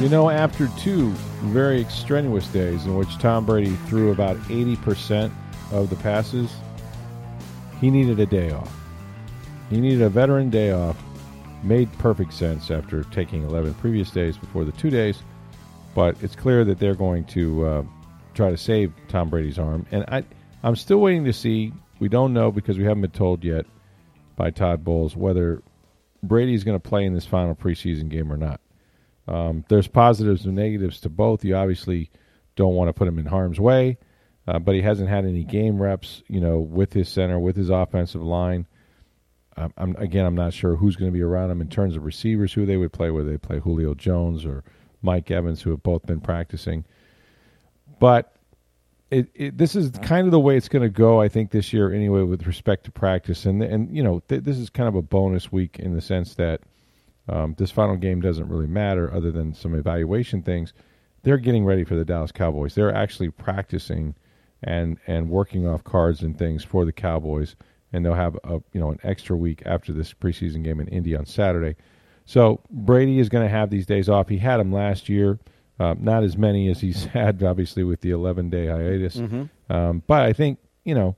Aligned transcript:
You 0.00 0.10
know, 0.10 0.28
after 0.28 0.68
two 0.78 1.08
very 1.46 1.80
extraneous 1.80 2.46
days 2.48 2.84
in 2.84 2.96
which 2.96 3.16
Tom 3.16 3.46
Brady 3.46 3.74
threw 3.86 4.12
about 4.12 4.36
80% 4.40 5.32
of 5.72 5.88
the 5.88 5.96
passes, 5.96 6.52
he 7.80 7.90
needed 7.90 8.20
a 8.20 8.26
day 8.26 8.50
off. 8.50 8.70
He 9.70 9.80
needed 9.80 10.02
a 10.02 10.10
veteran 10.10 10.50
day 10.50 10.70
off. 10.70 10.98
Made 11.62 11.90
perfect 11.94 12.34
sense 12.34 12.70
after 12.70 13.04
taking 13.04 13.44
11 13.44 13.72
previous 13.74 14.10
days 14.10 14.36
before 14.36 14.66
the 14.66 14.72
two 14.72 14.90
days, 14.90 15.22
but 15.94 16.14
it's 16.22 16.36
clear 16.36 16.62
that 16.62 16.78
they're 16.78 16.94
going 16.94 17.24
to 17.24 17.66
uh, 17.66 17.82
try 18.34 18.50
to 18.50 18.56
save 18.58 18.92
Tom 19.08 19.30
Brady's 19.30 19.58
arm. 19.58 19.86
And 19.90 20.04
I, 20.08 20.24
I'm 20.62 20.76
still 20.76 20.98
waiting 20.98 21.24
to 21.24 21.32
see. 21.32 21.72
We 22.00 22.10
don't 22.10 22.34
know 22.34 22.52
because 22.52 22.76
we 22.76 22.84
haven't 22.84 23.00
been 23.00 23.10
told 23.12 23.42
yet 23.42 23.64
by 24.36 24.50
Todd 24.50 24.84
Bowles 24.84 25.16
whether 25.16 25.62
Brady's 26.22 26.64
going 26.64 26.78
to 26.78 26.86
play 26.86 27.06
in 27.06 27.14
this 27.14 27.24
final 27.24 27.54
preseason 27.54 28.10
game 28.10 28.30
or 28.30 28.36
not. 28.36 28.60
Um, 29.28 29.64
there's 29.68 29.88
positives 29.88 30.44
and 30.44 30.54
negatives 30.54 31.00
to 31.00 31.08
both. 31.08 31.44
You 31.44 31.56
obviously 31.56 32.10
don't 32.54 32.74
want 32.74 32.88
to 32.88 32.92
put 32.92 33.08
him 33.08 33.18
in 33.18 33.26
harm's 33.26 33.60
way, 33.60 33.98
uh, 34.46 34.58
but 34.58 34.74
he 34.74 34.82
hasn't 34.82 35.08
had 35.08 35.24
any 35.24 35.44
game 35.44 35.80
reps, 35.80 36.22
you 36.28 36.40
know, 36.40 36.58
with 36.58 36.92
his 36.92 37.08
center, 37.08 37.38
with 37.38 37.56
his 37.56 37.70
offensive 37.70 38.22
line. 38.22 38.66
Um, 39.56 39.72
I'm, 39.76 39.96
again, 39.96 40.26
I'm 40.26 40.34
not 40.34 40.52
sure 40.52 40.76
who's 40.76 40.96
going 40.96 41.10
to 41.10 41.16
be 41.16 41.22
around 41.22 41.50
him 41.50 41.60
in 41.60 41.68
terms 41.68 41.96
of 41.96 42.04
receivers, 42.04 42.52
who 42.52 42.66
they 42.66 42.76
would 42.76 42.92
play, 42.92 43.10
whether 43.10 43.30
they 43.30 43.38
play 43.38 43.58
Julio 43.58 43.94
Jones 43.94 44.44
or 44.44 44.64
Mike 45.02 45.30
Evans, 45.30 45.62
who 45.62 45.70
have 45.70 45.82
both 45.82 46.04
been 46.06 46.20
practicing. 46.20 46.84
But 47.98 48.36
it, 49.10 49.28
it, 49.34 49.58
this 49.58 49.76
is 49.76 49.90
kind 50.02 50.26
of 50.26 50.30
the 50.30 50.40
way 50.40 50.56
it's 50.56 50.68
going 50.68 50.82
to 50.82 50.88
go, 50.88 51.20
I 51.20 51.28
think, 51.28 51.50
this 51.50 51.72
year 51.72 51.92
anyway, 51.92 52.22
with 52.22 52.46
respect 52.46 52.84
to 52.84 52.90
practice. 52.90 53.46
And 53.46 53.62
and 53.62 53.94
you 53.96 54.02
know, 54.02 54.20
th- 54.28 54.42
this 54.42 54.58
is 54.58 54.68
kind 54.68 54.88
of 54.88 54.94
a 54.94 55.02
bonus 55.02 55.50
week 55.50 55.78
in 55.78 55.94
the 55.94 56.00
sense 56.00 56.34
that 56.34 56.60
um, 57.28 57.54
this 57.58 57.70
final 57.70 57.96
game 57.96 58.20
doesn't 58.20 58.48
really 58.48 58.66
matter 58.66 59.12
other 59.12 59.30
than 59.32 59.54
some 59.54 59.74
evaluation 59.74 60.42
things. 60.42 60.72
They're 61.22 61.38
getting 61.38 61.64
ready 61.64 61.84
for 61.84 61.96
the 61.96 62.04
Dallas 62.04 62.32
Cowboys. 62.32 62.74
They're 62.74 62.94
actually 62.94 63.30
practicing 63.30 64.14
and 64.62 64.98
and 65.06 65.28
working 65.28 65.66
off 65.66 65.84
cards 65.84 66.22
and 66.22 66.38
things 66.38 66.64
for 66.64 66.84
the 66.84 66.92
Cowboys, 66.92 67.56
and 67.92 68.04
they'll 68.04 68.14
have 68.14 68.36
a 68.44 68.60
you 68.72 68.80
know 68.80 68.90
an 68.90 69.00
extra 69.02 69.36
week 69.36 69.62
after 69.66 69.92
this 69.92 70.12
preseason 70.12 70.62
game 70.62 70.80
in 70.80 70.88
Indy 70.88 71.16
on 71.16 71.26
Saturday. 71.26 71.76
So 72.24 72.60
Brady 72.70 73.18
is 73.18 73.28
going 73.28 73.44
to 73.44 73.50
have 73.50 73.70
these 73.70 73.86
days 73.86 74.08
off. 74.08 74.28
He 74.28 74.38
had 74.38 74.58
them 74.58 74.72
last 74.72 75.08
year, 75.08 75.38
uh, 75.78 75.94
not 75.98 76.24
as 76.24 76.36
many 76.36 76.68
as 76.68 76.80
he's 76.80 77.04
had 77.06 77.42
obviously 77.42 77.84
with 77.84 78.00
the 78.00 78.10
11 78.10 78.50
day 78.50 78.66
hiatus. 78.66 79.16
Mm-hmm. 79.16 79.72
Um, 79.72 80.02
but 80.06 80.22
I 80.22 80.32
think 80.32 80.58
you 80.84 80.94
know 80.94 81.16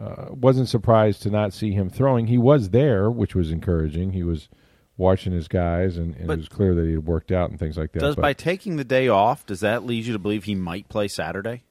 uh, 0.00 0.26
wasn't 0.30 0.68
surprised 0.68 1.22
to 1.22 1.30
not 1.30 1.52
see 1.52 1.72
him 1.72 1.90
throwing. 1.90 2.26
He 2.26 2.38
was 2.38 2.70
there, 2.70 3.10
which 3.10 3.34
was 3.34 3.50
encouraging. 3.50 4.12
He 4.12 4.22
was 4.22 4.48
watching 4.96 5.32
his 5.32 5.48
guys, 5.48 5.96
and, 5.96 6.14
and 6.16 6.30
it 6.30 6.36
was 6.36 6.48
clear 6.48 6.74
that 6.74 6.84
he 6.86 6.92
had 6.92 7.04
worked 7.06 7.32
out 7.32 7.50
and 7.50 7.58
things 7.58 7.76
like 7.76 7.92
that. 7.92 8.00
Does 8.00 8.14
But- 8.16 8.22
by 8.22 8.32
taking 8.32 8.76
the 8.76 8.84
day 8.84 9.08
off, 9.08 9.44
does 9.46 9.60
that 9.60 9.84
lead 9.84 10.04
you 10.06 10.12
to 10.12 10.18
believe 10.18 10.44
he 10.44 10.54
might 10.54 10.88
play 10.88 11.08
Saturday? 11.08 11.64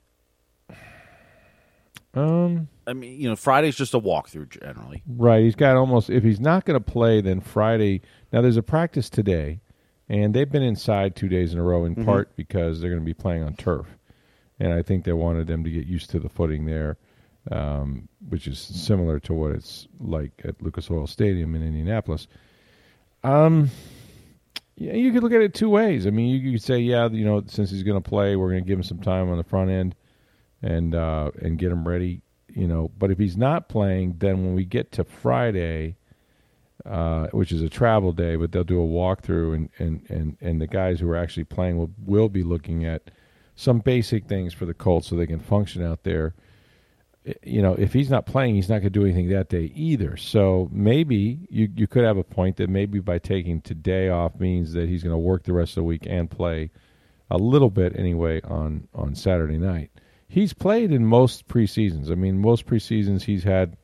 um, 2.16 2.68
I 2.86 2.94
mean, 2.94 3.20
you 3.20 3.28
know, 3.30 3.36
Friday's 3.36 3.76
just 3.76 3.94
a 3.94 4.00
walkthrough 4.00 4.50
generally. 4.62 5.02
right, 5.08 5.44
he's 5.44 5.56
got 5.56 5.76
almost. 5.78 6.10
If 6.10 6.24
he's 6.24 6.40
not 6.40 6.66
going 6.66 6.80
to 6.82 6.92
play, 6.92 7.22
then 7.22 7.42
Friday. 7.42 8.02
Now 8.32 8.42
there's 8.42 8.58
a 8.58 8.62
practice 8.64 9.10
today, 9.10 9.62
and 10.10 10.34
they've 10.34 10.52
been 10.52 10.64
inside 10.64 11.16
two 11.16 11.28
days 11.30 11.54
in 11.54 11.60
a 11.60 11.64
row, 11.64 11.86
in 11.86 11.96
Mhm. 11.96 12.06
part 12.06 12.36
because 12.36 12.80
they're 12.82 12.92
going 12.92 13.02
to 13.02 13.06
be 13.06 13.14
playing 13.16 13.42
on 13.42 13.56
turf, 13.56 13.88
and 14.60 14.72
I 14.74 14.84
think 14.84 15.06
they 15.06 15.14
wanted 15.14 15.48
them 15.48 15.64
to 15.64 15.72
get 15.72 15.88
used 15.88 16.12
to 16.12 16.20
the 16.20 16.30
footing 16.30 16.66
there, 16.66 16.98
um, 17.52 18.08
which 18.30 18.48
is 18.48 18.60
similar 18.60 19.20
to 19.22 19.34
what 19.34 19.52
it's 19.54 19.88
like 20.00 20.34
at 20.44 20.62
Lucas 20.62 20.92
Oil 20.92 21.08
Stadium 21.08 21.56
in 21.56 21.64
Indianapolis. 21.64 22.28
Um, 23.24 23.70
yeah, 24.76 24.94
you 24.94 25.12
could 25.12 25.24
look 25.24 25.34
at 25.34 25.42
it 25.42 25.54
two 25.54 25.70
ways. 25.70 26.08
I 26.08 26.10
mean, 26.10 26.30
you, 26.30 26.52
could 26.52 26.62
say, 26.62 26.80
yeah, 26.80 27.08
you 27.10 27.26
know, 27.26 27.44
since 27.48 27.72
he's 27.72 27.84
going 27.84 28.02
to 28.02 28.10
play, 28.10 28.36
we're 28.36 28.50
going 28.50 28.64
to 28.64 28.68
give 28.68 28.80
him 28.80 28.84
some 28.84 29.00
time 29.00 29.30
on 29.30 29.38
the 29.38 29.44
front 29.44 29.70
end 29.70 29.96
and 30.62 30.96
uh, 30.96 31.32
and 31.42 31.58
get 31.58 31.72
him 31.72 31.88
ready. 31.88 32.22
You 32.48 32.68
know, 32.68 32.92
but 32.98 33.12
if 33.12 33.18
he's 33.18 33.38
not 33.38 33.70
playing, 33.70 34.16
then 34.20 34.44
when 34.44 34.54
we 34.54 34.66
get 34.66 34.92
to 34.94 35.04
Friday, 35.04 35.96
uh, 36.86 37.28
which 37.28 37.52
is 37.52 37.62
a 37.62 37.70
travel 37.70 38.12
day, 38.12 38.36
but 38.36 38.52
they'll 38.52 38.64
do 38.64 38.82
a 38.82 38.86
walkthrough, 38.86 39.56
and, 39.56 39.70
and, 39.80 40.06
and, 40.10 40.38
and 40.42 40.62
the 40.62 40.68
guys 40.68 41.00
who 41.00 41.10
are 41.10 41.16
actually 41.16 41.46
playing 41.46 41.78
will 41.78 41.92
will 42.06 42.30
be 42.30 42.44
looking 42.44 42.86
at 42.86 43.10
some 43.56 43.80
basic 43.80 44.28
things 44.28 44.54
for 44.54 44.66
the 44.66 44.74
Colts 44.74 45.08
so 45.08 45.16
they 45.16 45.28
can 45.28 45.40
function 45.40 45.84
out 45.84 46.04
there. 46.04 46.34
You 47.42 47.62
know, 47.62 47.74
if 47.74 47.94
he's 47.94 48.10
not 48.10 48.26
playing, 48.26 48.56
he's 48.56 48.68
not 48.68 48.82
going 48.82 48.92
to 48.92 49.00
do 49.00 49.06
anything 49.06 49.30
that 49.30 49.48
day 49.48 49.72
either. 49.76 50.18
So 50.18 50.70
maybe 50.72 51.48
you 51.50 51.70
you 51.76 51.88
could 51.88 52.04
have 52.04 52.18
a 52.18 52.24
point 52.24 52.58
that 52.58 52.70
maybe 52.70 53.00
by 53.00 53.20
taking 53.20 53.62
today 53.62 54.10
off 54.10 54.40
means 54.40 54.74
that 54.74 54.90
he's 54.90 55.04
going 55.04 55.14
to 55.14 55.18
work 55.18 55.44
the 55.44 55.54
rest 55.54 55.72
of 55.72 55.76
the 55.76 55.84
week 55.84 56.06
and 56.06 56.30
play 56.30 56.72
a 57.32 57.38
little 57.38 57.70
bit 57.70 57.98
anyway 57.98 58.42
on 58.42 58.88
on 58.94 59.16
Saturday 59.16 59.58
night. 59.58 59.92
He's 60.28 60.54
played 60.54 60.92
in 60.92 61.06
most 61.06 61.48
preseasons. 61.48 62.12
I 62.12 62.16
mean, 62.16 62.40
most 62.40 62.66
preseasons 62.66 63.22
he's 63.22 63.44
had 63.44 63.78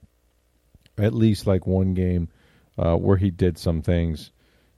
at 0.98 1.14
least 1.14 1.48
like 1.48 1.66
one 1.66 1.94
game 1.94 2.30
uh, 2.78 2.96
where 2.96 3.18
he 3.18 3.30
did 3.30 3.58
some 3.58 3.82
things. 3.82 4.32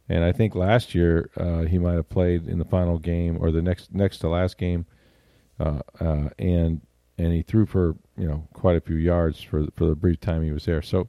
And 0.10 0.24
I 0.24 0.34
think 0.34 0.56
last 0.56 0.94
year 0.94 1.30
uh, 1.38 1.62
he 1.62 1.78
might 1.78 1.94
have 1.94 2.10
played 2.10 2.48
in 2.48 2.60
the 2.60 2.66
final 2.66 3.00
game 3.00 3.38
or 3.40 3.52
the 3.52 3.62
next 3.62 3.94
next 3.94 4.20
to 4.20 4.28
last 4.28 4.58
game, 4.58 4.86
uh, 5.60 5.80
uh, 6.00 6.30
and 6.38 6.82
and 7.18 7.34
he 7.34 7.42
threw 7.42 7.66
for 7.66 7.96
you 8.18 8.28
know 8.28 8.48
quite 8.54 8.76
a 8.76 8.82
few 8.82 8.96
yards 8.96 9.42
for 9.42 9.66
for 9.76 9.86
the 9.86 9.96
brief 9.96 10.20
time 10.20 10.44
he 10.44 10.52
was 10.52 10.66
there. 10.66 10.82
So 10.82 11.08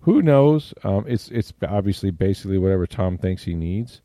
who 0.00 0.22
knows? 0.22 0.74
Um, 0.84 1.04
it's 1.08 1.28
it's 1.28 1.52
obviously 1.66 2.10
basically 2.10 2.58
whatever 2.58 2.86
Tom 2.86 3.18
thinks 3.18 3.44
he 3.44 3.54
needs, 3.54 4.00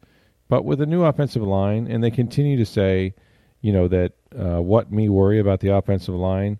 but 0.49 0.65
with 0.65 0.81
a 0.81 0.85
new 0.85 1.03
offensive 1.03 1.43
line, 1.43 1.87
and 1.87 2.03
they 2.03 2.11
continue 2.11 2.57
to 2.57 2.65
say, 2.65 3.13
you 3.61 3.71
know 3.71 3.87
that 3.87 4.13
uh, 4.37 4.61
what 4.61 4.91
me 4.91 5.09
worry 5.09 5.39
about 5.39 5.59
the 5.59 5.69
offensive 5.69 6.15
line. 6.15 6.59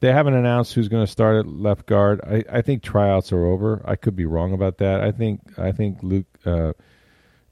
They 0.00 0.12
haven't 0.12 0.34
announced 0.34 0.74
who's 0.74 0.88
going 0.88 1.06
to 1.06 1.10
start 1.10 1.38
at 1.38 1.46
left 1.46 1.86
guard. 1.86 2.20
I, 2.22 2.44
I 2.58 2.60
think 2.60 2.82
tryouts 2.82 3.32
are 3.32 3.46
over. 3.46 3.80
I 3.86 3.96
could 3.96 4.14
be 4.14 4.26
wrong 4.26 4.52
about 4.52 4.76
that. 4.78 5.00
I 5.00 5.10
think 5.10 5.58
I 5.58 5.72
think 5.72 6.02
Luke 6.02 6.26
uh, 6.44 6.74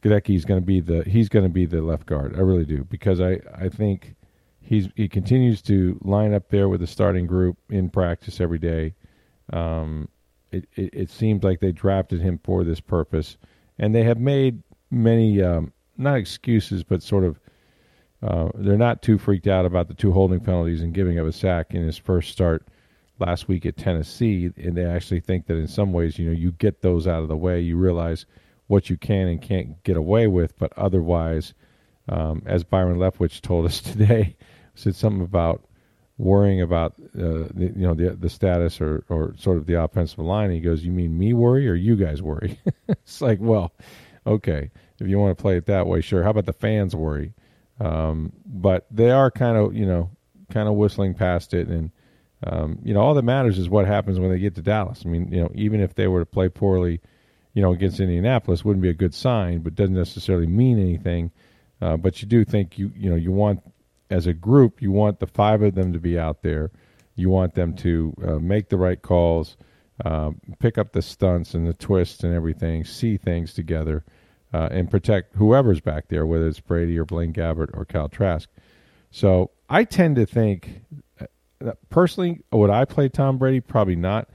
Goedeke 0.02 0.36
is 0.36 0.44
going 0.44 0.60
to 0.60 0.66
be 0.66 0.80
the 0.80 1.02
he's 1.04 1.30
going 1.30 1.44
to 1.44 1.48
be 1.48 1.64
the 1.64 1.80
left 1.80 2.04
guard. 2.04 2.34
I 2.36 2.40
really 2.40 2.66
do 2.66 2.84
because 2.84 3.20
I, 3.20 3.40
I 3.56 3.70
think 3.70 4.14
he's 4.64 4.88
he 4.96 5.08
continues 5.08 5.62
to 5.62 5.98
line 6.02 6.34
up 6.34 6.48
there 6.48 6.68
with 6.68 6.80
the 6.80 6.86
starting 6.86 7.26
group 7.26 7.56
in 7.70 7.90
practice 7.90 8.40
every 8.40 8.58
day. 8.58 8.94
Um, 9.52 10.08
it, 10.50 10.66
it 10.74 10.94
it 10.94 11.10
seems 11.10 11.44
like 11.44 11.60
they 11.60 11.72
drafted 11.72 12.20
him 12.20 12.40
for 12.42 12.64
this 12.64 12.80
purpose, 12.80 13.36
and 13.78 13.94
they 13.94 14.04
have 14.04 14.18
made 14.18 14.62
many 14.90 15.42
um, 15.42 15.72
not 15.96 16.16
excuses 16.16 16.82
but 16.82 17.02
sort 17.02 17.24
of 17.24 17.38
uh, 18.22 18.48
they're 18.54 18.78
not 18.78 19.02
too 19.02 19.18
freaked 19.18 19.46
out 19.46 19.66
about 19.66 19.88
the 19.88 19.94
two 19.94 20.12
holding 20.12 20.40
penalties 20.40 20.80
and 20.80 20.94
giving 20.94 21.18
up 21.18 21.26
a 21.26 21.32
sack 21.32 21.74
in 21.74 21.82
his 21.82 21.98
first 21.98 22.32
start 22.32 22.66
last 23.18 23.48
week 23.48 23.66
at 23.66 23.76
Tennessee, 23.76 24.50
and 24.56 24.76
they 24.76 24.84
actually 24.84 25.20
think 25.20 25.46
that 25.46 25.56
in 25.56 25.68
some 25.68 25.92
ways, 25.92 26.18
you 26.18 26.26
know, 26.26 26.32
you 26.32 26.50
get 26.52 26.80
those 26.80 27.06
out 27.06 27.22
of 27.22 27.28
the 27.28 27.36
way, 27.36 27.60
you 27.60 27.76
realize 27.76 28.24
what 28.66 28.88
you 28.88 28.96
can 28.96 29.28
and 29.28 29.42
can't 29.42 29.82
get 29.82 29.96
away 29.96 30.26
with, 30.26 30.58
but 30.58 30.72
otherwise, 30.76 31.52
um, 32.08 32.42
as 32.46 32.64
Byron 32.64 32.98
Leftwich 32.98 33.40
told 33.42 33.66
us 33.66 33.80
today, 33.82 34.36
said 34.74 34.94
something 34.94 35.22
about 35.22 35.64
worrying 36.18 36.62
about 36.62 36.94
uh, 37.18 37.50
the, 37.54 37.72
you 37.74 37.86
know 37.86 37.94
the 37.94 38.10
the 38.10 38.28
status 38.28 38.80
or 38.80 39.04
or 39.08 39.34
sort 39.36 39.56
of 39.56 39.66
the 39.66 39.74
offensive 39.74 40.18
line. 40.18 40.46
And 40.46 40.54
He 40.54 40.60
goes, 40.60 40.84
"You 40.84 40.92
mean 40.92 41.18
me 41.18 41.32
worry 41.32 41.68
or 41.68 41.74
you 41.74 41.96
guys 41.96 42.22
worry?" 42.22 42.58
it's 42.88 43.20
like, 43.20 43.38
well, 43.40 43.72
okay, 44.26 44.70
if 45.00 45.08
you 45.08 45.18
want 45.18 45.36
to 45.36 45.42
play 45.42 45.56
it 45.56 45.66
that 45.66 45.86
way, 45.86 46.00
sure. 46.00 46.22
How 46.22 46.30
about 46.30 46.46
the 46.46 46.52
fans 46.52 46.94
worry? 46.94 47.34
Um, 47.80 48.32
but 48.46 48.86
they 48.90 49.10
are 49.10 49.30
kind 49.30 49.56
of 49.56 49.74
you 49.74 49.86
know 49.86 50.10
kind 50.52 50.68
of 50.68 50.74
whistling 50.74 51.14
past 51.14 51.54
it, 51.54 51.68
and 51.68 51.90
um, 52.44 52.78
you 52.84 52.94
know 52.94 53.00
all 53.00 53.14
that 53.14 53.22
matters 53.22 53.58
is 53.58 53.68
what 53.68 53.86
happens 53.86 54.20
when 54.20 54.30
they 54.30 54.38
get 54.38 54.54
to 54.56 54.62
Dallas. 54.62 55.02
I 55.04 55.08
mean, 55.08 55.32
you 55.32 55.42
know, 55.42 55.50
even 55.54 55.80
if 55.80 55.94
they 55.94 56.06
were 56.06 56.20
to 56.20 56.26
play 56.26 56.48
poorly, 56.48 57.00
you 57.54 57.62
know, 57.62 57.72
against 57.72 58.00
Indianapolis, 58.00 58.64
wouldn't 58.64 58.82
be 58.82 58.90
a 58.90 58.94
good 58.94 59.14
sign, 59.14 59.60
but 59.60 59.74
doesn't 59.74 59.94
necessarily 59.94 60.46
mean 60.46 60.78
anything. 60.78 61.32
Uh, 61.80 61.96
but 61.96 62.22
you 62.22 62.28
do 62.28 62.44
think 62.44 62.78
you 62.78 62.92
you 62.94 63.10
know 63.10 63.16
you 63.16 63.32
want 63.32 63.60
as 64.10 64.26
a 64.26 64.32
group 64.32 64.82
you 64.82 64.92
want 64.92 65.20
the 65.20 65.26
five 65.26 65.62
of 65.62 65.74
them 65.74 65.92
to 65.92 65.98
be 65.98 66.18
out 66.18 66.42
there. 66.42 66.70
You 67.16 67.30
want 67.30 67.54
them 67.54 67.74
to 67.76 68.14
uh, 68.26 68.38
make 68.38 68.68
the 68.68 68.76
right 68.76 69.00
calls 69.00 69.56
um, 70.04 70.40
pick 70.58 70.78
up 70.78 70.92
the 70.92 71.02
stunts 71.02 71.54
and 71.54 71.66
the 71.66 71.74
twists 71.74 72.24
and 72.24 72.34
everything, 72.34 72.84
see 72.84 73.16
things 73.16 73.54
together, 73.54 74.04
uh, 74.52 74.68
and 74.70 74.90
protect 74.90 75.34
whoever's 75.36 75.80
back 75.80 76.08
there, 76.08 76.26
whether 76.26 76.48
it's 76.48 76.60
Brady 76.60 76.98
or 76.98 77.04
Blaine 77.04 77.32
Gabbert 77.32 77.70
or 77.74 77.84
Kyle 77.84 78.08
Trask. 78.08 78.48
So 79.10 79.50
I 79.68 79.84
tend 79.84 80.16
to 80.16 80.26
think, 80.26 80.82
uh, 81.64 81.72
personally, 81.90 82.40
would 82.50 82.70
I 82.70 82.84
play 82.84 83.08
Tom 83.08 83.38
Brady? 83.38 83.60
Probably 83.60 83.96
not. 83.96 84.28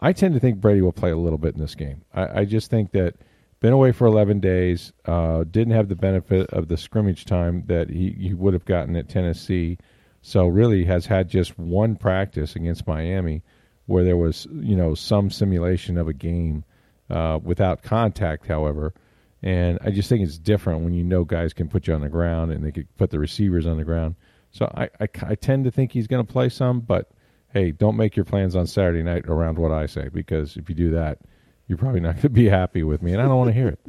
I 0.00 0.12
tend 0.12 0.34
to 0.34 0.40
think 0.40 0.60
Brady 0.60 0.80
will 0.80 0.92
play 0.92 1.10
a 1.10 1.16
little 1.16 1.38
bit 1.38 1.54
in 1.54 1.60
this 1.60 1.74
game. 1.74 2.02
I, 2.14 2.40
I 2.40 2.44
just 2.44 2.70
think 2.70 2.92
that 2.92 3.16
been 3.60 3.72
away 3.72 3.92
for 3.92 4.06
11 4.06 4.40
days, 4.40 4.92
uh, 5.06 5.44
didn't 5.44 5.74
have 5.74 5.88
the 5.88 5.96
benefit 5.96 6.50
of 6.50 6.68
the 6.68 6.76
scrimmage 6.76 7.24
time 7.24 7.64
that 7.66 7.88
he, 7.88 8.10
he 8.18 8.34
would 8.34 8.54
have 8.54 8.64
gotten 8.64 8.96
at 8.96 9.08
Tennessee. 9.08 9.78
So 10.22 10.46
really 10.46 10.84
has 10.84 11.06
had 11.06 11.28
just 11.28 11.58
one 11.58 11.96
practice 11.96 12.56
against 12.56 12.86
Miami 12.86 13.42
where 13.86 14.04
there 14.04 14.16
was, 14.16 14.46
you 14.52 14.76
know, 14.76 14.94
some 14.94 15.30
simulation 15.30 15.98
of 15.98 16.08
a 16.08 16.12
game 16.12 16.64
uh, 17.10 17.38
without 17.42 17.82
contact, 17.82 18.46
however. 18.46 18.94
And 19.42 19.78
I 19.82 19.90
just 19.90 20.08
think 20.08 20.22
it's 20.22 20.38
different 20.38 20.82
when 20.84 20.94
you 20.94 21.04
know 21.04 21.24
guys 21.24 21.52
can 21.52 21.68
put 21.68 21.86
you 21.86 21.94
on 21.94 22.00
the 22.00 22.08
ground 22.08 22.50
and 22.50 22.64
they 22.64 22.72
could 22.72 22.88
put 22.96 23.10
the 23.10 23.18
receivers 23.18 23.66
on 23.66 23.76
the 23.76 23.84
ground. 23.84 24.14
So 24.52 24.72
I, 24.74 24.88
I, 25.00 25.08
I 25.22 25.34
tend 25.34 25.64
to 25.64 25.70
think 25.70 25.92
he's 25.92 26.06
going 26.06 26.24
to 26.24 26.32
play 26.32 26.48
some, 26.48 26.80
but 26.80 27.10
hey, 27.52 27.70
don't 27.70 27.96
make 27.96 28.16
your 28.16 28.24
plans 28.24 28.56
on 28.56 28.66
Saturday 28.66 29.02
night 29.02 29.26
around 29.26 29.58
what 29.58 29.70
I 29.70 29.86
say 29.86 30.08
because 30.08 30.56
if 30.56 30.68
you 30.68 30.74
do 30.74 30.90
that, 30.92 31.18
you're 31.66 31.78
probably 31.78 32.00
not 32.00 32.14
going 32.14 32.22
to 32.22 32.28
be 32.28 32.48
happy 32.48 32.82
with 32.82 33.02
me, 33.02 33.12
and 33.12 33.20
I 33.20 33.26
don't 33.26 33.38
want 33.38 33.48
to 33.48 33.54
hear 33.54 33.68
it. 33.68 33.80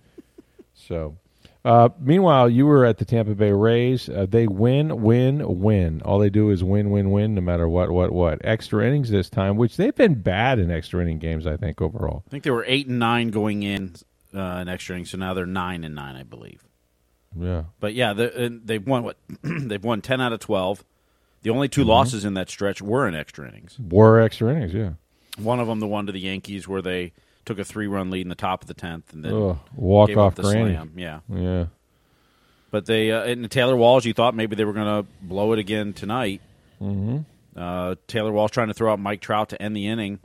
So, 0.73 1.17
uh, 1.63 1.89
meanwhile, 1.99 2.49
you 2.49 2.65
were 2.65 2.85
at 2.85 2.97
the 2.97 3.05
Tampa 3.05 3.35
Bay 3.35 3.51
Rays. 3.51 4.07
Uh, 4.07 4.25
they 4.29 4.47
win, 4.47 5.01
win, 5.01 5.61
win. 5.61 6.01
All 6.03 6.19
they 6.19 6.29
do 6.29 6.51
is 6.51 6.63
win, 6.63 6.91
win, 6.91 7.11
win, 7.11 7.35
no 7.35 7.41
matter 7.41 7.67
what, 7.67 7.91
what, 7.91 8.11
what. 8.11 8.39
Extra 8.43 8.85
innings 8.85 9.09
this 9.09 9.29
time, 9.29 9.57
which 9.57 9.77
they've 9.77 9.95
been 9.95 10.21
bad 10.21 10.59
in 10.59 10.69
extra 10.71 11.01
inning 11.01 11.19
games. 11.19 11.47
I 11.47 11.57
think 11.57 11.81
overall. 11.81 12.23
I 12.27 12.29
think 12.29 12.43
they 12.43 12.51
were 12.51 12.65
eight 12.67 12.87
and 12.87 12.99
nine 12.99 13.29
going 13.29 13.63
in 13.63 13.95
uh, 14.33 14.59
in 14.61 14.69
extra 14.69 14.95
innings, 14.95 15.11
so 15.11 15.17
now 15.17 15.33
they're 15.33 15.45
nine 15.45 15.83
and 15.83 15.95
nine, 15.95 16.15
I 16.15 16.23
believe. 16.23 16.63
Yeah, 17.37 17.63
but 17.79 17.93
yeah, 17.93 18.13
they've 18.13 18.85
won 18.85 19.03
what? 19.03 19.17
they've 19.43 19.83
won 19.83 20.01
ten 20.01 20.21
out 20.21 20.33
of 20.33 20.39
twelve. 20.39 20.83
The 21.45 21.51
only 21.51 21.69
2 21.69 21.81
mm-hmm. 21.81 21.89
losses 21.91 22.25
in 22.25 22.33
that 22.33 22.49
stretch 22.49 22.81
were 22.81 23.07
in 23.07 23.13
extra 23.13 23.47
innings. 23.47 23.77
Were 23.77 24.19
extra 24.19 24.49
innings, 24.51 24.73
yeah. 24.73 24.93
One 25.37 25.59
of 25.59 25.67
them, 25.67 25.79
the 25.79 25.85
one 25.85 26.07
to 26.07 26.11
the 26.11 26.19
Yankees, 26.19 26.67
where 26.67 26.81
they 26.81 27.13
took 27.45 27.59
a 27.59 27.65
three-run 27.65 28.09
lead 28.09 28.21
in 28.21 28.29
the 28.29 28.35
top 28.35 28.61
of 28.61 28.67
the 28.67 28.73
tenth, 28.73 29.13
and 29.13 29.23
then 29.23 29.33
Ugh, 29.33 29.59
walk 29.75 30.09
gave 30.09 30.17
off 30.17 30.35
the 30.35 30.43
Granny. 30.43 30.73
slam. 30.73 30.93
Yeah, 30.95 31.19
yeah. 31.29 31.65
But 32.71 32.85
they 32.85 33.11
uh, 33.11 33.23
and 33.23 33.49
Taylor 33.49 33.75
Walls, 33.75 34.05
you 34.05 34.13
thought 34.13 34.35
maybe 34.35 34.55
they 34.55 34.65
were 34.65 34.73
going 34.73 35.03
to 35.03 35.09
blow 35.21 35.53
it 35.53 35.59
again 35.59 35.93
tonight. 35.93 36.41
Mm-hmm. 36.81 37.19
Uh, 37.55 37.95
Taylor 38.07 38.31
Walls 38.31 38.51
trying 38.51 38.67
to 38.67 38.73
throw 38.73 38.91
out 38.91 38.99
Mike 38.99 39.21
Trout 39.21 39.49
to 39.49 39.61
end 39.61 39.75
the 39.75 39.87
inning, 39.87 40.19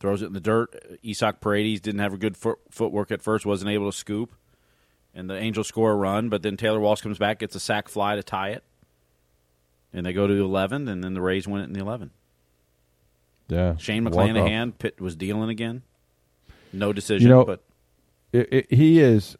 throws 0.00 0.22
it 0.22 0.26
in 0.26 0.32
the 0.32 0.40
dirt. 0.40 0.98
Isaac 1.06 1.40
Paredes 1.40 1.80
didn't 1.80 2.00
have 2.00 2.14
a 2.14 2.18
good 2.18 2.36
foot, 2.36 2.58
footwork 2.70 3.10
at 3.10 3.20
first, 3.20 3.44
wasn't 3.44 3.70
able 3.70 3.90
to 3.90 3.96
scoop, 3.96 4.32
and 5.14 5.28
the 5.28 5.36
Angels 5.36 5.68
score 5.68 5.92
a 5.92 5.96
run. 5.96 6.30
But 6.30 6.42
then 6.42 6.56
Taylor 6.56 6.80
Walls 6.80 7.02
comes 7.02 7.18
back, 7.18 7.40
gets 7.40 7.54
a 7.54 7.60
sac 7.60 7.88
fly 7.88 8.16
to 8.16 8.22
tie 8.22 8.50
it 8.50 8.64
and 9.94 10.04
they 10.04 10.12
go 10.12 10.26
to 10.26 10.34
11, 10.34 10.88
and 10.88 11.02
then 11.02 11.14
the 11.14 11.22
Rays 11.22 11.46
win 11.46 11.60
it 11.60 11.64
in 11.64 11.72
the 11.72 11.80
11. 11.80 12.10
Yeah. 13.48 13.76
Shane 13.76 14.04
McClanahan 14.04 14.76
Pitt 14.76 15.00
was 15.00 15.14
dealing 15.14 15.50
again. 15.50 15.82
No 16.74 16.92
decision, 16.92 17.28
you 17.28 17.34
know, 17.34 17.44
but 17.44 17.62
it, 18.32 18.52
it, 18.52 18.72
he 18.72 19.00
is 19.00 19.36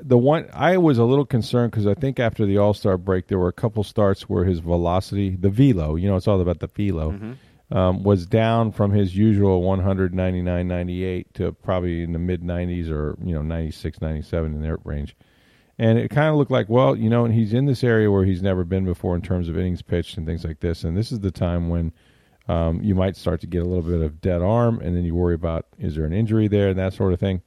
the 0.00 0.18
one. 0.18 0.48
I 0.52 0.76
was 0.76 0.98
a 0.98 1.04
little 1.04 1.26
concerned 1.26 1.70
because 1.72 1.86
I 1.86 1.94
think 1.94 2.18
after 2.18 2.46
the 2.46 2.58
All 2.58 2.74
Star 2.74 2.98
break, 2.98 3.28
there 3.28 3.38
were 3.38 3.48
a 3.48 3.52
couple 3.52 3.84
starts 3.84 4.28
where 4.28 4.44
his 4.44 4.60
velocity, 4.60 5.36
the 5.36 5.50
velo, 5.50 5.96
you 5.96 6.08
know, 6.08 6.16
it's 6.16 6.28
all 6.28 6.40
about 6.40 6.60
the 6.60 6.66
velo, 6.66 7.12
mm-hmm. 7.12 7.76
um, 7.76 8.02
was 8.02 8.26
down 8.26 8.72
from 8.72 8.92
his 8.92 9.16
usual 9.16 9.62
199, 9.62 10.68
98 10.68 11.34
to 11.34 11.52
probably 11.52 12.02
in 12.02 12.12
the 12.12 12.18
mid 12.18 12.42
90s 12.42 12.90
or 12.90 13.16
you 13.22 13.34
know 13.34 13.42
96, 13.42 14.00
97 14.00 14.54
in 14.54 14.62
their 14.62 14.78
range 14.84 15.16
and 15.78 15.98
it 15.98 16.10
kind 16.10 16.28
of 16.28 16.36
looked 16.36 16.50
like, 16.50 16.68
well, 16.68 16.94
you 16.94 17.10
know, 17.10 17.24
and 17.24 17.34
he's 17.34 17.52
in 17.52 17.66
this 17.66 17.82
area 17.82 18.10
where 18.10 18.24
he's 18.24 18.42
never 18.42 18.64
been 18.64 18.84
before 18.84 19.16
in 19.16 19.22
terms 19.22 19.48
of 19.48 19.58
innings 19.58 19.82
pitched 19.82 20.16
and 20.16 20.26
things 20.26 20.44
like 20.44 20.60
this. 20.60 20.84
And 20.84 20.96
this 20.96 21.10
is 21.10 21.20
the 21.20 21.32
time 21.32 21.68
when 21.68 21.92
um, 22.48 22.82
you 22.82 22.94
might 22.94 23.16
start 23.16 23.40
to 23.40 23.46
get 23.46 23.62
a 23.62 23.66
little 23.66 23.82
bit 23.82 24.02
of 24.02 24.20
dead 24.20 24.42
arm, 24.42 24.80
and 24.80 24.96
then 24.96 25.04
you 25.04 25.14
worry 25.14 25.34
about 25.34 25.66
is 25.78 25.94
there 25.94 26.04
an 26.04 26.12
injury 26.12 26.48
there 26.48 26.68
and 26.68 26.78
that 26.78 26.92
sort 26.92 27.12
of 27.12 27.20
thing. 27.20 27.42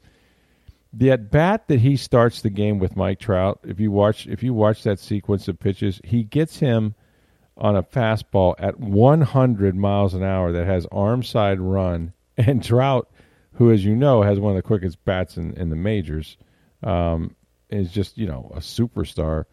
The 0.94 1.12
at 1.12 1.30
bat 1.30 1.68
that 1.68 1.80
he 1.80 1.98
starts 1.98 2.42
the 2.42 2.50
game 2.50 2.80
with 2.80 2.96
Mike 2.96 3.20
Trout, 3.20 3.60
if 3.64 3.80
you 3.80 3.92
watch 3.92 4.26
if 4.28 4.42
you 4.42 4.54
watch 4.54 4.84
that 4.84 5.00
sequence 5.00 5.48
of 5.48 5.60
pitches, 5.60 6.02
he 6.04 6.24
gets 6.24 6.58
him 6.58 6.96
on 7.58 7.76
a 7.76 7.84
fastball 7.84 8.56
at 8.60 8.80
100 8.80 9.76
miles 9.76 10.14
an 10.14 10.24
hour 10.24 10.52
that 10.52 10.66
has 10.66 10.88
arm 10.92 11.24
side 11.24 11.60
run, 11.60 12.14
and 12.38 12.64
Trout, 12.64 13.10
who 13.54 13.72
as 13.72 13.86
you 13.86 13.96
know 13.96 14.22
has 14.24 14.40
one 14.40 14.52
of 14.52 14.56
the 14.56 14.68
quickest 14.68 15.04
bats 15.06 15.38
in, 15.38 15.54
in 15.54 15.70
the 15.70 15.76
majors. 15.76 16.38
Um, 16.84 17.36
is 17.70 17.92
just 17.92 18.18
you 18.18 18.28
know 18.28 18.52
a 18.56 18.60
superstar, 18.60 19.46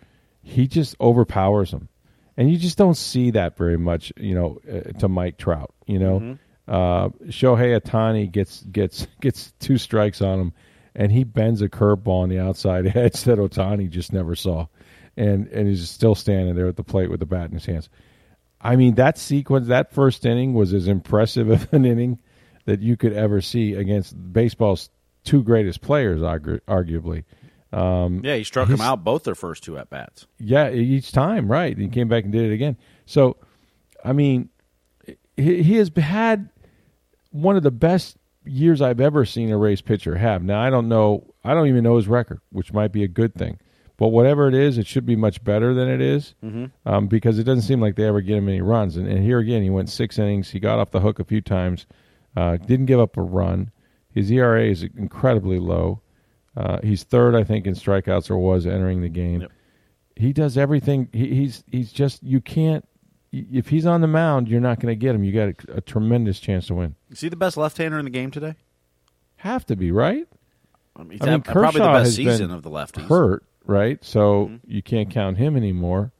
he 0.42 0.66
just 0.66 0.96
overpowers 1.00 1.72
him, 1.72 1.88
and 2.36 2.50
you 2.50 2.56
just 2.56 2.78
don't 2.78 2.96
see 2.96 3.30
that 3.32 3.56
very 3.56 3.76
much. 3.76 4.12
You 4.16 4.34
know, 4.34 4.60
uh, 4.70 4.92
to 4.98 5.08
Mike 5.08 5.38
Trout. 5.38 5.74
You 5.86 5.98
know, 5.98 6.20
mm-hmm. 6.20 6.72
uh, 6.72 7.08
Shohei 7.30 7.80
Ohtani 7.80 8.30
gets 8.30 8.62
gets 8.62 9.06
gets 9.20 9.52
two 9.60 9.78
strikes 9.78 10.20
on 10.20 10.40
him, 10.40 10.52
and 10.94 11.12
he 11.12 11.24
bends 11.24 11.62
a 11.62 11.68
curveball 11.68 12.22
on 12.22 12.28
the 12.28 12.38
outside 12.40 12.86
edge 12.96 13.22
that 13.24 13.38
Ohtani 13.38 13.88
just 13.90 14.12
never 14.12 14.34
saw, 14.34 14.66
and 15.16 15.46
and 15.48 15.68
he's 15.68 15.88
still 15.90 16.14
standing 16.14 16.54
there 16.54 16.68
at 16.68 16.76
the 16.76 16.84
plate 16.84 17.10
with 17.10 17.20
the 17.20 17.26
bat 17.26 17.46
in 17.46 17.52
his 17.52 17.66
hands. 17.66 17.88
I 18.60 18.76
mean, 18.76 18.94
that 18.94 19.18
sequence, 19.18 19.68
that 19.68 19.92
first 19.92 20.24
inning 20.24 20.54
was 20.54 20.72
as 20.72 20.88
impressive 20.88 21.50
of 21.50 21.72
an 21.72 21.84
inning 21.84 22.18
that 22.64 22.80
you 22.80 22.96
could 22.96 23.12
ever 23.12 23.40
see 23.42 23.74
against 23.74 24.16
baseball's 24.32 24.88
two 25.22 25.42
greatest 25.42 25.82
players, 25.82 26.20
arguably. 26.20 27.24
Um, 27.74 28.20
yeah, 28.22 28.36
he 28.36 28.44
struck 28.44 28.68
him 28.68 28.80
out 28.80 29.02
both 29.02 29.24
their 29.24 29.34
first 29.34 29.64
two 29.64 29.76
at 29.78 29.90
bats. 29.90 30.26
Yeah, 30.38 30.70
each 30.70 31.10
time, 31.10 31.50
right? 31.50 31.76
He 31.76 31.88
came 31.88 32.08
back 32.08 32.22
and 32.24 32.32
did 32.32 32.50
it 32.50 32.54
again. 32.54 32.76
So, 33.04 33.36
I 34.04 34.12
mean, 34.12 34.48
he, 35.36 35.62
he 35.62 35.76
has 35.76 35.90
had 35.96 36.50
one 37.30 37.56
of 37.56 37.64
the 37.64 37.72
best 37.72 38.16
years 38.44 38.80
I've 38.80 39.00
ever 39.00 39.24
seen 39.24 39.50
a 39.50 39.58
race 39.58 39.80
pitcher 39.80 40.14
have. 40.16 40.44
Now, 40.44 40.60
I 40.60 40.70
don't 40.70 40.88
know, 40.88 41.34
I 41.42 41.54
don't 41.54 41.66
even 41.66 41.82
know 41.82 41.96
his 41.96 42.06
record, 42.06 42.40
which 42.50 42.72
might 42.72 42.92
be 42.92 43.02
a 43.02 43.08
good 43.08 43.34
thing. 43.34 43.58
But 43.96 44.08
whatever 44.08 44.48
it 44.48 44.54
is, 44.54 44.78
it 44.78 44.86
should 44.86 45.06
be 45.06 45.16
much 45.16 45.42
better 45.42 45.72
than 45.72 45.88
it 45.88 46.00
is, 46.00 46.34
mm-hmm. 46.44 46.66
um, 46.86 47.06
because 47.06 47.38
it 47.38 47.44
doesn't 47.44 47.62
seem 47.62 47.80
like 47.80 47.96
they 47.96 48.06
ever 48.06 48.20
get 48.20 48.38
him 48.38 48.48
any 48.48 48.60
runs. 48.60 48.96
And, 48.96 49.08
and, 49.08 49.22
here 49.24 49.38
again, 49.38 49.62
he 49.62 49.70
went 49.70 49.88
six 49.88 50.18
innings. 50.18 50.50
He 50.50 50.58
got 50.58 50.78
off 50.78 50.90
the 50.90 51.00
hook 51.00 51.20
a 51.20 51.24
few 51.24 51.40
times, 51.40 51.86
uh, 52.36 52.56
didn't 52.56 52.86
give 52.86 52.98
up 52.98 53.16
a 53.16 53.22
run. 53.22 53.70
His 54.10 54.30
ERA 54.30 54.64
is 54.64 54.82
incredibly 54.82 55.58
low. 55.58 56.00
Uh, 56.56 56.78
he's 56.82 57.02
third, 57.02 57.34
I 57.34 57.44
think, 57.44 57.66
in 57.66 57.74
strikeouts 57.74 58.30
or 58.30 58.38
was 58.38 58.66
entering 58.66 59.00
the 59.00 59.08
game. 59.08 59.42
Yep. 59.42 59.52
He 60.16 60.32
does 60.32 60.56
everything. 60.56 61.08
He, 61.12 61.34
he's 61.34 61.64
he's 61.70 61.92
just 61.92 62.22
you 62.22 62.40
can't. 62.40 62.86
If 63.32 63.68
he's 63.68 63.84
on 63.84 64.00
the 64.00 64.06
mound, 64.06 64.48
you're 64.48 64.60
not 64.60 64.78
going 64.78 64.92
to 64.92 64.96
get 64.96 65.12
him. 65.12 65.24
You 65.24 65.32
got 65.32 65.48
a, 65.48 65.78
a, 65.78 65.80
tremendous 65.80 66.38
chance 66.38 66.68
to 66.68 66.74
win. 66.74 66.94
Is 67.10 67.20
he 67.20 67.28
the 67.28 67.34
best 67.34 67.56
left-hander 67.56 67.98
in 67.98 68.04
the 68.04 68.10
game 68.12 68.30
today? 68.30 68.54
Have 69.38 69.66
to 69.66 69.74
be 69.74 69.90
right. 69.90 70.28
I 70.94 71.02
mean, 71.02 71.18
I 71.20 71.30
mean 71.30 71.42
Kershaw 71.42 71.52
probably 71.52 71.80
the 71.80 71.86
best 71.86 72.14
season 72.14 72.52
of 72.52 72.62
the 72.62 72.70
lefties. 72.70 73.08
Hurt, 73.08 73.42
right? 73.66 74.02
So 74.04 74.46
mm-hmm. 74.46 74.56
you 74.70 74.82
can't 74.82 75.10
count 75.10 75.36
him 75.36 75.56
anymore. 75.56 76.12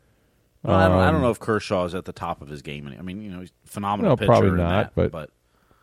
Well, 0.65 0.75
um, 0.75 0.83
I, 0.83 0.89
don't, 0.89 0.99
I 0.99 1.07
don't 1.07 1.15
um, 1.17 1.23
know 1.23 1.31
if 1.31 1.39
Kershaw 1.39 1.85
is 1.85 1.95
at 1.95 2.05
the 2.05 2.13
top 2.13 2.43
of 2.43 2.49
his 2.49 2.63
game. 2.63 2.93
I 2.99 3.01
mean, 3.03 3.23
you 3.23 3.31
know, 3.31 3.41
he's 3.41 3.53
phenomenal 3.65 4.11
no, 4.11 4.17
pitcher. 4.17 4.27
Probably 4.27 4.51
not, 4.51 4.87
that, 4.87 4.95
but, 4.97 5.13
but 5.13 5.31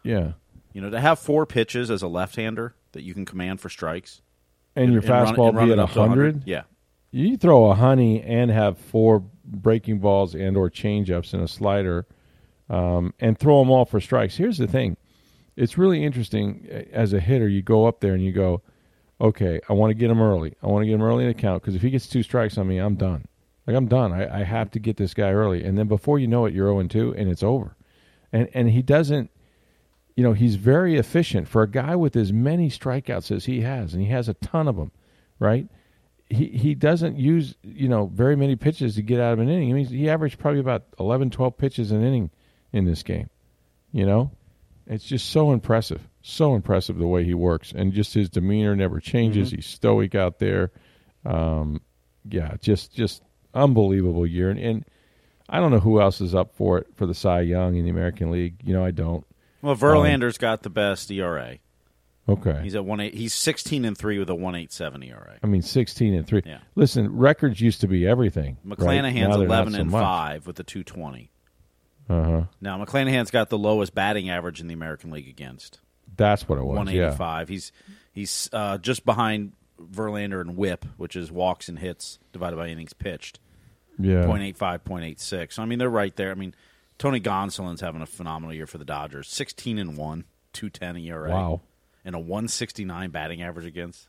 yeah, 0.03 0.33
you 0.73 0.81
know, 0.81 0.89
to 0.89 0.99
have 0.99 1.17
four 1.17 1.45
pitches 1.45 1.89
as 1.89 2.01
a 2.01 2.09
left-hander 2.09 2.75
that 2.91 3.03
you 3.03 3.13
can 3.13 3.23
command 3.23 3.61
for 3.61 3.69
strikes 3.69 4.21
and, 4.75 4.93
your 4.93 5.01
fastball 5.01 5.53
run, 5.53 5.67
be 5.67 5.73
at 5.73 5.89
hundred. 5.89 6.43
Yeah, 6.45 6.63
you 7.11 7.37
throw 7.37 7.71
a 7.71 7.75
honey 7.75 8.21
and 8.21 8.51
have 8.51 8.77
four 8.77 9.23
breaking 9.43 9.99
balls 9.99 10.35
and 10.35 10.55
or 10.55 10.69
changeups 10.69 11.33
and 11.33 11.43
a 11.43 11.47
slider, 11.47 12.05
um, 12.69 13.13
and 13.19 13.37
throw 13.37 13.59
them 13.59 13.71
all 13.71 13.85
for 13.85 13.99
strikes. 13.99 14.35
Here's 14.35 14.57
the 14.57 14.67
thing: 14.67 14.97
it's 15.55 15.77
really 15.77 16.03
interesting 16.03 16.67
as 16.91 17.13
a 17.13 17.19
hitter. 17.19 17.47
You 17.47 17.61
go 17.61 17.85
up 17.85 17.99
there 17.99 18.13
and 18.13 18.23
you 18.23 18.31
go, 18.31 18.61
"Okay, 19.19 19.59
I 19.67 19.73
want 19.73 19.91
to 19.91 19.95
get 19.95 20.09
him 20.09 20.21
early. 20.21 20.55
I 20.63 20.67
want 20.67 20.83
to 20.83 20.87
get 20.87 20.95
him 20.95 21.03
early 21.03 21.23
in 21.23 21.29
the 21.29 21.33
count 21.33 21.61
because 21.61 21.75
if 21.75 21.81
he 21.81 21.89
gets 21.89 22.07
two 22.07 22.23
strikes 22.23 22.57
on 22.57 22.67
me, 22.67 22.77
I'm 22.77 22.95
done. 22.95 23.25
Like 23.67 23.75
I'm 23.75 23.87
done. 23.87 24.11
I, 24.11 24.41
I 24.41 24.43
have 24.43 24.71
to 24.71 24.79
get 24.79 24.97
this 24.97 25.13
guy 25.13 25.31
early." 25.31 25.63
And 25.63 25.77
then 25.77 25.87
before 25.87 26.19
you 26.19 26.27
know 26.27 26.45
it, 26.45 26.53
you're 26.53 26.67
zero 26.67 26.79
and 26.79 26.91
two, 26.91 27.13
and 27.15 27.29
it's 27.29 27.43
over. 27.43 27.75
And 28.31 28.47
and 28.53 28.69
he 28.69 28.81
doesn't 28.81 29.30
you 30.15 30.23
know, 30.23 30.33
he's 30.33 30.55
very 30.55 30.97
efficient 30.97 31.47
for 31.47 31.61
a 31.63 31.69
guy 31.69 31.95
with 31.95 32.15
as 32.15 32.33
many 32.33 32.69
strikeouts 32.69 33.31
as 33.35 33.45
he 33.45 33.61
has, 33.61 33.93
and 33.93 34.03
he 34.03 34.09
has 34.09 34.27
a 34.27 34.33
ton 34.35 34.67
of 34.67 34.75
them, 34.75 34.91
right? 35.39 35.67
He 36.29 36.47
he 36.47 36.75
doesn't 36.75 37.17
use, 37.17 37.55
you 37.63 37.89
know, 37.89 38.07
very 38.07 38.35
many 38.35 38.55
pitches 38.55 38.95
to 38.95 39.01
get 39.01 39.19
out 39.19 39.33
of 39.33 39.39
an 39.39 39.49
inning. 39.49 39.69
I 39.71 39.73
mean, 39.73 39.85
he 39.85 40.09
averaged 40.09 40.39
probably 40.39 40.59
about 40.59 40.83
11, 40.99 41.31
12 41.31 41.57
pitches 41.57 41.91
an 41.91 42.03
inning 42.03 42.29
in 42.71 42.85
this 42.85 43.03
game. 43.03 43.29
You 43.91 44.05
know, 44.05 44.31
it's 44.87 45.05
just 45.05 45.29
so 45.29 45.51
impressive, 45.51 46.07
so 46.21 46.55
impressive 46.55 46.97
the 46.97 47.07
way 47.07 47.23
he 47.23 47.33
works, 47.33 47.73
and 47.75 47.93
just 47.93 48.13
his 48.13 48.29
demeanor 48.29 48.75
never 48.75 48.99
changes. 48.99 49.49
Mm-hmm. 49.49 49.55
He's 49.57 49.65
stoic 49.65 50.15
out 50.15 50.39
there. 50.39 50.71
Um, 51.25 51.81
yeah, 52.29 52.55
just 52.61 52.93
just 52.93 53.21
unbelievable 53.53 54.25
year, 54.25 54.49
and, 54.49 54.59
and 54.59 54.85
I 55.49 55.59
don't 55.59 55.71
know 55.71 55.79
who 55.79 55.99
else 55.99 56.21
is 56.21 56.33
up 56.33 56.55
for 56.55 56.77
it 56.77 56.87
for 56.95 57.05
the 57.05 57.13
Cy 57.13 57.41
Young 57.41 57.75
in 57.75 57.83
the 57.83 57.89
American 57.89 58.31
League. 58.31 58.55
You 58.63 58.73
know, 58.73 58.85
I 58.85 58.91
don't. 58.91 59.25
Well, 59.61 59.75
Verlander's 59.75 60.37
got 60.37 60.63
the 60.63 60.69
best 60.69 61.11
ERA. 61.11 61.57
Okay. 62.29 62.59
He's 62.63 62.75
at 62.75 62.85
one 62.85 62.99
eight. 62.99 63.13
He's 63.13 63.33
sixteen 63.33 63.83
and 63.83 63.97
three 63.97 64.19
with 64.19 64.29
a 64.29 64.35
one 64.35 64.55
eight 64.55 64.71
seven 64.71 65.03
ERA. 65.03 65.37
I 65.43 65.47
mean, 65.47 65.61
sixteen 65.61 66.13
and 66.13 66.25
three. 66.25 66.43
Yeah. 66.45 66.59
Listen, 66.75 67.17
records 67.17 67.59
used 67.59 67.81
to 67.81 67.87
be 67.87 68.07
everything. 68.07 68.57
McClanahan's 68.65 69.35
eleven 69.35 69.75
and 69.75 69.91
five 69.91 70.47
with 70.47 70.59
a 70.59 70.63
two 70.63 70.83
twenty. 70.83 71.31
Uh 72.09 72.23
huh. 72.23 72.41
Now 72.59 72.83
McClanahan's 72.83 73.31
got 73.31 73.49
the 73.49 73.57
lowest 73.57 73.95
batting 73.95 74.29
average 74.29 74.61
in 74.61 74.67
the 74.67 74.73
American 74.73 75.11
League 75.11 75.29
against 75.29 75.79
That's 76.15 76.47
what 76.47 76.59
it 76.59 76.63
was. 76.63 76.77
One 76.77 76.89
eighty 76.89 77.15
five. 77.15 77.49
Yeah. 77.49 77.53
He's 77.53 77.71
he's 78.13 78.49
uh, 78.53 78.77
just 78.77 79.05
behind 79.05 79.53
Verlander 79.81 80.41
and 80.41 80.55
WHIP, 80.55 80.85
which 80.97 81.15
is 81.15 81.31
walks 81.31 81.69
and 81.69 81.79
hits 81.79 82.19
divided 82.31 82.55
by 82.55 82.67
innings 82.67 82.93
pitched. 82.93 83.39
Yeah. 83.99 84.23
0.85, 84.23 84.55
0.86. 84.83 85.53
So 85.53 85.61
I 85.61 85.65
mean, 85.65 85.79
they're 85.79 85.89
right 85.89 86.15
there. 86.15 86.31
I 86.31 86.35
mean, 86.35 86.55
Tony 87.01 87.19
Gonsolin's 87.19 87.81
having 87.81 88.03
a 88.03 88.05
phenomenal 88.05 88.53
year 88.53 88.67
for 88.67 88.77
the 88.77 88.85
Dodgers. 88.85 89.27
Sixteen 89.27 89.79
and 89.79 89.97
one, 89.97 90.25
two 90.53 90.69
ten 90.69 90.95
ERA. 90.97 91.31
Wow. 91.31 91.61
and 92.05 92.13
a 92.13 92.19
one 92.19 92.47
sixty 92.47 92.85
nine 92.85 93.09
batting 93.09 93.41
average 93.41 93.65
against. 93.65 94.07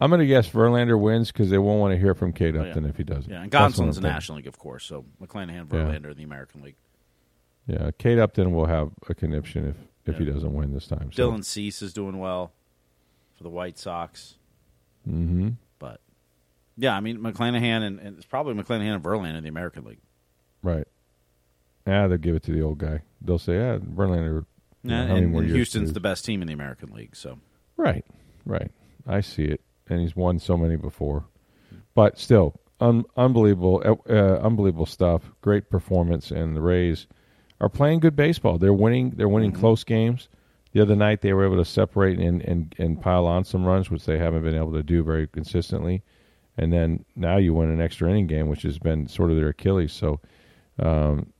I'm 0.00 0.08
going 0.10 0.20
to 0.20 0.26
guess 0.26 0.48
Verlander 0.48 1.00
wins 1.00 1.32
because 1.32 1.50
they 1.50 1.58
won't 1.58 1.80
want 1.80 1.94
to 1.94 1.98
hear 1.98 2.14
from 2.14 2.32
Kate 2.32 2.54
Oh, 2.54 2.62
yeah. 2.62 2.68
Upton 2.68 2.84
if 2.84 2.96
he 2.96 3.02
doesn't. 3.02 3.28
Yeah, 3.32 3.42
and 3.42 3.50
Gonsolin's 3.50 3.96
the. 3.96 4.02
National 4.02 4.36
League, 4.36 4.46
of 4.46 4.56
course. 4.58 4.84
So 4.84 5.04
McClanahan, 5.20 5.72
Yeah. 5.72 5.78
Verlander, 5.80 6.10
in 6.12 6.16
the 6.16 6.22
American 6.22 6.62
League. 6.62 6.76
Yeah, 7.66 7.90
Kate 7.98 8.18
Upton 8.20 8.52
will 8.52 8.66
have 8.66 8.90
a 9.08 9.14
conniption 9.14 9.66
if 9.66 9.76
if 10.14 10.18
he 10.20 10.24
doesn't 10.24 10.54
win 10.54 10.72
this 10.72 10.86
time. 10.86 11.10
So. 11.12 11.28
Dylan 11.32 11.44
Cease 11.44 11.82
is 11.82 11.92
doing 11.92 12.20
well 12.20 12.52
for 13.36 13.42
the 13.42 13.50
White 13.50 13.78
Sox, 13.78 14.36
Mm-hmm. 15.08 15.48
but 15.80 16.00
yeah, 16.76 16.94
I 16.94 17.00
mean 17.00 17.18
McClanahan 17.18 17.82
and, 17.82 17.98
and 17.98 18.16
it's 18.16 18.26
probably 18.26 18.54
McClanahan 18.54 18.94
and 18.94 19.02
Verlander 19.02 19.38
in 19.38 19.42
the 19.42 19.48
American 19.48 19.84
League. 19.84 19.98
Right. 20.62 20.86
Yeah, 21.86 22.06
they'll 22.08 22.18
give 22.18 22.34
it 22.34 22.42
to 22.44 22.52
the 22.52 22.62
old 22.62 22.78
guy. 22.78 23.02
They'll 23.20 23.38
say, 23.38 23.54
"Yeah, 23.54 23.78
Verlander." 23.78 24.44
you 24.82 24.90
know, 24.90 25.14
and 25.16 25.34
and 25.34 25.50
Houston's 25.50 25.92
the 25.92 26.00
best 26.00 26.24
team 26.24 26.42
in 26.42 26.48
the 26.48 26.54
American 26.54 26.92
League. 26.92 27.16
So 27.16 27.38
Right, 27.76 28.04
right. 28.44 28.70
I 29.06 29.20
see 29.20 29.44
it, 29.44 29.60
and 29.88 30.00
he's 30.00 30.16
won 30.16 30.38
so 30.38 30.56
many 30.56 30.76
before, 30.76 31.26
but 31.94 32.18
still, 32.18 32.60
un- 32.80 33.04
unbelievable, 33.16 33.82
uh, 33.84 34.12
uh, 34.12 34.40
unbelievable 34.42 34.86
stuff. 34.86 35.30
Great 35.40 35.70
performance, 35.70 36.30
and 36.30 36.56
the 36.56 36.60
Rays 36.60 37.06
are 37.60 37.68
playing 37.68 38.00
good 38.00 38.16
baseball. 38.16 38.58
They're 38.58 38.72
winning. 38.72 39.10
They're 39.10 39.28
winning 39.28 39.52
close 39.52 39.84
games. 39.84 40.28
The 40.72 40.82
other 40.82 40.96
night, 40.96 41.22
they 41.22 41.32
were 41.32 41.46
able 41.46 41.56
to 41.56 41.64
separate 41.64 42.18
and, 42.18 42.42
and 42.42 42.74
and 42.78 43.00
pile 43.00 43.26
on 43.26 43.44
some 43.44 43.64
runs, 43.64 43.90
which 43.90 44.04
they 44.04 44.18
haven't 44.18 44.42
been 44.42 44.56
able 44.56 44.72
to 44.72 44.82
do 44.82 45.02
very 45.02 45.26
consistently. 45.26 46.02
And 46.58 46.72
then 46.72 47.04
now 47.14 47.36
you 47.36 47.54
win 47.54 47.70
an 47.70 47.80
extra 47.80 48.10
inning 48.10 48.26
game, 48.26 48.48
which 48.48 48.62
has 48.62 48.78
been 48.78 49.08
sort 49.08 49.30
of 49.30 49.36
their 49.36 49.48
Achilles. 49.48 49.92
So, 49.92 50.20
um, 50.78 51.32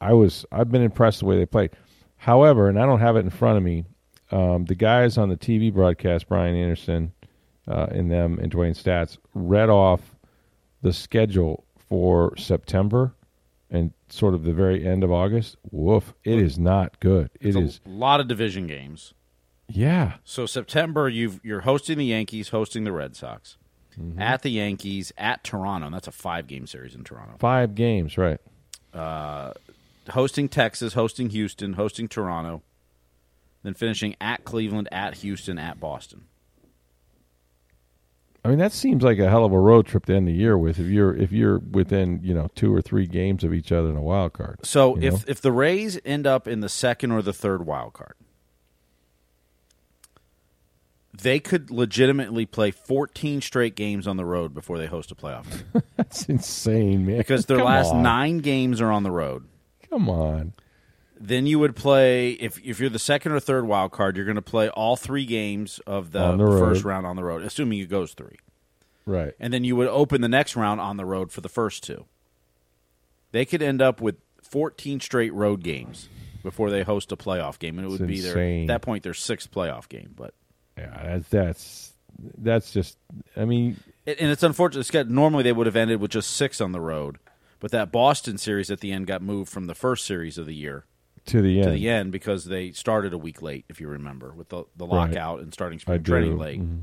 I 0.00 0.12
was 0.12 0.44
I've 0.52 0.70
been 0.70 0.82
impressed 0.82 1.20
the 1.20 1.26
way 1.26 1.36
they 1.36 1.46
played. 1.46 1.70
However, 2.16 2.68
and 2.68 2.78
I 2.80 2.86
don't 2.86 3.00
have 3.00 3.16
it 3.16 3.20
in 3.20 3.30
front 3.30 3.58
of 3.58 3.62
me, 3.64 3.84
um, 4.30 4.64
the 4.64 4.74
guys 4.74 5.18
on 5.18 5.28
the 5.28 5.36
TV 5.36 5.72
broadcast, 5.72 6.28
Brian 6.28 6.54
Anderson, 6.56 7.12
uh, 7.68 7.86
and 7.90 8.10
them, 8.10 8.38
and 8.38 8.50
Dewayne 8.52 8.74
Staats, 8.74 9.18
read 9.34 9.68
off 9.70 10.16
the 10.82 10.92
schedule 10.92 11.64
for 11.88 12.36
September 12.36 13.14
and 13.70 13.92
sort 14.08 14.34
of 14.34 14.44
the 14.44 14.52
very 14.52 14.86
end 14.86 15.04
of 15.04 15.12
August. 15.12 15.56
Woof! 15.70 16.14
It 16.24 16.38
is 16.38 16.58
not 16.58 16.98
good. 17.00 17.30
It 17.40 17.48
it's 17.48 17.56
is, 17.56 17.80
a 17.86 17.88
lot 17.90 18.20
of 18.20 18.28
division 18.28 18.66
games. 18.66 19.12
yeah, 19.68 20.14
So 20.24 20.46
September, 20.46 21.08
you've 21.08 21.40
you're 21.42 21.62
hosting 21.62 21.98
the 21.98 22.04
Yankees, 22.06 22.50
hosting 22.50 22.84
the 22.84 22.92
Red 22.92 23.16
Sox, 23.16 23.56
Mm-hmm. 24.00 24.20
at 24.20 24.42
the 24.42 24.50
Yankees, 24.50 25.12
at 25.16 25.44
Toronto. 25.44 25.86
And 25.86 25.94
that's 25.94 26.08
a 26.08 26.12
five 26.12 26.48
game 26.48 26.66
series 26.66 26.96
in 26.96 27.04
Toronto. 27.04 27.36
five 27.38 27.76
games, 27.76 28.18
right? 28.18 28.40
Hosting 30.10 30.48
Texas, 30.48 30.94
hosting 30.94 31.30
Houston, 31.30 31.74
hosting 31.74 32.08
Toronto, 32.08 32.62
then 33.62 33.74
finishing 33.74 34.14
at 34.20 34.44
Cleveland, 34.44 34.88
at 34.92 35.14
Houston, 35.18 35.58
at 35.58 35.80
Boston. 35.80 36.24
I 38.44 38.50
mean, 38.50 38.58
that 38.58 38.72
seems 38.72 39.02
like 39.02 39.18
a 39.18 39.30
hell 39.30 39.44
of 39.46 39.52
a 39.52 39.58
road 39.58 39.86
trip 39.86 40.04
to 40.06 40.14
end 40.14 40.28
the 40.28 40.32
year 40.32 40.58
with. 40.58 40.78
If 40.78 40.86
you're 40.86 41.16
if 41.16 41.32
you're 41.32 41.58
within 41.58 42.20
you 42.22 42.34
know 42.34 42.50
two 42.54 42.74
or 42.74 42.82
three 42.82 43.06
games 43.06 43.42
of 43.42 43.54
each 43.54 43.72
other 43.72 43.88
in 43.88 43.96
a 43.96 44.02
wild 44.02 44.34
card. 44.34 44.58
So 44.62 44.96
if 44.96 45.12
know? 45.12 45.20
if 45.26 45.40
the 45.40 45.50
Rays 45.50 45.98
end 46.04 46.26
up 46.26 46.46
in 46.46 46.60
the 46.60 46.68
second 46.68 47.12
or 47.12 47.22
the 47.22 47.32
third 47.32 47.64
wild 47.64 47.94
card, 47.94 48.16
they 51.22 51.40
could 51.40 51.70
legitimately 51.70 52.44
play 52.44 52.70
14 52.70 53.40
straight 53.40 53.76
games 53.76 54.06
on 54.06 54.18
the 54.18 54.26
road 54.26 54.52
before 54.52 54.76
they 54.76 54.86
host 54.86 55.10
a 55.10 55.14
playoff. 55.14 55.46
That's 55.96 56.24
insane, 56.24 57.06
man. 57.06 57.18
because 57.18 57.46
their 57.46 57.58
Come 57.58 57.66
last 57.66 57.92
on. 57.92 58.02
nine 58.02 58.38
games 58.38 58.82
are 58.82 58.90
on 58.90 59.04
the 59.04 59.10
road. 59.10 59.46
Come 59.90 60.08
on. 60.08 60.52
Then 61.20 61.46
you 61.46 61.58
would 61.60 61.76
play 61.76 62.30
if 62.32 62.58
if 62.64 62.80
you're 62.80 62.90
the 62.90 62.98
second 62.98 63.32
or 63.32 63.40
third 63.40 63.66
wild 63.66 63.92
card, 63.92 64.16
you're 64.16 64.26
going 64.26 64.34
to 64.36 64.42
play 64.42 64.68
all 64.68 64.96
three 64.96 65.24
games 65.24 65.78
of 65.86 66.10
the, 66.12 66.20
On 66.20 66.38
the 66.38 66.44
road. 66.44 66.58
first 66.58 66.84
round 66.84 67.06
on 67.06 67.16
the 67.16 67.24
road, 67.24 67.42
assuming 67.42 67.78
it 67.78 67.88
goes 67.88 68.12
three. 68.14 68.36
Right. 69.06 69.34
and 69.38 69.52
then 69.52 69.64
you 69.64 69.76
would 69.76 69.88
open 69.88 70.22
the 70.22 70.28
next 70.30 70.56
round 70.56 70.80
on 70.80 70.96
the 70.96 71.04
road 71.04 71.30
for 71.30 71.40
the 71.42 71.48
first 71.50 71.82
two. 71.84 72.06
They 73.32 73.44
could 73.44 73.60
end 73.62 73.82
up 73.82 74.00
with 74.00 74.16
14 74.42 74.98
straight 75.00 75.32
road 75.34 75.62
games 75.62 76.08
before 76.42 76.70
they 76.70 76.82
host 76.84 77.12
a 77.12 77.16
playoff 77.16 77.58
game, 77.58 77.78
and 77.78 77.86
it 77.86 77.90
It's 77.92 78.00
would 78.00 78.08
be 78.08 78.20
their 78.20 78.32
insane. 78.32 78.62
at 78.62 78.68
that 78.68 78.82
point 78.82 79.02
their 79.02 79.12
sixth 79.14 79.50
playoff 79.50 79.88
game. 79.88 80.14
But 80.16 80.34
Yeah, 80.78 81.18
that's 81.18 81.28
that's 81.28 81.92
that's 82.38 82.70
just. 82.72 82.96
I 83.36 83.44
mean, 83.44 83.76
and 84.06 84.30
it's 84.30 84.42
unfortunate. 84.42 84.80
it's 84.80 84.90
got- 84.90 85.08
Normally 85.10 85.42
they 85.42 85.52
would 85.52 85.66
have 85.66 85.76
ended 85.76 86.00
with 86.00 86.10
just 86.10 86.30
six 86.30 86.60
on 86.60 86.72
the 86.72 86.80
road, 86.80 87.18
but 87.64 87.70
that 87.70 87.90
Boston 87.90 88.36
series 88.36 88.70
at 88.70 88.80
the 88.80 88.92
end 88.92 89.06
got 89.06 89.22
moved 89.22 89.50
from 89.50 89.68
the 89.68 89.74
first 89.74 90.04
series 90.04 90.36
of 90.36 90.44
the 90.44 90.54
year 90.54 90.84
to 91.24 91.40
the 91.40 91.60
end. 91.60 91.64
to 91.64 91.70
the 91.70 91.88
end 91.88 92.12
because 92.12 92.44
they 92.44 92.72
started 92.72 93.14
a 93.14 93.16
week 93.16 93.40
late, 93.40 93.64
if 93.70 93.80
you 93.80 93.88
remember, 93.88 94.34
with 94.34 94.50
the, 94.50 94.64
the 94.76 94.86
Right. 94.86 95.08
lockout 95.08 95.40
and 95.40 95.50
starting 95.50 95.78
spring 95.78 96.02
training 96.02 96.36
late. 96.36 96.60
Mhm. 96.60 96.82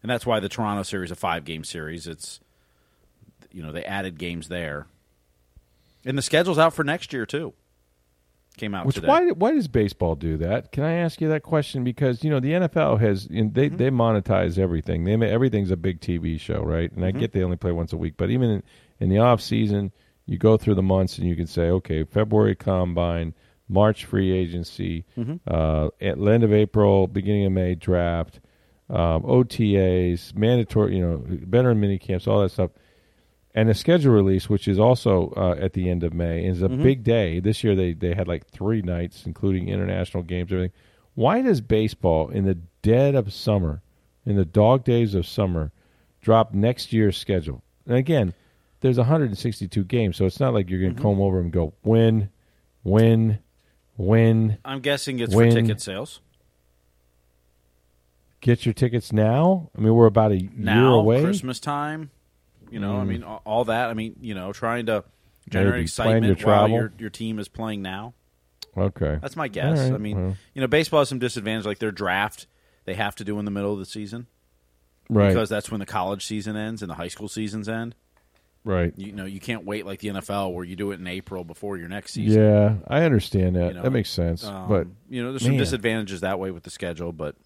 And 0.00 0.08
that's 0.10 0.24
why 0.24 0.38
the 0.38 0.48
Toronto 0.48 0.84
series, 0.84 1.10
a 1.10 1.16
five 1.16 1.44
game 1.44 1.64
series, 1.64 2.06
it's 2.06 2.38
you 3.50 3.64
know 3.64 3.72
they 3.72 3.82
added 3.84 4.16
games 4.16 4.46
there, 4.46 4.86
and 6.04 6.16
the 6.16 6.22
schedule's 6.22 6.56
out 6.58 6.72
for 6.72 6.84
next 6.84 7.12
year 7.12 7.26
too. 7.26 7.52
Came 8.58 8.76
out 8.76 8.86
Which 8.86 8.94
today. 8.94 9.08
why 9.08 9.30
why 9.32 9.50
does 9.50 9.66
baseball 9.66 10.14
do 10.14 10.36
that? 10.36 10.70
Can 10.70 10.84
I 10.84 10.92
ask 10.92 11.20
you 11.20 11.28
that 11.30 11.42
question? 11.42 11.82
Because 11.82 12.22
you 12.22 12.30
know 12.30 12.38
the 12.38 12.52
NFL 12.52 13.00
has 13.00 13.26
they 13.26 13.40
Mm-hmm. 13.40 13.76
they 13.76 13.90
monetize 13.90 14.56
everything. 14.56 15.02
They 15.02 15.14
everything's 15.14 15.72
a 15.72 15.76
big 15.76 16.00
TV 16.00 16.38
show, 16.38 16.62
right? 16.62 16.92
And 16.92 17.00
Mm-hmm. 17.02 17.16
I 17.16 17.20
get 17.20 17.32
they 17.32 17.42
only 17.42 17.56
play 17.56 17.72
once 17.72 17.92
a 17.92 17.96
week, 17.96 18.14
but 18.16 18.30
even 18.30 18.50
in, 18.50 18.62
in 19.00 19.08
the 19.08 19.18
off 19.18 19.40
season, 19.40 19.90
you 20.26 20.38
go 20.38 20.56
through 20.56 20.74
the 20.76 20.82
months 20.82 21.18
and 21.18 21.26
you 21.28 21.36
can 21.36 21.46
say, 21.46 21.68
okay, 21.70 22.04
February 22.04 22.54
combine, 22.54 23.34
March 23.68 24.04
free 24.04 24.32
agency, 24.32 25.04
Mm-hmm. 25.18 25.36
uh, 25.46 25.86
at 26.00 26.18
the 26.18 26.30
end 26.30 26.44
of 26.44 26.52
April, 26.52 27.06
beginning 27.06 27.46
of 27.46 27.52
May 27.52 27.74
draft, 27.74 28.40
um, 28.90 29.22
OTAs, 29.22 30.34
mandatory, 30.34 30.96
you 30.96 31.02
know, 31.02 31.22
veteran 31.26 31.80
mini 31.80 31.98
camps, 31.98 32.26
all 32.26 32.42
that 32.42 32.50
stuff. 32.50 32.70
And 33.54 33.68
the 33.68 33.74
schedule 33.74 34.12
release, 34.12 34.48
which 34.48 34.66
is 34.66 34.78
also 34.78 35.32
uh, 35.36 35.56
at 35.60 35.74
the 35.74 35.90
end 35.90 36.02
of 36.04 36.14
May, 36.14 36.44
is 36.46 36.62
a 36.62 36.68
Mm-hmm. 36.68 36.82
big 36.82 37.04
day. 37.04 37.38
This 37.40 37.62
year 37.62 37.74
they, 37.74 37.92
they 37.92 38.14
had 38.14 38.26
like 38.28 38.46
three 38.48 38.80
nights, 38.82 39.24
including 39.26 39.68
international 39.68 40.22
games, 40.22 40.50
everything. 40.52 40.72
Why 41.14 41.42
does 41.42 41.60
baseball, 41.60 42.28
in 42.30 42.44
the 42.44 42.54
dead 42.80 43.14
of 43.14 43.32
summer, 43.32 43.82
in 44.24 44.36
the 44.36 44.46
dog 44.46 44.84
days 44.84 45.14
of 45.14 45.26
summer, 45.26 45.70
drop 46.22 46.54
next 46.54 46.92
year's 46.92 47.18
schedule? 47.18 47.62
And 47.86 47.96
again, 47.96 48.32
there's 48.82 48.98
162 48.98 49.84
games, 49.84 50.16
so 50.18 50.26
it's 50.26 50.38
not 50.40 50.52
like 50.52 50.68
you're 50.68 50.80
going 50.80 50.92
to 50.94 51.00
Mm-hmm. 51.00 51.08
comb 51.08 51.20
over 51.22 51.40
and 51.40 51.50
go 51.50 51.72
win, 51.82 52.28
win, 52.84 53.38
win. 53.96 54.58
I'm 54.64 54.80
guessing 54.80 55.18
it's 55.20 55.34
When- 55.34 55.50
for 55.52 55.60
ticket 55.60 55.80
sales 55.80 56.20
Get 58.40 58.66
your 58.66 58.72
tickets 58.72 59.12
now. 59.12 59.70
I 59.76 59.80
mean, 59.80 59.94
we're 59.94 60.06
about 60.06 60.32
a 60.32 60.40
year 60.40 60.50
now, 60.56 60.94
away. 60.94 61.22
Christmas 61.22 61.60
time. 61.60 62.10
You 62.72 62.80
know, 62.80 62.96
I 62.98 63.04
Mm. 63.04 63.06
mean, 63.06 63.22
all, 63.22 63.64
that. 63.66 63.88
I 63.88 63.94
mean, 63.94 64.16
you 64.20 64.34
know, 64.34 64.52
trying 64.52 64.86
to 64.86 65.04
generate 65.48 65.74
Maybe 65.74 65.82
excitement 65.82 66.44
while 66.44 66.68
your 66.68 66.92
your 66.98 67.10
team 67.10 67.38
is 67.38 67.46
playing 67.48 67.82
now. 67.82 68.14
Okay, 68.76 69.18
That's 69.20 69.36
my 69.36 69.46
guess. 69.48 69.78
Right, 69.78 69.92
I 69.92 69.98
mean, 69.98 70.16
well. 70.16 70.36
you 70.54 70.60
know, 70.62 70.66
baseball 70.66 71.00
has 71.02 71.08
some 71.10 71.18
disadvantage, 71.18 71.66
like 71.66 71.78
their 71.78 71.92
draft 71.92 72.46
they 72.84 72.94
have 72.94 73.14
to 73.16 73.24
do 73.24 73.38
in 73.38 73.44
the 73.44 73.50
middle 73.50 73.72
of 73.72 73.78
the 73.78 73.84
season 73.86 74.26
right, 75.10 75.28
because 75.28 75.48
that's 75.50 75.70
when 75.70 75.78
the 75.78 75.86
college 75.86 76.24
season 76.26 76.56
ends 76.56 76.82
and 76.82 76.90
the 76.90 76.94
high 76.94 77.08
school 77.08 77.28
seasons 77.28 77.68
end. 77.68 77.94
Right. 78.64 78.92
You 78.96 79.12
know, 79.12 79.24
you 79.24 79.40
can't 79.40 79.64
wait 79.64 79.86
like 79.86 80.00
the 80.00 80.08
NFL 80.08 80.52
where 80.54 80.64
you 80.64 80.76
do 80.76 80.92
it 80.92 81.00
in 81.00 81.06
April 81.06 81.44
before 81.44 81.76
your 81.76 81.88
next 81.88 82.12
season. 82.12 82.42
Yeah, 82.42 82.74
I 82.88 83.02
understand 83.02 83.56
that. 83.56 83.68
You 83.68 83.74
know, 83.74 83.82
that 83.82 83.90
makes 83.90 84.10
sense. 84.10 84.44
Um, 84.44 84.68
but 84.68 84.86
you 85.08 85.22
know, 85.22 85.32
there's 85.32 85.42
some 85.42 85.52
man. 85.52 85.60
disadvantages 85.60 86.20
that 86.20 86.38
way 86.38 86.50
with 86.50 86.62
the 86.62 86.70
schedule, 86.70 87.12
but 87.12 87.36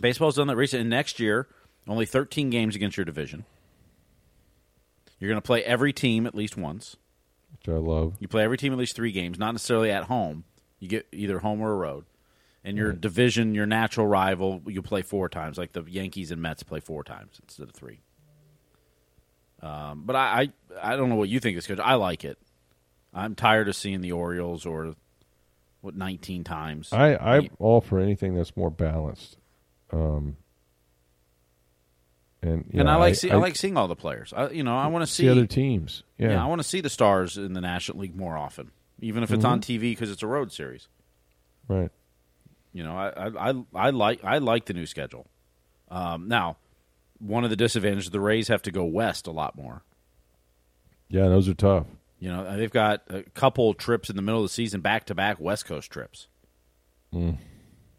baseball's 0.00 0.36
done 0.36 0.46
that 0.48 0.56
recently. 0.56 0.82
And 0.82 0.90
next 0.90 1.20
year, 1.20 1.48
only 1.86 2.06
13 2.06 2.50
games 2.50 2.76
against 2.76 2.96
your 2.96 3.04
division. 3.04 3.44
You're 5.18 5.28
going 5.28 5.40
to 5.40 5.46
play 5.46 5.64
every 5.64 5.92
team 5.92 6.26
at 6.26 6.34
least 6.34 6.56
once. 6.56 6.96
which 7.52 7.74
I 7.74 7.78
love. 7.78 8.14
You 8.20 8.28
play 8.28 8.44
every 8.44 8.56
team 8.56 8.72
at 8.72 8.78
least 8.78 8.94
three 8.94 9.12
games, 9.12 9.38
not 9.38 9.52
necessarily 9.52 9.90
at 9.90 10.04
home. 10.04 10.44
You 10.78 10.88
get 10.88 11.08
either 11.12 11.40
home 11.40 11.60
or 11.60 11.72
a 11.72 11.76
road. 11.76 12.04
And 12.64 12.76
your 12.76 12.92
division, 12.92 13.54
your 13.54 13.66
natural 13.66 14.06
rival, 14.06 14.60
you 14.66 14.82
play 14.82 15.02
four 15.02 15.28
times. 15.28 15.56
Like 15.56 15.72
the 15.72 15.82
Yankees 15.84 16.30
and 16.30 16.42
Mets 16.42 16.62
play 16.62 16.80
four 16.80 17.02
times 17.02 17.40
instead 17.42 17.68
of 17.68 17.74
three. 17.74 18.00
Um, 19.62 20.02
but 20.06 20.16
I, 20.16 20.52
I, 20.82 20.92
I 20.92 20.96
don't 20.96 21.08
know 21.08 21.16
what 21.16 21.28
you 21.28 21.40
think 21.40 21.56
of 21.56 21.58
the 21.58 21.64
schedule. 21.64 21.84
I 21.84 21.94
like 21.94 22.24
it. 22.24 22.38
I'm 23.12 23.34
tired 23.34 23.68
of 23.68 23.76
seeing 23.76 24.00
the 24.00 24.12
Orioles 24.12 24.66
or 24.66 24.94
what 25.80 25.96
19 25.96 26.44
times. 26.44 26.92
I 26.92 27.16
I'm 27.16 27.48
all 27.58 27.80
for 27.80 27.98
anything 27.98 28.34
that's 28.34 28.56
more 28.56 28.70
balanced. 28.70 29.36
Um, 29.92 30.36
and 32.42 32.70
and 32.72 32.88
I 32.88 32.96
like 32.96 33.16
see, 33.16 33.30
I, 33.30 33.36
like 33.36 33.56
seeing 33.56 33.76
all 33.76 33.88
the 33.88 33.96
players. 33.96 34.32
I, 34.36 34.50
you 34.50 34.62
know, 34.62 34.76
I 34.76 34.86
want 34.86 35.02
to 35.04 35.12
see, 35.12 35.24
see 35.24 35.28
other 35.28 35.46
teams. 35.46 36.04
Yeah, 36.18 36.30
yeah, 36.30 36.44
I 36.44 36.46
want 36.46 36.60
to 36.60 36.68
see 36.68 36.80
the 36.80 36.90
stars 36.90 37.36
in 37.36 37.52
the 37.54 37.60
National 37.60 37.98
League 37.98 38.14
more 38.14 38.36
often, 38.36 38.70
even 39.00 39.22
if 39.22 39.32
it's 39.32 39.44
on 39.44 39.60
TV 39.60 39.80
because 39.80 40.10
it's 40.10 40.22
a 40.22 40.26
road 40.26 40.52
series. 40.52 40.88
right. 41.66 41.90
You 42.72 42.84
know, 42.84 42.96
I 42.96 43.08
I, 43.08 43.50
I, 43.50 43.64
I 43.74 43.90
like 43.90 44.22
I 44.22 44.38
like 44.38 44.66
the 44.66 44.74
new 44.74 44.86
schedule. 44.86 45.26
Um, 45.90 46.28
now, 46.28 46.58
one 47.18 47.44
of 47.44 47.50
the 47.50 47.56
disadvantages 47.56 48.10
the 48.10 48.20
Rays 48.20 48.48
have 48.48 48.62
to 48.62 48.70
go 48.70 48.84
west 48.84 49.26
a 49.26 49.30
lot 49.30 49.56
more. 49.56 49.82
Yeah, 51.08 51.28
those 51.28 51.48
are 51.48 51.54
tough. 51.54 51.86
You 52.18 52.30
know, 52.30 52.56
they've 52.56 52.70
got 52.70 53.02
a 53.08 53.22
couple 53.22 53.74
trips 53.74 54.10
in 54.10 54.16
the 54.16 54.22
middle 54.22 54.40
of 54.40 54.44
the 54.44 54.52
season, 54.52 54.80
back 54.80 55.06
to 55.06 55.14
back 55.14 55.38
West 55.40 55.66
Coast 55.66 55.90
trips. 55.90 56.26
Mm. 57.14 57.38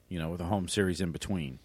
You 0.10 0.20
know, 0.20 0.30
with 0.30 0.42
a 0.42 0.46
home 0.46 0.68
series 0.68 1.02
in 1.02 1.12
between. 1.12 1.60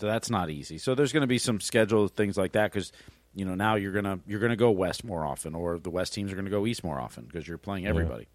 So 0.00 0.06
that's 0.06 0.30
not 0.30 0.50
easy. 0.50 0.78
So 0.78 0.94
there's 0.94 1.12
going 1.12 1.22
to 1.22 1.26
be 1.26 1.38
some 1.38 1.60
schedule 1.60 2.08
things 2.08 2.36
like 2.36 2.52
that 2.52 2.72
because 2.72 2.92
you 3.34 3.44
know 3.44 3.54
now 3.54 3.74
you're 3.76 3.92
gonna 3.92 4.20
you're 4.26 4.40
gonna 4.40 4.56
go 4.56 4.70
west 4.70 5.04
more 5.04 5.24
often, 5.24 5.54
or 5.54 5.78
the 5.78 5.90
west 5.90 6.14
teams 6.14 6.32
are 6.32 6.36
going 6.36 6.44
to 6.46 6.50
go 6.50 6.66
east 6.66 6.84
more 6.84 7.00
often 7.00 7.24
because 7.24 7.46
you're 7.46 7.58
playing 7.58 7.86
everybody. 7.86 8.28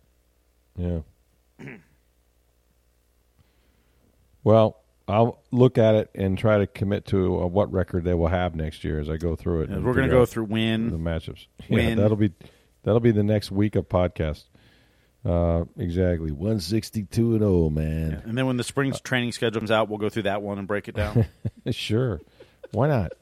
Yeah. 0.78 1.00
well, 4.44 4.78
I'll 5.10 5.42
look 5.52 5.80
at 5.80 5.96
it 5.96 6.12
and 6.14 6.38
try 6.38 6.60
to 6.60 6.68
commit 6.68 7.08
to 7.08 7.42
uh, 7.42 7.48
what 7.48 7.72
record 7.74 8.04
they 8.04 8.14
will 8.14 8.28
have 8.28 8.56
next 8.56 8.84
year 8.84 9.00
as 9.00 9.10
I 9.10 9.18
go 9.18 9.36
through 9.36 9.64
it. 9.64 9.70
We're 9.72 9.94
going 9.94 10.08
to 10.08 10.16
go 10.16 10.26
through 10.26 10.46
the 10.46 10.54
matchups. 10.54 11.48
Win. 11.68 11.90
Yeah, 11.90 11.96
that'll 11.96 12.16
be 12.18 12.32
that'll 12.84 13.00
be 13.00 13.12
the 13.12 13.24
next 13.24 13.52
week 13.52 13.76
of 13.76 13.90
podcast. 13.90 14.44
Uh, 15.26 15.66
exactly, 15.78 16.32
one 16.32 16.60
sixty 16.60 17.04
two 17.04 17.32
and 17.32 17.42
zero, 17.42 17.70
man. 17.70 18.22
And 18.24 18.38
then 18.38 18.46
when 18.46 18.58
the 18.58 18.64
spring 18.64 18.94
training 19.04 19.32
schedule 19.32 19.60
comes 19.60 19.72
out, 19.72 19.90
we'll 19.90 19.98
go 19.98 20.10
through 20.10 20.24
that 20.24 20.42
one 20.42 20.60
and 20.60 20.68
break 20.68 20.88
it 20.88 20.96
down. 20.96 21.26
sure, 21.72 22.22
why 22.72 22.88
not? 22.88 23.14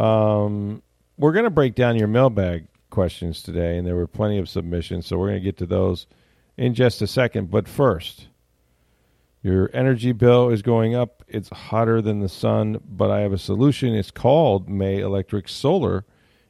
Um, 0.00 0.82
we're 1.18 1.32
going 1.32 1.44
to 1.44 1.50
break 1.50 1.74
down 1.74 1.96
your 1.96 2.08
mailbag 2.08 2.66
questions 2.90 3.42
today, 3.42 3.76
and 3.76 3.86
there 3.86 3.94
were 3.94 4.06
plenty 4.06 4.38
of 4.38 4.48
submissions, 4.48 5.06
so 5.06 5.18
we're 5.18 5.28
going 5.28 5.40
to 5.40 5.44
get 5.44 5.58
to 5.58 5.66
those 5.66 6.06
in 6.56 6.74
just 6.74 7.02
a 7.02 7.06
second. 7.06 7.50
But 7.50 7.68
first, 7.68 8.28
your 9.42 9.70
energy 9.72 10.12
bill 10.12 10.50
is 10.50 10.62
going 10.62 10.94
up. 10.94 11.22
It's 11.28 11.48
hotter 11.50 12.02
than 12.02 12.20
the 12.20 12.28
sun, 12.28 12.80
but 12.84 13.10
I 13.10 13.20
have 13.20 13.32
a 13.32 13.38
solution. 13.38 13.94
It's 13.94 14.10
called 14.10 14.68
May 14.68 14.98
Electric 15.00 15.48
Solar, 15.48 16.04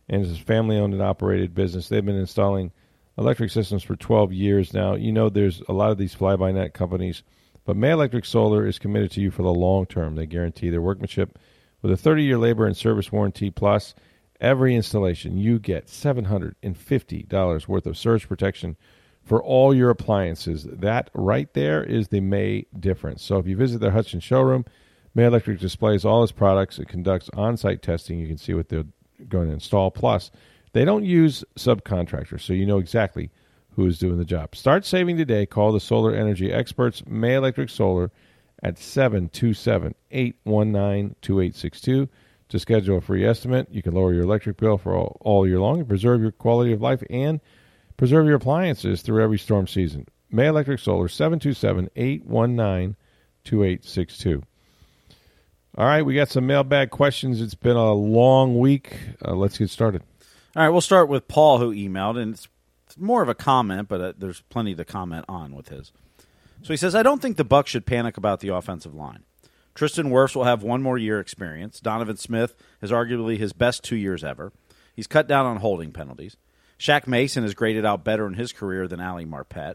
and 0.08 0.24
it's 0.24 0.40
a 0.40 0.44
family-owned 0.44 0.94
and 0.94 1.02
operated 1.02 1.54
business. 1.54 1.88
They've 1.88 2.04
been 2.04 2.16
installing 2.16 2.72
electric 3.18 3.50
systems 3.50 3.82
for 3.82 3.96
12 3.96 4.32
years 4.32 4.72
now. 4.72 4.94
You 4.94 5.12
know, 5.12 5.28
there's 5.28 5.60
a 5.68 5.72
lot 5.72 5.90
of 5.90 5.98
these 5.98 6.14
fly-by-net 6.14 6.72
companies, 6.72 7.22
but 7.64 7.76
May 7.76 7.90
Electric 7.90 8.24
Solar 8.24 8.66
is 8.66 8.78
committed 8.78 9.10
to 9.12 9.20
you 9.20 9.30
for 9.30 9.42
the 9.42 9.52
long 9.52 9.84
term. 9.84 10.14
They 10.14 10.26
guarantee 10.26 10.70
their 10.70 10.80
workmanship 10.80 11.38
with 11.82 11.92
a 11.92 12.08
30-year 12.08 12.38
labor 12.38 12.66
and 12.66 12.76
service 12.76 13.12
warranty 13.12 13.50
plus. 13.50 13.94
Every 14.40 14.74
installation, 14.76 15.36
you 15.36 15.58
get 15.58 15.88
$750 15.88 17.68
worth 17.68 17.86
of 17.86 17.98
surge 17.98 18.28
protection 18.28 18.76
for 19.28 19.42
all 19.42 19.74
your 19.74 19.90
appliances. 19.90 20.64
That 20.64 21.10
right 21.12 21.52
there 21.52 21.84
is 21.84 22.08
the 22.08 22.20
May 22.20 22.66
difference. 22.80 23.22
So 23.22 23.38
if 23.38 23.46
you 23.46 23.56
visit 23.56 23.80
their 23.80 23.90
Hudson 23.90 24.20
showroom, 24.20 24.64
May 25.14 25.26
Electric 25.26 25.60
displays 25.60 26.04
all 26.04 26.22
its 26.22 26.32
products. 26.32 26.78
It 26.78 26.88
conducts 26.88 27.28
on 27.34 27.56
site 27.56 27.82
testing. 27.82 28.18
You 28.18 28.26
can 28.26 28.38
see 28.38 28.54
what 28.54 28.68
they're 28.68 28.86
going 29.28 29.48
to 29.48 29.54
install. 29.54 29.90
Plus, 29.90 30.30
they 30.72 30.84
don't 30.84 31.04
use 31.04 31.44
subcontractors, 31.56 32.40
so 32.40 32.52
you 32.52 32.66
know 32.66 32.78
exactly 32.78 33.30
who 33.70 33.86
is 33.86 33.98
doing 33.98 34.18
the 34.18 34.24
job. 34.24 34.56
Start 34.56 34.84
saving 34.84 35.16
today. 35.16 35.44
Call 35.44 35.72
the 35.72 35.80
solar 35.80 36.14
energy 36.14 36.52
experts, 36.52 37.02
May 37.06 37.34
Electric 37.34 37.68
Solar, 37.68 38.10
at 38.62 38.78
727 38.78 39.94
819 40.10 41.16
2862 41.20 42.08
to 42.48 42.58
schedule 42.58 42.98
a 42.98 43.00
free 43.00 43.26
estimate. 43.26 43.68
You 43.70 43.82
can 43.82 43.94
lower 43.94 44.12
your 44.12 44.24
electric 44.24 44.56
bill 44.56 44.78
for 44.78 44.96
all, 44.96 45.18
all 45.20 45.46
year 45.46 45.60
long 45.60 45.80
and 45.80 45.88
preserve 45.88 46.22
your 46.22 46.32
quality 46.32 46.72
of 46.72 46.80
life 46.80 47.02
and 47.10 47.40
preserve 47.98 48.26
your 48.26 48.36
appliances 48.36 49.02
through 49.02 49.22
every 49.22 49.38
storm 49.38 49.66
season. 49.66 50.06
May 50.30 50.46
Electric 50.46 50.80
Solar, 50.80 51.08
727 51.08 51.90
819 51.94 52.96
2862. 53.44 54.42
All 55.76 55.84
right, 55.84 56.02
we 56.02 56.14
got 56.14 56.28
some 56.28 56.46
mailbag 56.46 56.90
questions. 56.90 57.40
It's 57.40 57.54
been 57.54 57.76
a 57.76 57.92
long 57.92 58.58
week. 58.58 58.96
Uh, 59.24 59.34
let's 59.34 59.58
get 59.58 59.70
started. 59.70 60.02
All 60.56 60.62
right, 60.62 60.70
we'll 60.70 60.80
start 60.80 61.08
with 61.08 61.28
Paul, 61.28 61.58
who 61.58 61.72
emailed, 61.72 62.20
and 62.20 62.34
it's 62.34 62.48
more 62.96 63.22
of 63.22 63.28
a 63.28 63.34
comment, 63.34 63.88
but 63.88 64.00
uh, 64.00 64.12
there's 64.16 64.40
plenty 64.48 64.74
to 64.74 64.84
comment 64.84 65.24
on 65.28 65.54
with 65.54 65.68
his. 65.68 65.92
So 66.62 66.72
he 66.72 66.76
says, 66.76 66.94
"I 66.94 67.02
don't 67.02 67.22
think 67.22 67.36
the 67.36 67.44
Bucks 67.44 67.70
should 67.70 67.86
panic 67.86 68.16
about 68.16 68.40
the 68.40 68.48
offensive 68.48 68.94
line. 68.94 69.24
Tristan 69.74 70.10
Wirfs 70.10 70.34
will 70.34 70.44
have 70.44 70.62
one 70.62 70.82
more 70.82 70.98
year 70.98 71.20
experience. 71.20 71.78
Donovan 71.78 72.16
Smith 72.16 72.56
has 72.80 72.90
arguably 72.90 73.38
his 73.38 73.52
best 73.52 73.84
two 73.84 73.96
years 73.96 74.24
ever. 74.24 74.52
He's 74.96 75.06
cut 75.06 75.28
down 75.28 75.46
on 75.46 75.58
holding 75.58 75.92
penalties. 75.92 76.36
Shaq 76.78 77.06
Mason 77.06 77.42
has 77.42 77.54
graded 77.54 77.84
out 77.84 78.04
better 78.04 78.26
in 78.26 78.34
his 78.34 78.52
career 78.52 78.86
than 78.86 79.00
Ali 79.00 79.24
Marpet. 79.24 79.74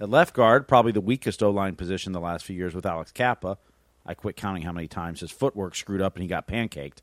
At 0.00 0.10
left 0.10 0.34
guard, 0.34 0.66
probably 0.66 0.92
the 0.92 1.00
weakest 1.00 1.42
O 1.42 1.50
line 1.50 1.76
position 1.76 2.12
the 2.12 2.20
last 2.20 2.44
few 2.44 2.56
years 2.56 2.74
with 2.74 2.86
Alex 2.86 3.12
Cappa. 3.12 3.58
I 4.04 4.14
quit 4.14 4.36
counting 4.36 4.62
how 4.62 4.72
many 4.72 4.88
times 4.88 5.20
his 5.20 5.30
footwork 5.30 5.76
screwed 5.76 6.00
up 6.00 6.16
and 6.16 6.22
he 6.22 6.28
got 6.28 6.48
pancaked. 6.48 7.02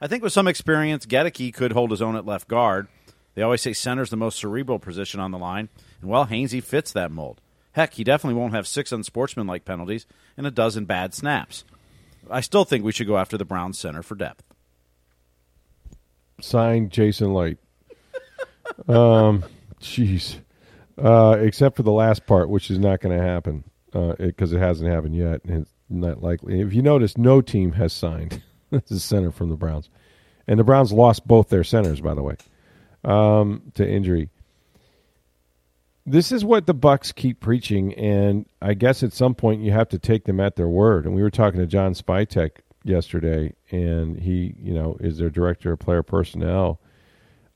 I 0.00 0.08
think 0.08 0.22
with 0.22 0.32
some 0.32 0.48
experience, 0.48 1.06
Goedeke 1.06 1.54
could 1.54 1.72
hold 1.72 1.90
his 1.90 2.02
own 2.02 2.16
at 2.16 2.26
left 2.26 2.48
guard. 2.48 2.88
They 3.34 3.42
always 3.42 3.62
say 3.62 3.72
center's 3.72 4.10
the 4.10 4.16
most 4.16 4.38
cerebral 4.38 4.78
position 4.78 5.20
on 5.20 5.30
the 5.30 5.38
line, 5.38 5.68
and 6.00 6.10
well, 6.10 6.26
Hainsey 6.26 6.62
fits 6.62 6.92
that 6.92 7.10
mold. 7.10 7.40
Heck, 7.72 7.94
he 7.94 8.04
definitely 8.04 8.38
won't 8.38 8.52
have 8.52 8.66
six 8.66 8.92
unsportsmanlike 8.92 9.64
penalties 9.64 10.06
and 10.36 10.46
a 10.46 10.50
dozen 10.50 10.84
bad 10.84 11.14
snaps. 11.14 11.64
I 12.30 12.40
still 12.40 12.64
think 12.64 12.84
we 12.84 12.92
should 12.92 13.06
go 13.06 13.16
after 13.16 13.38
the 13.38 13.44
Browns 13.44 13.78
center 13.78 14.02
for 14.02 14.14
depth. 14.14 14.42
Signed 16.40 16.90
Jason 16.90 17.32
Light. 17.32 17.58
Um, 18.88 19.44
jeez. 19.80 20.38
Uh, 20.98 21.36
except 21.40 21.76
for 21.76 21.82
the 21.82 21.92
last 21.92 22.26
part, 22.26 22.48
which 22.48 22.70
is 22.70 22.78
not 22.78 23.00
going 23.00 23.16
to 23.16 23.22
happen 23.22 23.64
because 23.86 24.52
it, 24.52 24.56
it, 24.56 24.60
hasn't 24.60 24.90
happened 24.90 25.16
yet. 25.16 25.40
And 25.44 25.62
it's 25.62 25.74
not 25.88 26.22
likely. 26.22 26.60
If 26.60 26.72
you 26.74 26.82
notice, 26.82 27.16
no 27.16 27.40
team 27.40 27.72
has 27.72 27.92
signed 27.92 28.42
the 28.70 29.00
center 29.00 29.30
from 29.30 29.48
the 29.48 29.56
Browns, 29.56 29.88
and 30.46 30.58
the 30.58 30.64
Browns 30.64 30.92
lost 30.92 31.26
both 31.26 31.48
their 31.48 31.64
centers, 31.64 32.00
by 32.00 32.14
the 32.14 32.22
way, 32.22 32.36
um, 33.04 33.72
to 33.74 33.88
injury. 33.88 34.28
This 36.04 36.32
is 36.32 36.44
what 36.44 36.66
the 36.66 36.74
Bucks 36.74 37.12
keep 37.12 37.38
preaching, 37.38 37.94
and 37.94 38.46
I 38.60 38.74
guess 38.74 39.02
at 39.02 39.12
some 39.12 39.34
point 39.34 39.62
you 39.62 39.70
have 39.70 39.88
to 39.90 39.98
take 39.98 40.24
them 40.24 40.40
at 40.40 40.56
their 40.56 40.68
word. 40.68 41.06
And 41.06 41.14
we 41.14 41.22
were 41.22 41.30
talking 41.30 41.60
to 41.60 41.66
John 41.66 41.94
Spytek 41.94 42.58
yesterday, 42.82 43.54
and 43.70 44.18
he, 44.18 44.54
you 44.58 44.74
know, 44.74 44.96
is 44.98 45.18
their 45.18 45.30
director 45.30 45.72
of 45.72 45.78
player 45.78 46.02
personnel, 46.02 46.80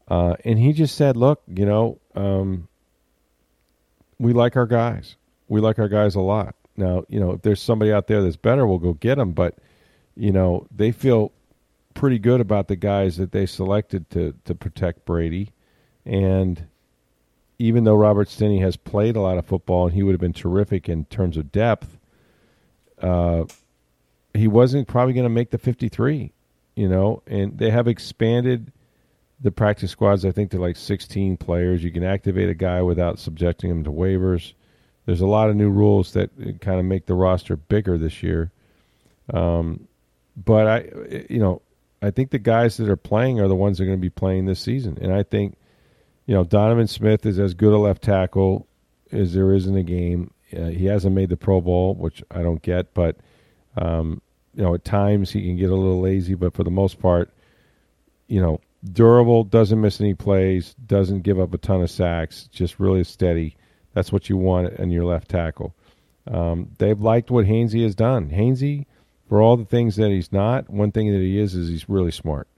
uh, 0.09 0.35
and 0.45 0.59
he 0.59 0.73
just 0.73 0.95
said, 0.97 1.17
"Look, 1.17 1.43
you 1.47 1.67
know, 1.67 1.99
um, 2.15 2.69
we 4.19 4.33
like 4.33 4.57
our 4.57 4.67
guys. 4.67 5.17
We 5.49 5.61
like 5.61 5.79
our 5.79 5.89
guys 5.89 6.15
a 6.15 6.21
lot. 6.21 6.55
Now, 6.77 7.05
you 7.09 7.21
know, 7.21 7.33
if 7.33 7.43
there's 7.43 7.63
somebody 7.63 7.93
out 7.93 8.07
there 8.07 8.23
that's 8.23 8.37
better, 8.37 8.67
we'll 8.67 8.79
go 8.79 8.93
get 8.93 9.17
them. 9.17 9.33
But, 9.33 9.57
you 10.15 10.33
know, 10.33 10.67
they 10.75 10.93
feel 10.93 11.33
pretty 11.95 12.19
good 12.19 12.41
about 12.41 12.69
the 12.69 12.77
guys 12.77 13.17
that 13.17 13.33
they 13.33 13.47
selected 13.47 14.11
to 14.11 14.35
to 14.45 14.55
protect 14.55 15.05
Brady, 15.05 15.51
and." 16.05 16.67
even 17.59 17.85
though 17.85 17.95
Robert 17.95 18.29
Stinney 18.29 18.61
has 18.61 18.77
played 18.77 19.17
a 19.17 19.21
lot 19.21 19.39
of 19.39 19.47
football 19.47 19.87
and 19.87 19.95
he 19.95 20.03
would 20.03 20.13
have 20.13 20.21
been 20.21 20.33
terrific 20.33 20.89
in 20.89 21.07
terms 21.07 21.37
of 21.37 21.51
depth, 21.51 21.97
uh, 23.01 23.45
he 24.35 24.47
wasn't 24.47 24.87
probably 24.87 25.15
going 25.15 25.25
to 25.25 25.31
make 25.31 25.51
the 25.51 25.59
53, 25.59 26.33
you 26.75 26.89
know, 26.89 27.23
and 27.27 27.59
they 27.59 27.71
have 27.71 27.89
expanded 27.89 28.73
the 29.41 29.51
practice 29.51 29.91
squads, 29.91 30.25
I 30.25 30.31
think, 30.31 30.51
to 30.53 30.61
like 30.61 30.77
16 30.77 31.37
players. 31.37 31.85
You 31.85 31.91
can 31.91 32.05
activate 32.05 32.49
a 32.49 32.55
guy 32.55 32.83
without 32.83 33.19
subjecting 33.19 33.71
him 33.71 33.85
to 33.85 33.91
waivers. 33.91 34.53
There's 35.05 35.21
a 35.21 35.27
lot 35.27 35.51
of 35.51 35.57
new 35.57 35.71
rules 35.71 36.13
that 36.13 36.31
kind 36.61 36.81
of 36.81 36.85
make 36.87 37.07
the 37.07 37.15
roster 37.15 37.57
bigger 37.57 37.99
this 37.99 38.23
year. 38.23 38.51
Um, 39.33 39.89
but 40.37 40.67
I, 40.67 41.25
you 41.31 41.39
know, 41.39 41.63
I 42.03 42.11
think 42.11 42.31
the 42.31 42.39
guys 42.39 42.77
that 42.77 42.89
are 42.89 42.97
playing 42.97 43.41
are 43.41 43.49
the 43.49 43.55
ones 43.55 43.79
that 43.79 43.85
are 43.85 43.87
going 43.87 43.99
to 43.99 44.03
be 44.03 44.11
playing 44.11 44.47
this 44.47 44.61
season, 44.61 44.99
and 45.01 45.13
I 45.13 45.23
think 45.23 45.57
you 46.27 46.35
know, 46.35 46.45
Donovan 46.45 46.89
Smith 46.89 47.25
is 47.25 47.39
as 47.39 47.55
good 47.55 47.73
a 47.73 47.79
left 47.79 48.03
tackle 48.03 48.67
as 49.13 49.33
there 49.33 49.55
is 49.55 49.67
in 49.67 49.75
the 49.75 49.83
game. 49.83 50.33
Uh, 50.57 50.67
he 50.67 50.87
hasn't 50.87 51.15
made 51.15 51.29
the 51.29 51.37
Pro 51.37 51.61
Bowl, 51.61 51.95
which 51.95 52.23
I 52.31 52.43
don't 52.43 52.63
get, 52.63 52.93
but 52.95 53.17
um, 53.77 54.21
you 54.55 54.63
know, 54.63 54.75
at 54.75 54.85
times 54.85 55.31
he 55.31 55.43
can 55.43 55.57
get 55.57 55.71
a 55.71 55.75
little 55.75 56.01
lazy, 56.01 56.35
but 56.35 56.55
for 56.55 56.65
the 56.65 56.71
most 56.71 56.99
part, 56.99 57.31
you 58.27 58.41
know, 58.41 58.61
durable, 58.93 59.45
doesn't 59.45 59.81
miss 59.81 60.01
any 60.01 60.15
plays, 60.15 60.75
doesn't 60.87 61.23
give 61.23 61.41
up 61.41 61.53
a 61.55 61.59
ton 61.59 61.83
of 61.83 61.91
sacks, 61.91 62.49
just 62.53 62.81
really 62.81 63.05
steady. 63.05 63.57
That's 63.95 64.13
what 64.13 64.29
you 64.29 64.37
want 64.37 64.75
in 64.75 64.91
your 64.91 65.05
left 65.05 65.29
tackle. 65.29 65.75
Um, 66.31 66.71
they've 66.79 67.01
liked 67.01 67.31
what 67.31 67.47
Hainsey 67.47 67.83
has 67.83 67.95
done. 67.95 68.31
Hainsey, 68.31 68.87
for 69.29 69.41
all 69.41 69.57
the 69.57 69.65
things 69.65 69.97
that 69.97 70.11
he's 70.11 70.33
not, 70.33 70.69
one 70.69 70.93
thing 70.93 71.13
that 71.13 71.21
he 71.21 71.39
is 71.39 71.55
is 71.55 71.69
he's 71.69 71.89
really 71.89 72.11
smart, 72.11 72.49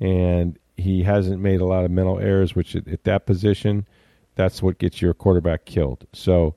and 0.00 0.58
he 0.76 1.02
hasn't 1.02 1.40
made 1.40 1.60
a 1.60 1.66
lot 1.66 1.84
of 1.84 1.90
mental 1.90 2.18
errors, 2.18 2.54
which 2.54 2.74
at, 2.74 2.88
at 2.88 3.04
that 3.04 3.26
position, 3.26 3.86
that's 4.34 4.62
what 4.62 4.78
gets 4.78 5.02
your 5.02 5.14
quarterback 5.14 5.64
killed. 5.64 6.06
So, 6.12 6.54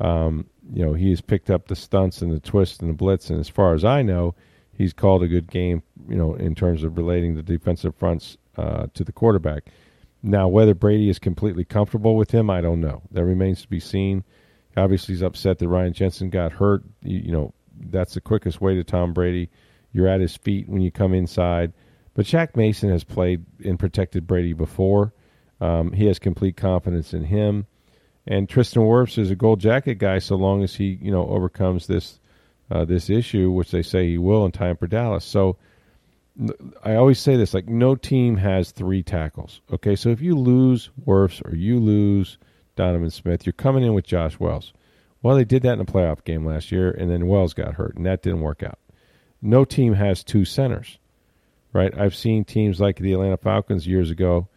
um, 0.00 0.46
you 0.72 0.84
know, 0.84 0.94
he 0.94 1.10
has 1.10 1.20
picked 1.20 1.50
up 1.50 1.66
the 1.66 1.76
stunts 1.76 2.22
and 2.22 2.32
the 2.32 2.40
twists 2.40 2.80
and 2.80 2.90
the 2.90 2.94
blitz, 2.94 3.30
and 3.30 3.40
as 3.40 3.48
far 3.48 3.74
as 3.74 3.84
I 3.84 4.02
know, 4.02 4.34
he's 4.72 4.92
called 4.92 5.22
a 5.22 5.28
good 5.28 5.50
game. 5.50 5.82
You 6.08 6.16
know, 6.16 6.34
in 6.34 6.54
terms 6.54 6.84
of 6.84 6.96
relating 6.96 7.34
the 7.34 7.42
defensive 7.42 7.94
fronts 7.96 8.36
uh, 8.56 8.86
to 8.94 9.04
the 9.04 9.12
quarterback. 9.12 9.64
Now, 10.22 10.48
whether 10.48 10.74
Brady 10.74 11.08
is 11.08 11.18
completely 11.18 11.64
comfortable 11.64 12.16
with 12.16 12.30
him, 12.30 12.50
I 12.50 12.60
don't 12.60 12.80
know. 12.80 13.02
That 13.12 13.24
remains 13.24 13.62
to 13.62 13.68
be 13.68 13.80
seen. 13.80 14.24
Obviously, 14.76 15.14
he's 15.14 15.22
upset 15.22 15.58
that 15.58 15.68
Ryan 15.68 15.92
Jensen 15.92 16.30
got 16.30 16.52
hurt. 16.52 16.82
You, 17.02 17.18
you 17.18 17.32
know, 17.32 17.54
that's 17.78 18.14
the 18.14 18.20
quickest 18.20 18.60
way 18.60 18.74
to 18.74 18.84
Tom 18.84 19.12
Brady. 19.12 19.50
You're 19.92 20.08
at 20.08 20.20
his 20.20 20.36
feet 20.36 20.68
when 20.68 20.82
you 20.82 20.90
come 20.90 21.14
inside. 21.14 21.72
But 22.14 22.26
Shaq 22.26 22.56
Mason 22.56 22.90
has 22.90 23.04
played 23.04 23.44
and 23.64 23.78
protected 23.78 24.26
Brady 24.26 24.52
before. 24.52 25.12
Um, 25.60 25.92
he 25.92 26.06
has 26.06 26.18
complete 26.18 26.56
confidence 26.56 27.14
in 27.14 27.24
him. 27.24 27.66
And 28.26 28.48
Tristan 28.48 28.82
Wirfs 28.82 29.18
is 29.18 29.30
a 29.30 29.36
gold 29.36 29.60
jacket 29.60 29.96
guy 29.96 30.18
so 30.18 30.34
long 30.34 30.62
as 30.64 30.74
he, 30.74 30.98
you 31.00 31.10
know, 31.10 31.28
overcomes 31.28 31.86
this 31.86 32.18
uh, 32.70 32.84
this 32.84 33.08
issue, 33.08 33.52
which 33.52 33.70
they 33.70 33.82
say 33.82 34.08
he 34.08 34.18
will 34.18 34.44
in 34.44 34.50
time 34.50 34.76
for 34.76 34.88
Dallas. 34.88 35.24
So 35.24 35.56
I 36.82 36.94
always 36.94 37.18
say 37.18 37.36
this: 37.36 37.54
like 37.54 37.68
no 37.68 37.94
team 37.94 38.36
has 38.36 38.70
three 38.70 39.02
tackles. 39.02 39.60
Okay, 39.72 39.96
so 39.96 40.10
if 40.10 40.20
you 40.20 40.34
lose 40.36 40.90
Wirfs 41.06 41.42
or 41.44 41.56
you 41.56 41.78
lose 41.78 42.38
Donovan 42.76 43.10
Smith, 43.10 43.46
you're 43.46 43.52
coming 43.52 43.84
in 43.84 43.94
with 43.94 44.04
Josh 44.04 44.38
Wells. 44.38 44.72
Well, 45.22 45.36
they 45.36 45.44
did 45.44 45.62
that 45.62 45.72
in 45.74 45.80
a 45.80 45.84
playoff 45.84 46.24
game 46.24 46.44
last 46.44 46.70
year, 46.70 46.90
and 46.90 47.10
then 47.10 47.26
Wells 47.26 47.54
got 47.54 47.74
hurt, 47.74 47.96
and 47.96 48.06
that 48.06 48.22
didn't 48.22 48.42
work 48.42 48.62
out. 48.62 48.78
No 49.40 49.64
team 49.64 49.94
has 49.94 50.22
two 50.22 50.44
centers, 50.44 50.98
right? 51.72 51.96
I've 51.98 52.14
seen 52.14 52.44
teams 52.44 52.80
like 52.80 52.98
the 52.98 53.12
Atlanta 53.12 53.36
Falcons 53.36 53.86
years 53.86 54.10
ago 54.10 54.48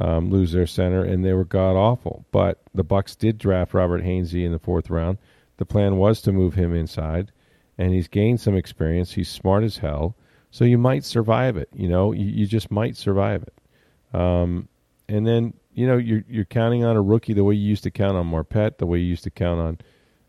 um, 0.00 0.30
lose 0.30 0.52
their 0.52 0.66
center, 0.66 1.04
and 1.04 1.24
they 1.24 1.32
were 1.32 1.44
god 1.44 1.76
awful. 1.76 2.24
But 2.30 2.62
the 2.74 2.84
Bucks 2.84 3.16
did 3.16 3.38
draft 3.38 3.74
Robert 3.74 4.02
Hainsey 4.02 4.44
in 4.44 4.52
the 4.52 4.58
fourth 4.58 4.90
round. 4.90 5.18
The 5.56 5.66
plan 5.66 5.96
was 5.96 6.20
to 6.22 6.32
move 6.32 6.54
him 6.54 6.74
inside, 6.74 7.32
and 7.76 7.92
he's 7.92 8.08
gained 8.08 8.40
some 8.40 8.56
experience. 8.56 9.12
He's 9.12 9.28
smart 9.28 9.64
as 9.64 9.78
hell, 9.78 10.16
so 10.54 10.64
you 10.64 10.78
might 10.78 11.04
survive 11.04 11.56
it. 11.56 11.68
You 11.74 11.88
know, 11.88 12.12
you, 12.12 12.26
you 12.26 12.46
just 12.46 12.70
might 12.70 12.96
survive 12.96 13.42
it. 13.42 14.16
Um, 14.16 14.68
and 15.08 15.26
then 15.26 15.52
you 15.72 15.84
know 15.84 15.96
you're 15.96 16.22
you're 16.28 16.44
counting 16.44 16.84
on 16.84 16.94
a 16.94 17.02
rookie 17.02 17.32
the 17.32 17.42
way 17.42 17.56
you 17.56 17.68
used 17.68 17.82
to 17.82 17.90
count 17.90 18.16
on 18.16 18.30
Marpet, 18.30 18.78
the 18.78 18.86
way 18.86 19.00
you 19.00 19.06
used 19.06 19.24
to 19.24 19.30
count 19.30 19.58
on, 19.58 19.78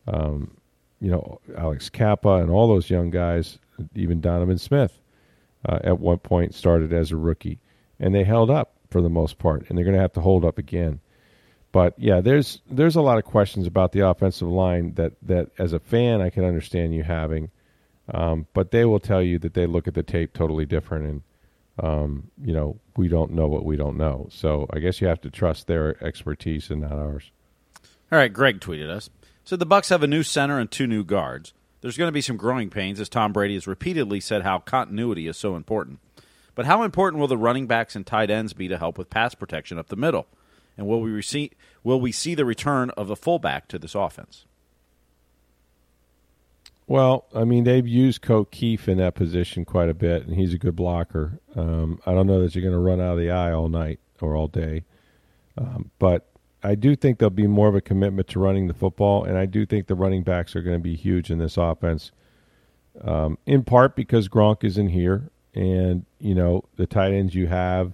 um, 0.08 0.58
you 1.00 1.12
know, 1.12 1.40
Alex 1.56 1.90
Cappa 1.90 2.38
and 2.38 2.50
all 2.50 2.68
those 2.68 2.90
young 2.90 3.12
guys, 3.12 3.60
even 3.94 4.20
Donovan 4.20 4.58
Smith. 4.58 5.00
Uh, 5.64 5.78
at 5.84 6.00
one 6.00 6.18
point 6.18 6.56
started 6.56 6.92
as 6.92 7.12
a 7.12 7.16
rookie, 7.16 7.60
and 8.00 8.16
they 8.16 8.24
held 8.24 8.50
up 8.50 8.78
for 8.90 9.04
the 9.04 9.10
most 9.10 9.38
part, 9.38 9.70
and 9.70 9.78
they're 9.78 9.86
going 9.86 9.96
to 9.96 10.02
have 10.02 10.14
to 10.14 10.22
hold 10.22 10.44
up 10.44 10.58
again. 10.58 11.00
But 11.72 11.94
yeah, 12.00 12.20
there's 12.22 12.64
there's 12.68 12.96
a 12.96 13.02
lot 13.02 13.20
of 13.20 13.26
questions 13.26 13.68
about 13.68 13.92
the 13.92 14.08
offensive 14.08 14.48
line 14.48 14.96
that 14.96 15.14
that 15.22 15.52
as 15.60 15.72
a 15.72 15.80
fan 15.80 16.20
I 16.20 16.32
can 16.32 16.44
understand 16.44 16.96
you 16.96 17.04
having, 17.04 17.52
um, 18.14 18.48
but 18.54 18.72
they 18.72 18.86
will 18.86 19.00
tell 19.00 19.22
you 19.22 19.40
that 19.40 19.54
they 19.54 19.66
look 19.66 19.88
at 19.88 19.94
the 19.94 20.04
tape 20.04 20.34
totally 20.34 20.66
different, 20.66 21.06
and 21.06 21.22
um, 21.82 22.32
you 22.42 22.54
know 22.54 22.80
we 22.98 23.08
don't 23.08 23.32
know 23.32 23.48
what 23.48 23.66
we 23.66 23.76
don't 23.76 23.98
know. 23.98 24.28
So 24.32 24.68
I 24.72 24.80
guess 24.80 25.02
you 25.02 25.08
have 25.08 25.22
to 25.22 25.30
trust 25.30 25.68
their 25.68 26.04
expertise 26.04 26.70
and 26.70 26.82
not 26.82 26.94
ours. 26.94 27.32
All 28.12 28.20
right, 28.20 28.32
Greg 28.32 28.60
tweeted 28.60 28.90
us. 28.90 29.10
So 29.44 29.56
the 29.56 29.66
Bucks 29.66 29.90
have 29.90 30.04
a 30.04 30.08
new 30.08 30.24
center 30.24 30.60
and 30.60 30.70
two 30.70 30.88
new 30.88 31.04
guards. 31.04 31.54
There's 31.82 31.98
going 31.98 32.08
to 32.08 32.14
be 32.14 32.22
some 32.22 32.38
growing 32.38 32.70
pains 32.70 33.00
as 33.00 33.10
Tom 33.10 33.32
Brady 33.32 33.54
has 33.54 33.68
repeatedly 33.68 34.20
said 34.20 34.42
how 34.42 34.60
continuity 34.60 35.28
is 35.28 35.38
so 35.38 35.56
important. 35.56 36.00
But 36.56 36.66
how 36.66 36.84
important 36.84 37.20
will 37.20 37.28
the 37.28 37.38
running 37.38 37.68
backs 37.68 37.96
and 37.96 38.08
tight 38.08 38.32
ends 38.32 38.54
be 38.54 38.68
to 38.70 38.78
help 38.78 38.98
with 38.98 39.10
pass 39.10 39.36
protection 39.36 39.78
up 39.78 39.90
the 39.90 39.96
middle? 39.96 40.26
And 40.78 40.88
will 40.88 41.02
we 41.02 41.22
see 41.22 41.52
will 41.84 42.02
we 42.02 42.12
see 42.12 42.34
the 42.34 42.46
return 42.46 42.90
of 42.92 43.08
the 43.08 43.16
fullback 43.16 43.68
to 43.68 43.78
this 43.78 43.94
offense? 43.94 44.46
Well, 46.88 47.26
I 47.34 47.46
mean, 47.46 47.64
they've 47.64 47.88
used 47.88 48.24
Keith 48.52 48.88
in 48.88 49.00
that 49.00 49.16
position 49.16 49.66
quite 49.66 49.90
a 49.90 49.94
bit, 49.94 50.28
and 50.28 50.36
he's 50.36 50.54
a 50.54 50.58
good 50.58 50.76
blocker. 50.76 51.40
Um, 51.56 52.00
I 52.06 52.14
don't 52.14 52.28
know 52.28 52.42
that 52.42 52.54
you're 52.54 52.62
going 52.62 52.74
to 52.74 52.80
run 52.80 53.02
out 53.02 53.14
of 53.14 53.20
the 53.20 53.32
eye 53.32 53.52
all 53.52 53.70
night 53.70 54.00
or 54.22 54.36
all 54.36 54.48
day, 54.48 54.84
um, 55.58 55.90
but 55.98 56.28
I 56.62 56.76
do 56.76 56.96
think 56.96 57.18
there'll 57.18 57.32
be 57.32 57.48
more 57.48 57.68
of 57.68 57.76
a 57.76 57.82
commitment 57.82 58.28
to 58.30 58.40
running 58.40 58.68
the 58.68 58.74
football, 58.74 59.24
and 59.24 59.38
I 59.38 59.46
do 59.46 59.66
think 59.66 59.88
the 59.88 59.96
running 59.96 60.22
backs 60.24 60.56
are 60.56 60.62
going 60.62 60.78
to 60.78 60.84
be 60.84 60.96
huge 60.96 61.32
in 61.32 61.40
this 61.40 61.58
offense. 61.58 62.12
Um, 63.02 63.38
in 63.46 63.64
part 63.64 63.96
because 63.96 64.28
Gronk 64.30 64.64
is 64.64 64.78
in 64.78 64.90
here, 64.90 65.30
and 65.54 66.06
you 66.20 66.36
know 66.36 66.66
the 66.76 66.86
tight 66.86 67.14
ends 67.14 67.34
you 67.34 67.48
have, 67.48 67.94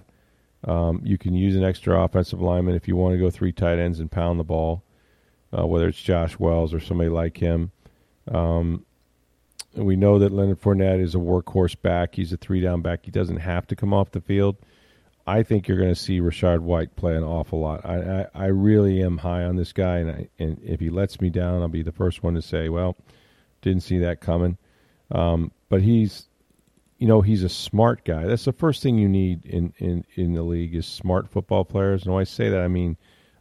um, 0.66 1.02
you 1.04 1.18
can 1.18 1.34
use 1.34 1.56
an 1.56 1.64
extra 1.64 2.02
offensive 2.02 2.42
lineman 2.42 2.76
if 2.76 2.88
you 2.88 2.96
want 2.96 3.14
to 3.14 3.20
go 3.20 3.30
three 3.30 3.52
tight 3.52 3.80
ends 3.80 4.00
and 4.00 4.12
pound 4.12 4.40
the 4.40 4.44
ball, 4.44 4.84
uh, 5.58 5.66
whether 5.66 5.88
it's 5.88 6.02
Josh 6.02 6.38
Wells 6.40 6.74
or 6.74 6.80
somebody 6.80 7.10
like 7.10 7.38
him. 7.38 7.72
Um, 8.34 8.86
we 9.76 9.96
know 9.96 10.20
that 10.20 10.32
Leonard 10.32 10.62
Fournette 10.62 11.02
is 11.02 11.16
a 11.16 11.20
workhorse 11.20 11.80
back. 11.82 12.16
He's 12.16 12.34
a 12.34 12.38
three 12.38 12.62
down 12.62 12.82
back. 12.82 13.06
He 13.06 13.12
doesn't 13.12 13.38
have 13.38 13.68
to 13.68 13.76
come 13.76 13.94
off 13.94 14.12
the 14.12 14.22
field. 14.22 14.58
I 15.28 15.44
think 15.44 15.68
you're 15.68 15.78
going 15.78 15.94
to 15.94 16.00
see 16.00 16.20
Rachaad 16.20 16.60
White 16.60 16.96
play 16.96 17.16
an 17.16 17.24
awful 17.24 17.60
lot. 17.60 17.86
I, 17.86 18.22
I, 18.22 18.26
I 18.34 18.46
really 18.48 19.02
am 19.04 19.20
high 19.20 19.44
on 19.44 19.56
this 19.56 19.72
guy, 19.72 19.98
and 19.98 20.12
I, 20.12 20.30
and 20.40 20.60
if 20.64 20.80
he 20.80 20.90
lets 20.90 21.22
me 21.22 21.30
down, 21.30 21.62
I'll 21.62 21.68
be 21.68 21.84
the 21.84 21.92
first 21.92 22.24
one 22.24 22.34
to 22.34 22.42
say, 22.42 22.70
well, 22.70 22.98
didn't 23.62 23.84
see 23.84 24.00
that 24.00 24.20
coming. 24.20 24.58
Um, 25.12 25.52
but 25.70 25.82
he's 25.82 26.28
you 26.98 27.08
know 27.08 27.22
he's 27.22 27.44
a 27.44 27.50
smart 27.50 28.06
guy. 28.06 28.26
That's 28.26 28.46
the 28.46 28.54
first 28.54 28.84
thing 28.84 28.98
you 28.98 29.10
need 29.10 29.46
in 29.46 29.74
in 29.78 30.06
in 30.16 30.34
the 30.34 30.44
league 30.44 30.76
is 30.76 30.86
smart 30.86 31.30
football 31.30 31.66
players. 31.66 32.04
And 32.04 32.14
when 32.14 32.22
I 32.22 32.26
say 32.26 32.50
that, 32.50 32.62
I 32.62 32.68
mean 32.68 32.98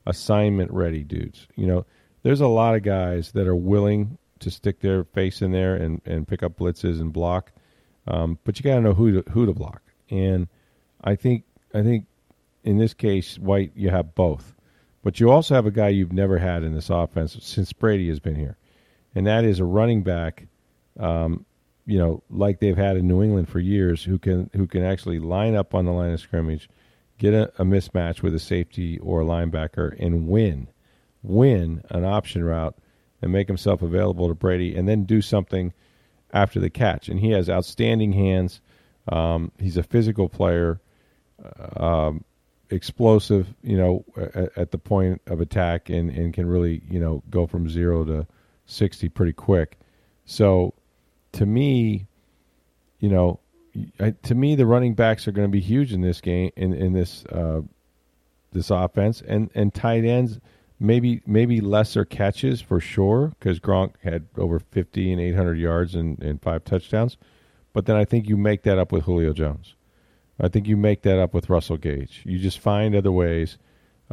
assignment 0.06 0.70
ready 0.70 1.04
dudes. 1.04 1.46
You 1.56 1.66
know, 1.66 1.86
there's 2.22 2.40
a 2.40 2.46
lot 2.46 2.74
of 2.74 2.82
guys 2.82 3.32
that 3.32 3.46
are 3.46 3.56
willing 3.56 4.18
to 4.40 4.50
stick 4.50 4.80
their 4.80 5.04
face 5.04 5.42
in 5.42 5.52
there 5.52 5.74
and 5.74 6.00
and 6.04 6.26
pick 6.26 6.42
up 6.42 6.58
blitzes 6.58 7.00
and 7.00 7.12
block, 7.12 7.52
um, 8.06 8.38
but 8.44 8.58
you 8.58 8.62
got 8.62 8.76
to 8.76 8.80
know 8.80 8.94
who 8.94 9.22
to, 9.22 9.30
who 9.30 9.46
to 9.46 9.52
block. 9.52 9.82
And 10.10 10.48
I 11.02 11.14
think 11.16 11.44
I 11.74 11.82
think 11.82 12.06
in 12.64 12.78
this 12.78 12.94
case, 12.94 13.38
White, 13.38 13.72
you 13.74 13.90
have 13.90 14.14
both. 14.14 14.54
But 15.02 15.18
you 15.18 15.30
also 15.30 15.54
have 15.54 15.64
a 15.64 15.70
guy 15.70 15.88
you've 15.88 16.12
never 16.12 16.36
had 16.36 16.62
in 16.62 16.74
this 16.74 16.90
offense 16.90 17.36
since 17.40 17.72
Brady 17.72 18.08
has 18.08 18.20
been 18.20 18.36
here, 18.36 18.58
and 19.14 19.26
that 19.26 19.44
is 19.44 19.58
a 19.58 19.64
running 19.64 20.02
back 20.02 20.46
um, 20.98 21.46
you 21.86 21.98
know, 21.98 22.22
like 22.30 22.60
they've 22.60 22.76
had 22.76 22.96
in 22.96 23.08
New 23.08 23.22
England 23.22 23.48
for 23.48 23.58
years, 23.58 24.04
who 24.04 24.18
can 24.18 24.50
who 24.54 24.66
can 24.66 24.84
actually 24.84 25.18
line 25.18 25.54
up 25.54 25.74
on 25.74 25.86
the 25.86 25.92
line 25.92 26.12
of 26.12 26.20
scrimmage, 26.20 26.68
get 27.18 27.34
a, 27.34 27.48
a 27.58 27.64
mismatch 27.64 28.22
with 28.22 28.34
a 28.34 28.38
safety 28.38 28.98
or 29.00 29.22
a 29.22 29.24
linebacker, 29.24 29.96
and 29.98 30.28
win, 30.28 30.68
win 31.22 31.82
an 31.90 32.04
option 32.04 32.44
route, 32.44 32.76
and 33.22 33.32
make 33.32 33.48
himself 33.48 33.82
available 33.82 34.28
to 34.28 34.34
Brady, 34.34 34.74
and 34.76 34.88
then 34.88 35.04
do 35.04 35.20
something 35.20 35.72
after 36.32 36.60
the 36.60 36.70
catch. 36.70 37.08
And 37.08 37.20
he 37.20 37.30
has 37.30 37.50
outstanding 37.50 38.12
hands. 38.12 38.60
Um, 39.08 39.52
he's 39.58 39.76
a 39.76 39.82
physical 39.82 40.28
player, 40.28 40.80
um, 41.76 42.24
explosive. 42.70 43.52
You 43.62 43.76
know, 43.76 44.04
at, 44.16 44.56
at, 44.56 44.70
the 44.70 44.78
point 44.78 45.20
of 45.26 45.40
attack, 45.40 45.88
and 45.88 46.10
and 46.10 46.32
can 46.32 46.46
really 46.46 46.82
you 46.88 47.00
know 47.00 47.22
go 47.30 47.46
from 47.46 47.68
zero 47.68 48.04
to 48.04 48.26
sixty 48.66 49.08
pretty 49.08 49.32
quick. 49.32 49.78
So 50.24 50.74
to 51.32 51.46
me, 51.46 52.06
you 53.00 53.08
know, 53.08 53.40
to 54.22 54.34
me 54.34 54.54
the 54.54 54.66
running 54.66 54.94
backs 54.94 55.26
are 55.26 55.32
going 55.32 55.48
to 55.48 55.52
be 55.52 55.60
huge 55.60 55.92
in 55.92 56.00
this 56.00 56.20
game 56.20 56.50
in 56.56 56.72
in 56.72 56.92
this 56.92 57.24
uh, 57.26 57.62
this 58.52 58.70
offense, 58.70 59.22
and 59.26 59.50
and 59.54 59.74
tight 59.74 60.04
ends 60.04 60.40
maybe 60.80 61.20
maybe 61.26 61.60
lesser 61.60 62.04
catches 62.04 62.60
for 62.60 62.80
sure 62.80 63.32
because 63.38 63.60
Gronk 63.60 63.92
had 64.02 64.26
over 64.36 64.58
fifty 64.58 65.12
and 65.12 65.20
eight 65.20 65.36
hundred 65.36 65.58
yards 65.58 65.94
and, 65.94 66.20
and 66.22 66.42
five 66.42 66.64
touchdowns, 66.64 67.18
but 67.72 67.86
then 67.86 67.96
I 67.96 68.04
think 68.04 68.28
you 68.28 68.36
make 68.36 68.62
that 68.62 68.78
up 68.78 68.90
with 68.90 69.04
Julio 69.04 69.32
Jones. 69.32 69.74
I 70.40 70.48
think 70.48 70.66
you 70.66 70.76
make 70.76 71.02
that 71.02 71.18
up 71.18 71.34
with 71.34 71.50
Russell 71.50 71.76
Gage. 71.76 72.22
You 72.24 72.38
just 72.38 72.58
find 72.58 72.94
other 72.94 73.12
ways 73.12 73.58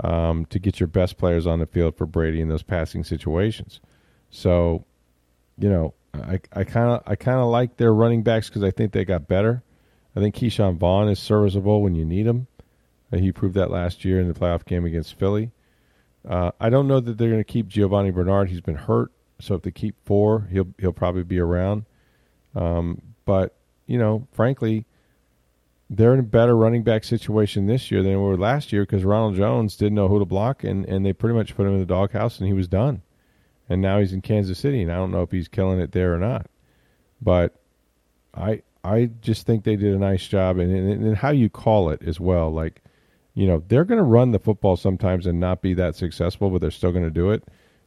um, 0.03 0.45
to 0.47 0.59
get 0.59 0.79
your 0.79 0.87
best 0.87 1.17
players 1.17 1.47
on 1.47 1.59
the 1.59 1.65
field 1.65 1.95
for 1.95 2.05
Brady 2.05 2.41
in 2.41 2.49
those 2.49 2.63
passing 2.63 3.05
situations. 3.05 3.79
So, 4.29 4.83
you 5.57 5.69
know, 5.69 5.93
I 6.13 6.63
kind 6.63 6.89
of 6.91 7.03
I 7.05 7.15
kind 7.15 7.39
of 7.39 7.47
like 7.47 7.77
their 7.77 7.93
running 7.93 8.23
backs 8.23 8.49
because 8.49 8.63
I 8.63 8.71
think 8.71 8.91
they 8.91 9.05
got 9.05 9.27
better. 9.27 9.63
I 10.15 10.19
think 10.19 10.35
Ke'Shawn 10.35 10.77
Vaughn 10.77 11.09
is 11.09 11.19
serviceable 11.19 11.81
when 11.81 11.95
you 11.95 12.03
need 12.03 12.25
him. 12.25 12.47
Uh, 13.13 13.17
he 13.17 13.31
proved 13.31 13.55
that 13.55 13.71
last 13.71 14.03
year 14.03 14.19
in 14.19 14.27
the 14.27 14.33
playoff 14.33 14.65
game 14.65 14.83
against 14.83 15.13
Philly. 15.13 15.51
Uh, 16.27 16.51
I 16.59 16.69
don't 16.69 16.87
know 16.87 16.99
that 16.99 17.17
they're 17.17 17.29
going 17.29 17.43
to 17.43 17.51
keep 17.51 17.67
Giovani 17.67 18.11
Bernard. 18.11 18.49
He's 18.49 18.61
been 18.61 18.75
hurt, 18.75 19.11
so 19.39 19.55
if 19.55 19.61
they 19.61 19.71
keep 19.71 19.95
four, 20.05 20.47
he'll 20.51 20.67
he'll 20.77 20.93
probably 20.93 21.23
be 21.23 21.39
around. 21.39 21.85
Um, 22.55 23.01
but 23.25 23.55
you 23.85 23.97
know, 23.97 24.27
frankly, 24.31 24.85
they're 25.89 26.13
in 26.13 26.19
a 26.19 26.23
better 26.23 26.55
running 26.55 26.83
back 26.83 27.03
situation 27.03 27.67
this 27.67 27.91
year 27.91 28.03
than 28.03 28.11
they 28.11 28.17
were 28.17 28.37
last 28.37 28.73
year 28.73 28.83
because 28.83 29.03
Ronald 29.03 29.35
Jones 29.35 29.75
didn't 29.75 29.95
know 29.95 30.07
who 30.07 30.19
to 30.19 30.25
block, 30.25 30.63
and 30.63 30.85
and 30.85 31.05
they 31.05 31.13
pretty 31.13 31.35
much 31.35 31.55
put 31.55 31.65
him 31.65 31.73
in 31.73 31.79
the 31.79 31.85
doghouse, 31.85 32.39
and 32.39 32.47
he 32.47 32.53
was 32.53 32.67
done 32.67 33.01
and 33.69 33.81
now 33.81 33.99
he's 33.99 34.13
in 34.13 34.21
Kansas 34.21 34.59
City, 34.59 34.81
and 34.81 34.91
I 34.91 34.95
don't 34.95 35.11
know 35.11 35.21
if 35.21 35.31
he's 35.31 35.47
killing 35.47 35.79
it 35.79 35.91
there 35.91 36.13
or 36.13 36.19
not. 36.19 36.47
But 37.21 37.59
I 38.33 38.61
I 38.83 39.09
just 39.21 39.45
think 39.45 39.63
they 39.63 39.75
did 39.75 39.93
a 39.93 39.99
nice 39.99 40.27
job, 40.27 40.57
and 40.57 40.71
and, 40.71 41.03
and 41.03 41.17
how 41.17 41.31
you 41.31 41.49
call 41.49 41.89
it 41.89 42.01
as 42.03 42.19
well. 42.19 42.51
Like 42.51 42.81
you 43.37 43.45
know, 43.45 43.61
they're 43.67 43.85
going 43.85 43.99
to 43.99 44.03
run 44.03 44.31
the 44.31 44.39
football 44.39 44.75
sometimes 44.75 45.27
and 45.27 45.39
not 45.39 45.61
be 45.61 45.75
that 45.75 45.95
successful, 45.95 46.49
but 46.49 46.59
they're 46.59 46.71
still 46.71 46.91
going 46.91 47.03
to 47.03 47.11
do 47.11 47.29
it 47.29 47.43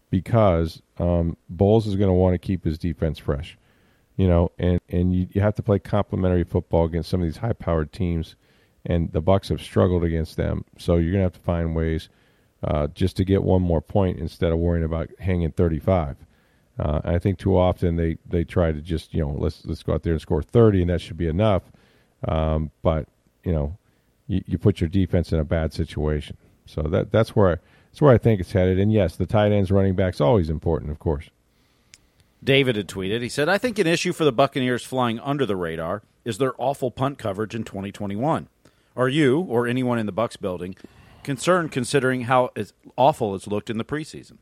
because 0.09 0.81
um, 0.99 1.37
Bowles 1.49 1.89
is 1.89 1.97
going 1.97 2.09
to 2.09 2.15
want 2.15 2.35
to 2.35 2.39
keep 2.39 2.65
his 2.65 2.79
defense 2.79 3.19
fresh. 3.19 3.59
You 4.17 4.29
know, 4.29 4.53
and 4.61 4.81
and 4.89 5.13
you, 5.13 5.27
you 5.33 5.41
have 5.41 5.57
to 5.57 5.63
play 5.63 5.81
complementary 5.81 6.45
football 6.45 6.85
against 6.85 7.11
some 7.11 7.21
of 7.21 7.27
these 7.27 7.39
high-powered 7.39 7.93
teams, 7.93 8.37
and 8.87 9.11
the 9.11 9.21
Bucks 9.21 9.49
have 9.49 9.61
struggled 9.61 10.05
against 10.05 10.37
them. 10.37 10.65
So 10.79 10.99
you're 10.99 11.11
going 11.11 11.23
to 11.23 11.25
have 11.25 11.33
to 11.33 11.41
find 11.41 11.75
ways 11.75 12.11
uh, 12.63 12.87
just 12.89 13.17
to 13.17 13.25
get 13.25 13.43
one 13.43 13.63
more 13.63 13.81
point 13.81 14.21
instead 14.21 14.53
of 14.53 14.59
worrying 14.61 14.85
about 14.85 15.09
hanging 15.19 15.51
35. 15.51 16.17
Uh, 16.79 17.01
I 17.03 17.19
think 17.19 17.41
too 17.41 17.59
often 17.59 17.97
they, 17.97 18.19
they 18.25 18.45
try 18.45 18.71
to 18.71 18.81
just 18.81 19.13
you 19.13 19.23
know 19.23 19.35
let's 19.37 19.67
let's 19.67 19.83
go 19.83 19.95
out 19.95 20.05
there 20.05 20.13
and 20.13 20.23
score 20.23 20.45
30 20.45 20.83
and 20.83 20.91
that 20.91 21.01
should 21.01 21.17
be 21.17 21.27
enough. 21.27 21.65
Um, 22.29 22.71
but 22.83 23.09
you 23.43 23.53
know 23.53 23.77
you, 24.31 24.43
you 24.47 24.59
put 24.59 24.81
your 24.81 24.89
defense 24.89 25.33
in 25.33 25.41
a 25.41 25.45
bad 25.45 25.73
situation. 25.73 26.37
So 26.65 26.83
that 26.83 27.11
that's 27.11 27.35
where 27.35 27.53
I, 27.53 27.57
that's 27.91 28.01
where 28.01 28.15
I 28.15 28.19
think 28.19 28.41
it's 28.41 28.53
headed. 28.53 28.79
And 28.79 28.93
yes, 28.93 29.17
the 29.17 29.27
tight 29.27 29.53
ends, 29.53 29.71
running 29.71 29.97
backs, 29.97 30.21
always 30.21 30.49
important, 30.49 30.91
of 30.91 30.99
course. 30.99 31.31
David 32.43 32.77
had 32.77 32.89
tweeted. 32.89 33.23
He 33.23 33.29
said, 33.29 33.49
"I 33.49 33.59
think 33.59 33.79
an 33.79 33.87
issue 33.87 34.13
for 34.13 34.25
the 34.25 34.33
Buccaneers 34.33 34.85
flying 34.85 35.19
under 35.19 35.45
the 35.45 35.57
radar 35.57 36.03
is 36.25 36.39
their 36.39 36.55
awful 36.59 36.91
punt 36.91 37.19
coverage 37.19 37.55
in 37.55 37.65
2021. 37.65 38.49
Are 38.97 39.09
you 39.09 39.41
or 39.41 39.67
anyone 39.67 39.99
in 39.99 40.07
the 40.07 40.13
Bucks 40.13 40.37
building 40.37 40.77
concerned 41.23 41.73
considering 41.73 42.23
how 42.23 42.51
awful 42.97 43.35
it's 43.35 43.49
looked 43.49 43.69
in 43.69 43.79
the 43.79 43.85
preseason?" 43.85 44.39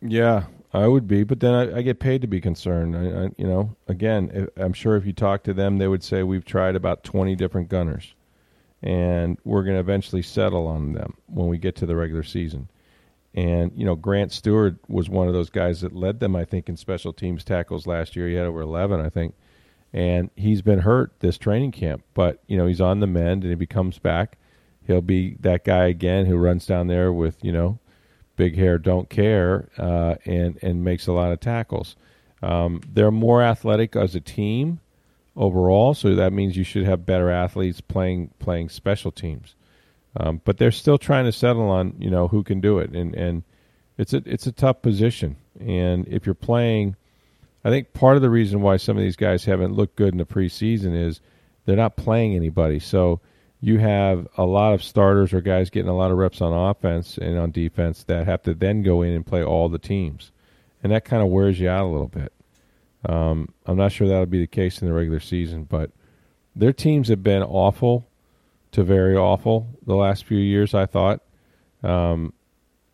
Yeah, 0.00 0.44
I 0.72 0.86
would 0.86 1.06
be, 1.06 1.24
but 1.24 1.40
then 1.40 1.54
I, 1.54 1.78
I 1.78 1.82
get 1.82 2.00
paid 2.00 2.22
to 2.22 2.26
be 2.26 2.40
concerned. 2.40 2.96
I, 2.96 3.24
I, 3.24 3.30
you 3.36 3.46
know, 3.46 3.76
again, 3.86 4.48
I'm 4.56 4.72
sure 4.72 4.96
if 4.96 5.04
you 5.04 5.12
talk 5.12 5.42
to 5.44 5.54
them, 5.54 5.78
they 5.78 5.86
would 5.86 6.02
say 6.02 6.22
we've 6.22 6.44
tried 6.44 6.74
about 6.74 7.04
20 7.04 7.36
different 7.36 7.68
gunners 7.68 8.14
and 8.82 9.38
we're 9.44 9.62
going 9.62 9.76
to 9.76 9.80
eventually 9.80 10.22
settle 10.22 10.66
on 10.66 10.92
them 10.92 11.14
when 11.26 11.48
we 11.48 11.58
get 11.58 11.76
to 11.76 11.86
the 11.86 11.96
regular 11.96 12.22
season. 12.22 12.68
And 13.34 13.72
you 13.74 13.84
know, 13.84 13.94
Grant 13.94 14.30
Stuard 14.30 14.78
was 14.88 15.08
one 15.08 15.28
of 15.28 15.34
those 15.34 15.50
guys 15.50 15.80
that 15.80 15.94
led 15.94 16.20
them, 16.20 16.36
I 16.36 16.44
think, 16.44 16.68
in 16.68 16.76
special 16.76 17.12
teams 17.12 17.44
tackles 17.44 17.86
last 17.86 18.14
year. 18.14 18.28
He 18.28 18.34
had 18.34 18.46
over 18.46 18.60
11, 18.60 19.00
I 19.00 19.08
think, 19.08 19.34
and 19.92 20.30
he's 20.36 20.60
been 20.60 20.80
hurt 20.80 21.12
this 21.20 21.38
training 21.38 21.72
camp. 21.72 22.02
But 22.12 22.42
you 22.46 22.56
know, 22.56 22.66
he's 22.66 22.80
on 22.80 23.00
the 23.00 23.06
mend, 23.06 23.44
and 23.44 23.52
if 23.52 23.60
he 23.60 23.66
comes 23.66 23.98
back, 23.98 24.36
he'll 24.86 25.00
be 25.00 25.36
that 25.40 25.64
guy 25.64 25.86
again 25.86 26.26
who 26.26 26.36
runs 26.36 26.66
down 26.66 26.88
there 26.88 27.12
with 27.12 27.42
you 27.42 27.52
know, 27.52 27.78
big 28.36 28.56
hair, 28.56 28.76
don't 28.76 29.08
care, 29.08 29.70
uh, 29.78 30.16
and 30.26 30.58
and 30.60 30.84
makes 30.84 31.06
a 31.06 31.12
lot 31.12 31.32
of 31.32 31.40
tackles. 31.40 31.96
Um, 32.42 32.82
they're 32.92 33.12
more 33.12 33.40
athletic 33.42 33.96
as 33.96 34.14
a 34.14 34.20
team 34.20 34.80
overall. 35.36 35.94
So 35.94 36.14
that 36.14 36.32
means 36.32 36.56
you 36.56 36.64
should 36.64 36.84
have 36.84 37.06
better 37.06 37.30
athletes 37.30 37.80
playing 37.80 38.30
playing 38.38 38.68
special 38.68 39.12
teams. 39.12 39.54
Um, 40.16 40.42
but 40.44 40.58
they're 40.58 40.70
still 40.70 40.98
trying 40.98 41.24
to 41.24 41.32
settle 41.32 41.70
on 41.70 41.94
you 41.98 42.10
know 42.10 42.28
who 42.28 42.42
can 42.42 42.60
do 42.60 42.78
it, 42.78 42.90
and 42.90 43.14
and 43.14 43.42
it's 43.96 44.12
a 44.12 44.22
it's 44.26 44.46
a 44.46 44.52
tough 44.52 44.82
position. 44.82 45.36
And 45.58 46.06
if 46.08 46.26
you're 46.26 46.34
playing, 46.34 46.96
I 47.64 47.70
think 47.70 47.92
part 47.92 48.16
of 48.16 48.22
the 48.22 48.30
reason 48.30 48.60
why 48.60 48.76
some 48.76 48.96
of 48.96 49.02
these 49.02 49.16
guys 49.16 49.44
haven't 49.44 49.74
looked 49.74 49.96
good 49.96 50.12
in 50.12 50.18
the 50.18 50.24
preseason 50.26 50.94
is 50.94 51.20
they're 51.64 51.76
not 51.76 51.96
playing 51.96 52.34
anybody. 52.34 52.78
So 52.78 53.20
you 53.60 53.78
have 53.78 54.26
a 54.36 54.44
lot 54.44 54.74
of 54.74 54.82
starters 54.82 55.32
or 55.32 55.40
guys 55.40 55.70
getting 55.70 55.88
a 55.88 55.96
lot 55.96 56.10
of 56.10 56.18
reps 56.18 56.40
on 56.40 56.52
offense 56.52 57.16
and 57.16 57.38
on 57.38 57.52
defense 57.52 58.02
that 58.04 58.26
have 58.26 58.42
to 58.42 58.54
then 58.54 58.82
go 58.82 59.02
in 59.02 59.12
and 59.12 59.24
play 59.24 59.42
all 59.42 59.68
the 59.68 59.78
teams, 59.78 60.30
and 60.82 60.92
that 60.92 61.04
kind 61.04 61.22
of 61.22 61.28
wears 61.28 61.58
you 61.58 61.70
out 61.70 61.84
a 61.84 61.92
little 61.92 62.08
bit. 62.08 62.32
Um, 63.08 63.48
I'm 63.66 63.76
not 63.76 63.92
sure 63.92 64.06
that'll 64.06 64.26
be 64.26 64.40
the 64.40 64.46
case 64.46 64.80
in 64.80 64.86
the 64.86 64.94
regular 64.94 65.20
season, 65.20 65.64
but 65.64 65.90
their 66.54 66.72
teams 66.72 67.08
have 67.08 67.22
been 67.22 67.42
awful 67.42 68.06
to 68.72 68.82
very 68.82 69.16
awful 69.16 69.68
the 69.86 69.94
last 69.96 70.24
few 70.24 70.38
years. 70.38 70.74
I 70.74 70.86
thought, 70.86 71.20
um, 71.82 72.32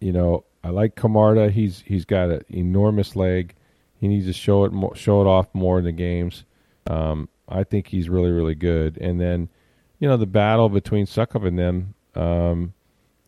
you 0.01 0.13
know, 0.13 0.45
I 0.65 0.71
like 0.71 0.97
Camarda. 0.97 1.51
He's 1.51 1.83
he's 1.87 2.05
got 2.05 2.31
an 2.31 2.43
enormous 2.49 3.17
leg. 3.17 3.55
He 4.01 4.09
needs 4.09 4.27
to 4.27 4.33
show 4.33 4.65
it 4.65 4.73
show 4.97 5.21
it 5.21 5.27
off 5.27 5.47
more 5.55 5.79
in 5.79 5.85
the 5.85 5.93
games. 5.93 6.45
Um, 6.89 7.29
I 7.49 7.65
think 7.65 7.89
he's 7.89 8.09
really 8.09 8.31
really 8.31 8.55
good. 8.55 8.99
And 8.99 9.21
then, 9.21 9.49
you 9.99 10.09
know, 10.09 10.17
the 10.17 10.27
battle 10.27 10.69
between 10.69 11.07
Succop 11.07 11.47
and 11.47 11.59
them. 11.59 11.95
Um, 12.15 12.75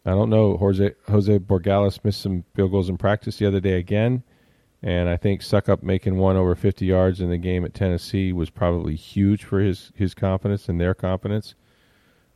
I 0.04 0.10
don't 0.10 0.30
know. 0.30 0.56
Jose 0.56 0.92
Jose 1.08 1.38
Borregales 1.38 2.02
missed 2.04 2.22
some 2.22 2.44
field 2.54 2.70
goals 2.70 2.88
in 2.88 2.96
practice 2.96 3.36
the 3.36 3.46
other 3.46 3.60
day 3.60 3.74
again. 3.74 4.22
And 4.82 5.08
I 5.08 5.16
think 5.18 5.42
Succop 5.42 5.82
making 5.82 6.16
one 6.16 6.36
over 6.36 6.54
50 6.54 6.86
yards 6.86 7.20
in 7.20 7.28
the 7.28 7.36
game 7.36 7.64
at 7.64 7.74
Tennessee 7.74 8.32
was 8.32 8.48
probably 8.48 8.96
huge 8.96 9.44
for 9.44 9.60
his, 9.60 9.92
his 9.94 10.14
confidence 10.14 10.68
and 10.68 10.80
their 10.80 10.94
confidence. 10.94 11.54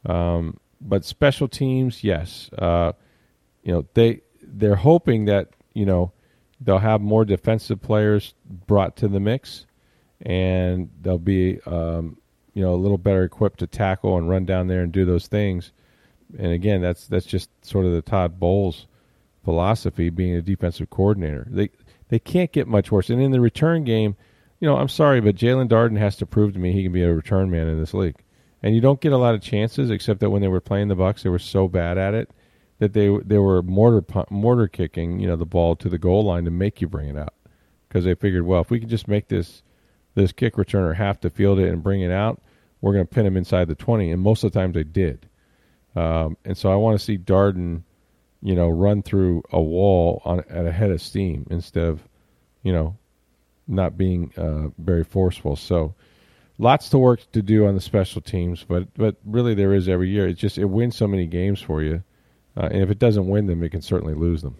Um, 0.04 0.58
but 0.80 1.04
special 1.04 1.48
teams, 1.48 2.04
yes, 2.04 2.50
uh, 2.58 2.92
you 3.62 3.72
know 3.72 3.86
they 3.94 4.20
they're 4.42 4.76
hoping 4.76 5.24
that 5.24 5.48
you 5.72 5.86
know 5.86 6.12
they'll 6.60 6.78
have 6.78 7.00
more 7.00 7.24
defensive 7.24 7.80
players 7.80 8.34
brought 8.66 8.96
to 8.96 9.08
the 9.08 9.20
mix, 9.20 9.66
and 10.20 10.90
they'll 11.00 11.18
be 11.18 11.60
um, 11.66 12.18
you 12.52 12.62
know 12.62 12.74
a 12.74 12.76
little 12.76 12.98
better 12.98 13.24
equipped 13.24 13.60
to 13.60 13.66
tackle 13.66 14.16
and 14.18 14.28
run 14.28 14.44
down 14.44 14.66
there 14.68 14.82
and 14.82 14.92
do 14.92 15.04
those 15.04 15.26
things. 15.26 15.72
And 16.38 16.52
again, 16.52 16.82
that's 16.82 17.06
that's 17.06 17.26
just 17.26 17.48
sort 17.64 17.86
of 17.86 17.92
the 17.92 18.02
Todd 18.02 18.38
Bowles 18.38 18.86
philosophy, 19.44 20.10
being 20.10 20.34
a 20.34 20.42
defensive 20.42 20.90
coordinator. 20.90 21.46
They 21.50 21.70
they 22.14 22.20
can't 22.20 22.52
get 22.52 22.68
much 22.68 22.92
worse. 22.92 23.10
And 23.10 23.20
in 23.20 23.32
the 23.32 23.40
return 23.40 23.82
game, 23.82 24.14
you 24.60 24.68
know, 24.68 24.76
I'm 24.76 24.88
sorry, 24.88 25.20
but 25.20 25.34
Jaelon 25.34 25.68
Darden 25.68 25.98
has 25.98 26.14
to 26.18 26.26
prove 26.26 26.52
to 26.52 26.60
me 26.60 26.70
he 26.70 26.84
can 26.84 26.92
be 26.92 27.02
a 27.02 27.12
return 27.12 27.50
man 27.50 27.66
in 27.66 27.80
this 27.80 27.92
league. 27.92 28.14
And 28.62 28.72
you 28.72 28.80
don't 28.80 29.00
get 29.00 29.12
a 29.12 29.18
lot 29.18 29.34
of 29.34 29.42
chances, 29.42 29.90
except 29.90 30.20
that 30.20 30.30
when 30.30 30.40
they 30.40 30.46
were 30.46 30.60
playing 30.60 30.86
the 30.86 30.94
Bucks, 30.94 31.24
they 31.24 31.28
were 31.28 31.40
so 31.40 31.66
bad 31.66 31.98
at 31.98 32.14
it 32.14 32.30
that 32.78 32.92
they 32.92 33.08
they 33.24 33.38
were 33.38 33.62
mortar 33.62 34.04
mortar 34.30 34.68
kicking, 34.68 35.18
you 35.18 35.26
know, 35.26 35.34
the 35.34 35.44
ball 35.44 35.74
to 35.74 35.88
the 35.88 35.98
goal 35.98 36.24
line 36.24 36.44
to 36.44 36.52
make 36.52 36.80
you 36.80 36.86
bring 36.86 37.08
it 37.08 37.18
out 37.18 37.34
because 37.88 38.04
they 38.04 38.14
figured, 38.14 38.46
well, 38.46 38.60
if 38.60 38.70
we 38.70 38.78
can 38.78 38.88
just 38.88 39.08
make 39.08 39.26
this 39.26 39.64
this 40.14 40.30
kick 40.30 40.54
returner 40.54 40.94
have 40.94 41.18
to 41.22 41.30
field 41.30 41.58
it 41.58 41.68
and 41.68 41.82
bring 41.82 42.00
it 42.00 42.12
out, 42.12 42.40
we're 42.80 42.92
going 42.92 43.04
to 43.04 43.12
pin 43.12 43.26
him 43.26 43.36
inside 43.36 43.66
the 43.66 43.74
20. 43.74 44.12
And 44.12 44.22
most 44.22 44.44
of 44.44 44.52
the 44.52 44.60
times 44.60 44.74
they 44.74 44.84
did. 44.84 45.28
Um, 45.96 46.36
and 46.44 46.56
so 46.56 46.70
I 46.70 46.76
want 46.76 46.96
to 46.96 47.04
see 47.04 47.18
Darden 47.18 47.82
you 48.44 48.54
know, 48.54 48.68
run 48.68 49.02
through 49.02 49.42
a 49.50 49.60
wall 49.60 50.20
on 50.24 50.40
at 50.50 50.66
a 50.66 50.70
head 50.70 50.90
of 50.90 51.00
steam 51.00 51.46
instead 51.50 51.84
of, 51.84 52.02
you 52.62 52.72
know, 52.72 52.96
not 53.66 53.96
being 53.96 54.32
uh, 54.36 54.68
very 54.76 55.02
forceful. 55.02 55.56
So, 55.56 55.94
lots 56.58 56.90
to 56.90 56.98
work 56.98 57.20
to 57.32 57.40
do 57.40 57.66
on 57.66 57.74
the 57.74 57.80
special 57.80 58.20
teams, 58.20 58.62
but 58.62 58.92
but 58.94 59.16
really 59.24 59.54
there 59.54 59.72
is 59.72 59.88
every 59.88 60.10
year. 60.10 60.28
It 60.28 60.34
just 60.34 60.58
it 60.58 60.66
wins 60.66 60.94
so 60.94 61.08
many 61.08 61.26
games 61.26 61.62
for 61.62 61.82
you, 61.82 62.04
uh, 62.54 62.68
and 62.70 62.82
if 62.82 62.90
it 62.90 62.98
doesn't 62.98 63.26
win 63.26 63.46
them, 63.46 63.62
it 63.62 63.70
can 63.70 63.80
certainly 63.80 64.14
lose 64.14 64.42
them. 64.42 64.56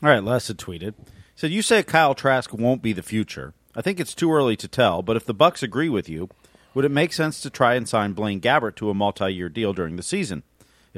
All 0.00 0.08
right, 0.08 0.22
Les 0.22 0.46
had 0.46 0.58
tweeted. 0.58 0.94
said 1.34 1.50
you 1.50 1.62
say 1.62 1.82
Kyle 1.82 2.14
Trask 2.14 2.52
won't 2.54 2.80
be 2.80 2.92
the 2.92 3.02
future. 3.02 3.54
I 3.74 3.82
think 3.82 3.98
it's 3.98 4.14
too 4.14 4.32
early 4.32 4.56
to 4.56 4.68
tell, 4.68 5.02
but 5.02 5.16
if 5.16 5.26
the 5.26 5.34
Bucks 5.34 5.64
agree 5.64 5.88
with 5.88 6.08
you, 6.08 6.28
would 6.74 6.84
it 6.84 6.90
make 6.90 7.12
sense 7.12 7.40
to 7.40 7.50
try 7.50 7.74
and 7.74 7.88
sign 7.88 8.12
Blaine 8.12 8.40
Gabbert 8.40 8.76
to 8.76 8.88
a 8.88 8.94
multi-year 8.94 9.48
deal 9.48 9.72
during 9.72 9.96
the 9.96 10.02
season? 10.04 10.44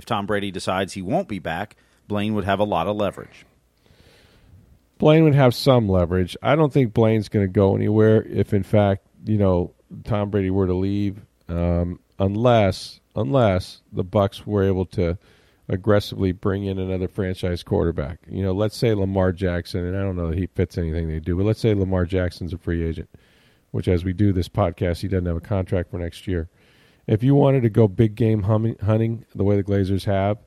If 0.00 0.06
Tom 0.06 0.24
Brady 0.24 0.50
decides 0.50 0.94
he 0.94 1.02
won't 1.02 1.28
be 1.28 1.38
back, 1.38 1.76
Blaine 2.08 2.32
would 2.32 2.46
have 2.46 2.58
a 2.58 2.64
lot 2.64 2.86
of 2.86 2.96
leverage. 2.96 3.44
Blaine 4.96 5.24
would 5.24 5.34
have 5.34 5.54
some 5.54 5.90
leverage. 5.90 6.38
I 6.42 6.56
don't 6.56 6.72
think 6.72 6.94
Blaine's 6.94 7.28
going 7.28 7.44
to 7.44 7.52
go 7.52 7.76
anywhere 7.76 8.22
if, 8.22 8.54
in 8.54 8.62
fact, 8.62 9.06
you 9.26 9.36
know, 9.36 9.74
Tom 10.04 10.30
Brady 10.30 10.48
were 10.48 10.66
to 10.66 10.72
leave, 10.72 11.18
um, 11.50 12.00
unless 12.18 13.00
unless 13.14 13.82
the 13.92 14.02
Bucks 14.02 14.46
were 14.46 14.62
able 14.62 14.86
to 14.86 15.18
aggressively 15.68 16.32
bring 16.32 16.64
in 16.64 16.78
another 16.78 17.06
franchise 17.06 17.62
quarterback. 17.62 18.20
You 18.26 18.42
know, 18.42 18.52
let's 18.52 18.78
say 18.78 18.94
Lamar 18.94 19.32
Jackson, 19.32 19.84
and 19.84 19.94
I 19.94 20.00
don't 20.00 20.16
know 20.16 20.30
that 20.30 20.38
he 20.38 20.46
fits 20.46 20.78
anything 20.78 21.08
they 21.08 21.20
do, 21.20 21.36
but 21.36 21.44
let's 21.44 21.60
say 21.60 21.74
Lamar 21.74 22.06
Jackson's 22.06 22.54
a 22.54 22.58
free 22.58 22.82
agent, 22.82 23.10
which 23.70 23.86
as 23.86 24.02
we 24.02 24.14
do 24.14 24.32
this 24.32 24.48
podcast, 24.48 25.02
he 25.02 25.08
doesn't 25.08 25.26
have 25.26 25.36
a 25.36 25.40
contract 25.40 25.90
for 25.90 25.98
next 25.98 26.26
year 26.26 26.48
if 27.10 27.24
you 27.24 27.34
wanted 27.34 27.64
to 27.64 27.68
go 27.68 27.88
big 27.88 28.14
game 28.14 28.44
hunting 28.44 29.24
the 29.34 29.42
way 29.42 29.56
the 29.56 29.64
Glazers 29.64 30.04
have, 30.04 30.38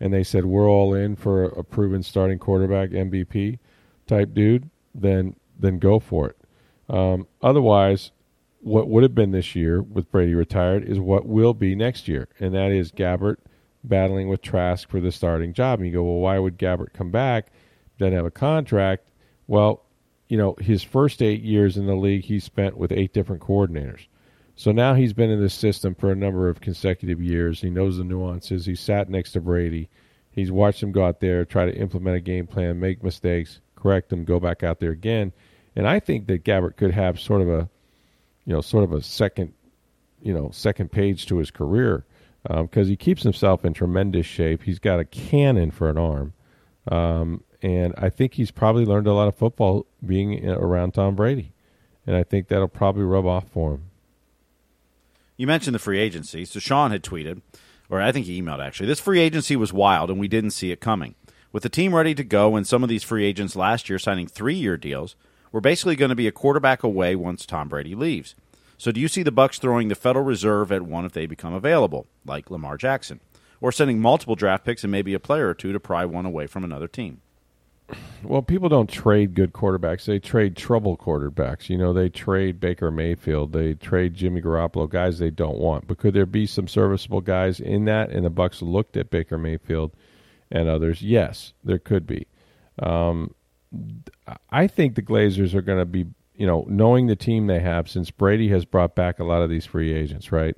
and 0.00 0.12
they 0.12 0.22
said 0.22 0.44
we're 0.44 0.68
all 0.68 0.92
in 0.92 1.16
for 1.16 1.44
a 1.44 1.64
proven 1.64 2.02
starting 2.02 2.38
quarterback 2.38 2.90
MVP 2.90 3.58
type 4.06 4.34
dude, 4.34 4.68
then 4.94 5.34
then 5.58 5.78
go 5.78 5.98
for 5.98 6.28
it. 6.28 6.36
Um, 6.94 7.26
otherwise, 7.40 8.12
what 8.60 8.88
would 8.88 9.02
have 9.02 9.14
been 9.14 9.30
this 9.30 9.56
year 9.56 9.80
with 9.80 10.10
Brady 10.10 10.34
retired 10.34 10.84
is 10.84 11.00
what 11.00 11.24
will 11.24 11.54
be 11.54 11.74
next 11.74 12.06
year, 12.06 12.28
and 12.38 12.54
that 12.54 12.70
is 12.70 12.92
Gabbert 12.92 13.36
battling 13.82 14.28
with 14.28 14.42
Trask 14.42 14.90
for 14.90 15.00
the 15.00 15.12
starting 15.12 15.54
job. 15.54 15.78
And 15.78 15.88
you 15.88 15.94
go, 15.94 16.02
well, 16.02 16.20
why 16.20 16.38
would 16.38 16.58
Gabbert 16.58 16.92
come 16.92 17.10
back? 17.10 17.50
Doesn't 17.98 18.12
have 18.12 18.26
a 18.26 18.30
contract. 18.30 19.08
Well, 19.46 19.86
you 20.28 20.36
know, 20.36 20.54
his 20.60 20.82
first 20.82 21.22
eight 21.22 21.42
years 21.42 21.78
in 21.78 21.86
the 21.86 21.94
league, 21.94 22.24
he 22.24 22.40
spent 22.40 22.76
with 22.76 22.92
eight 22.92 23.14
different 23.14 23.40
coordinators. 23.40 24.06
So 24.60 24.72
now 24.72 24.92
he's 24.92 25.14
been 25.14 25.30
in 25.30 25.40
this 25.40 25.54
system 25.54 25.94
for 25.94 26.12
a 26.12 26.14
number 26.14 26.46
of 26.46 26.60
consecutive 26.60 27.18
years. 27.18 27.62
He 27.62 27.70
knows 27.70 27.96
the 27.96 28.04
nuances. 28.04 28.66
He 28.66 28.74
sat 28.74 29.08
next 29.08 29.32
to 29.32 29.40
Brady. 29.40 29.88
He's 30.32 30.52
watched 30.52 30.82
him 30.82 30.92
go 30.92 31.02
out 31.02 31.20
there, 31.20 31.46
try 31.46 31.64
to 31.64 31.74
implement 31.74 32.18
a 32.18 32.20
game 32.20 32.46
plan, 32.46 32.78
make 32.78 33.02
mistakes, 33.02 33.60
correct 33.74 34.10
them, 34.10 34.22
go 34.22 34.38
back 34.38 34.62
out 34.62 34.78
there 34.78 34.90
again. 34.90 35.32
And 35.74 35.88
I 35.88 35.98
think 35.98 36.26
that 36.26 36.44
Gabbert 36.44 36.76
could 36.76 36.90
have 36.90 37.18
sort 37.18 37.40
of 37.40 37.48
a, 37.48 37.70
you 38.44 38.52
know, 38.52 38.60
sort 38.60 38.84
of 38.84 38.92
a 38.92 39.00
second, 39.00 39.54
you 40.20 40.34
know, 40.34 40.50
second 40.52 40.92
page 40.92 41.24
to 41.28 41.38
his 41.38 41.50
career 41.50 42.04
because 42.42 42.86
um, 42.86 42.90
he 42.90 42.96
keeps 42.96 43.22
himself 43.22 43.64
in 43.64 43.72
tremendous 43.72 44.26
shape. 44.26 44.64
He's 44.64 44.78
got 44.78 45.00
a 45.00 45.06
cannon 45.06 45.70
for 45.70 45.88
an 45.88 45.96
arm, 45.96 46.34
um, 46.88 47.44
and 47.62 47.94
I 47.96 48.10
think 48.10 48.34
he's 48.34 48.50
probably 48.50 48.84
learned 48.84 49.06
a 49.06 49.14
lot 49.14 49.26
of 49.28 49.36
football 49.36 49.86
being 50.04 50.46
around 50.46 50.92
Tom 50.92 51.16
Brady, 51.16 51.54
and 52.06 52.14
I 52.14 52.24
think 52.24 52.48
that'll 52.48 52.68
probably 52.68 53.04
rub 53.04 53.24
off 53.24 53.48
for 53.48 53.72
him. 53.72 53.89
You 55.40 55.46
mentioned 55.46 55.74
the 55.74 55.78
free 55.78 55.98
agency, 55.98 56.44
so 56.44 56.60
Sean 56.60 56.90
had 56.90 57.02
tweeted, 57.02 57.40
or 57.88 57.98
I 57.98 58.12
think 58.12 58.26
he 58.26 58.42
emailed 58.42 58.62
actually. 58.62 58.88
This 58.88 59.00
free 59.00 59.20
agency 59.20 59.56
was 59.56 59.72
wild, 59.72 60.10
and 60.10 60.20
we 60.20 60.28
didn't 60.28 60.50
see 60.50 60.70
it 60.70 60.82
coming. 60.82 61.14
With 61.50 61.62
the 61.62 61.70
team 61.70 61.94
ready 61.94 62.14
to 62.14 62.22
go, 62.22 62.56
and 62.56 62.66
some 62.66 62.82
of 62.82 62.90
these 62.90 63.02
free 63.02 63.24
agents 63.24 63.56
last 63.56 63.88
year 63.88 63.98
signing 63.98 64.26
three-year 64.26 64.76
deals, 64.76 65.16
we're 65.50 65.62
basically 65.62 65.96
going 65.96 66.10
to 66.10 66.14
be 66.14 66.26
a 66.26 66.30
quarterback 66.30 66.82
away 66.82 67.16
once 67.16 67.46
Tom 67.46 67.70
Brady 67.70 67.94
leaves. 67.94 68.34
So 68.76 68.92
do 68.92 69.00
you 69.00 69.08
see 69.08 69.22
the 69.22 69.32
Bucs 69.32 69.58
throwing 69.58 69.88
the 69.88 69.94
Federal 69.94 70.26
Reserve 70.26 70.70
at 70.70 70.82
one 70.82 71.06
if 71.06 71.12
they 71.12 71.24
become 71.24 71.54
available, 71.54 72.06
like 72.26 72.50
Lamar 72.50 72.76
Jackson, 72.76 73.20
or 73.62 73.72
sending 73.72 73.98
multiple 73.98 74.36
draft 74.36 74.66
picks 74.66 74.84
and 74.84 74.90
maybe 74.90 75.14
a 75.14 75.18
player 75.18 75.48
or 75.48 75.54
two 75.54 75.72
to 75.72 75.80
pry 75.80 76.04
one 76.04 76.26
away 76.26 76.48
from 76.48 76.64
another 76.64 76.86
team? 76.86 77.22
Well, 78.22 78.42
people 78.42 78.68
don't 78.68 78.88
trade 78.88 79.34
good 79.34 79.52
quarterbacks. 79.52 80.04
They 80.04 80.18
trade 80.18 80.56
trouble 80.56 80.96
quarterbacks. 80.96 81.68
You 81.68 81.78
know, 81.78 81.92
they 81.92 82.08
trade 82.08 82.60
Baker 82.60 82.90
Mayfield. 82.90 83.52
They 83.52 83.74
trade 83.74 84.14
Jimmy 84.14 84.42
Garoppolo, 84.42 84.88
guys 84.88 85.18
they 85.18 85.30
don't 85.30 85.58
want. 85.58 85.86
But 85.86 85.98
could 85.98 86.14
there 86.14 86.26
be 86.26 86.46
some 86.46 86.68
serviceable 86.68 87.22
guys 87.22 87.60
in 87.60 87.86
that? 87.86 88.10
And 88.10 88.24
the 88.24 88.30
Bucs 88.30 88.60
looked 88.60 88.96
at 88.96 89.10
Baker 89.10 89.38
Mayfield 89.38 89.92
and 90.50 90.68
others. 90.68 91.00
Yes, 91.00 91.54
there 91.64 91.78
could 91.78 92.06
be. 92.06 92.26
Um, 92.78 93.34
I 94.50 94.66
think 94.66 94.94
the 94.94 95.02
Glazers 95.02 95.54
are 95.54 95.62
going 95.62 95.78
to 95.78 95.86
be, 95.86 96.06
you 96.34 96.46
know, 96.46 96.66
knowing 96.68 97.06
the 97.06 97.16
team 97.16 97.46
they 97.46 97.60
have 97.60 97.88
since 97.88 98.10
Brady 98.10 98.48
has 98.48 98.64
brought 98.64 98.94
back 98.94 99.18
a 99.18 99.24
lot 99.24 99.42
of 99.42 99.50
these 99.50 99.64
free 99.64 99.92
agents, 99.92 100.30
right? 100.30 100.56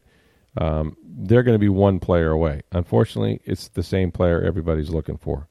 Um, 0.56 0.96
they're 1.04 1.42
going 1.42 1.54
to 1.54 1.58
be 1.58 1.68
one 1.68 2.00
player 2.00 2.30
away. 2.30 2.62
Unfortunately, 2.72 3.40
it's 3.44 3.68
the 3.68 3.82
same 3.82 4.10
player 4.10 4.42
everybody's 4.42 4.90
looking 4.90 5.16
for. 5.16 5.48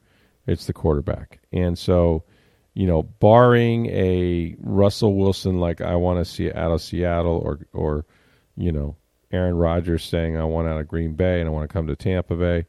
It's 0.52 0.66
the 0.66 0.74
quarterback. 0.74 1.40
And 1.52 1.78
so, 1.78 2.24
you 2.74 2.86
know, 2.86 3.04
barring 3.04 3.88
a 3.88 4.56
Russell 4.60 5.16
Wilson 5.16 5.60
like 5.60 5.82
I 5.82 5.96
want 5.96 6.20
to 6.20 6.26
see 6.26 6.52
out 6.52 6.72
of 6.72 6.82
Seattle 6.82 7.42
or 7.44 7.60
or, 7.74 8.06
you 8.58 8.72
know, 8.72 8.96
Aaron 9.32 9.56
Rodgers 9.56 10.04
saying 10.04 10.38
I 10.38 10.44
want 10.44 10.68
out 10.68 10.80
of 10.80 10.88
Green 10.88 11.14
Bay 11.14 11.40
and 11.40 11.48
I 11.48 11.52
want 11.52 11.70
to 11.70 11.74
come 11.74 11.88
to 11.88 11.96
Tampa 11.96 12.36
Bay, 12.36 12.66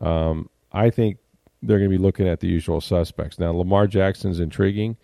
um, 0.00 0.48
I 0.72 0.90
think 0.90 1.18
they're 1.62 1.78
going 1.78 1.90
to 1.90 1.96
be 1.96 2.02
looking 2.02 2.26
at 2.26 2.40
the 2.40 2.48
usual 2.48 2.80
suspects. 2.80 3.38
Now, 3.38 3.52
Lamar 3.52 3.86
Jackson's 3.86 4.40
intriguing. 4.40 4.96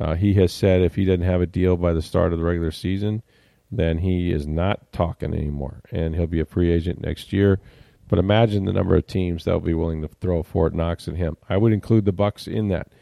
Uh, 0.00 0.14
he 0.14 0.34
has 0.34 0.52
said 0.52 0.80
if 0.80 0.94
he 0.94 1.04
doesn't 1.04 1.22
have 1.22 1.40
a 1.40 1.46
deal 1.46 1.76
by 1.76 1.92
the 1.92 2.02
start 2.02 2.32
of 2.32 2.38
the 2.38 2.44
regular 2.44 2.70
season, 2.70 3.22
then 3.70 3.98
he 3.98 4.32
is 4.32 4.46
not 4.46 4.92
talking 4.92 5.34
anymore, 5.34 5.82
and 5.90 6.14
he'll 6.14 6.26
be 6.26 6.40
a 6.40 6.44
free 6.44 6.70
agent 6.72 7.00
next 7.00 7.32
year. 7.32 7.60
But 8.08 8.18
imagine 8.18 8.64
the 8.64 8.72
number 8.72 8.94
of 8.96 9.06
teams 9.06 9.44
that 9.44 9.52
will 9.52 9.60
be 9.60 9.74
willing 9.74 10.02
to 10.02 10.08
throw 10.08 10.42
Fort 10.42 10.74
Knox 10.74 11.08
at 11.08 11.16
him. 11.16 11.36
I 11.48 11.56
would 11.56 11.72
include 11.72 12.04
the 12.04 12.12
Bucs 12.12 12.46
in 12.46 12.68
that. 12.68 12.92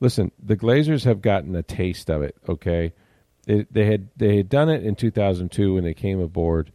Listen, 0.00 0.32
the 0.42 0.56
Glazers 0.56 1.04
have 1.04 1.22
gotten 1.22 1.54
a 1.54 1.62
taste 1.62 2.10
of 2.10 2.22
it. 2.22 2.36
Okay, 2.48 2.92
they, 3.46 3.66
they 3.70 3.86
had 3.86 4.08
they 4.16 4.36
had 4.36 4.48
done 4.48 4.68
it 4.68 4.84
in 4.84 4.94
2002 4.94 5.74
when 5.74 5.84
they 5.84 5.94
came 5.94 6.20
aboard. 6.20 6.72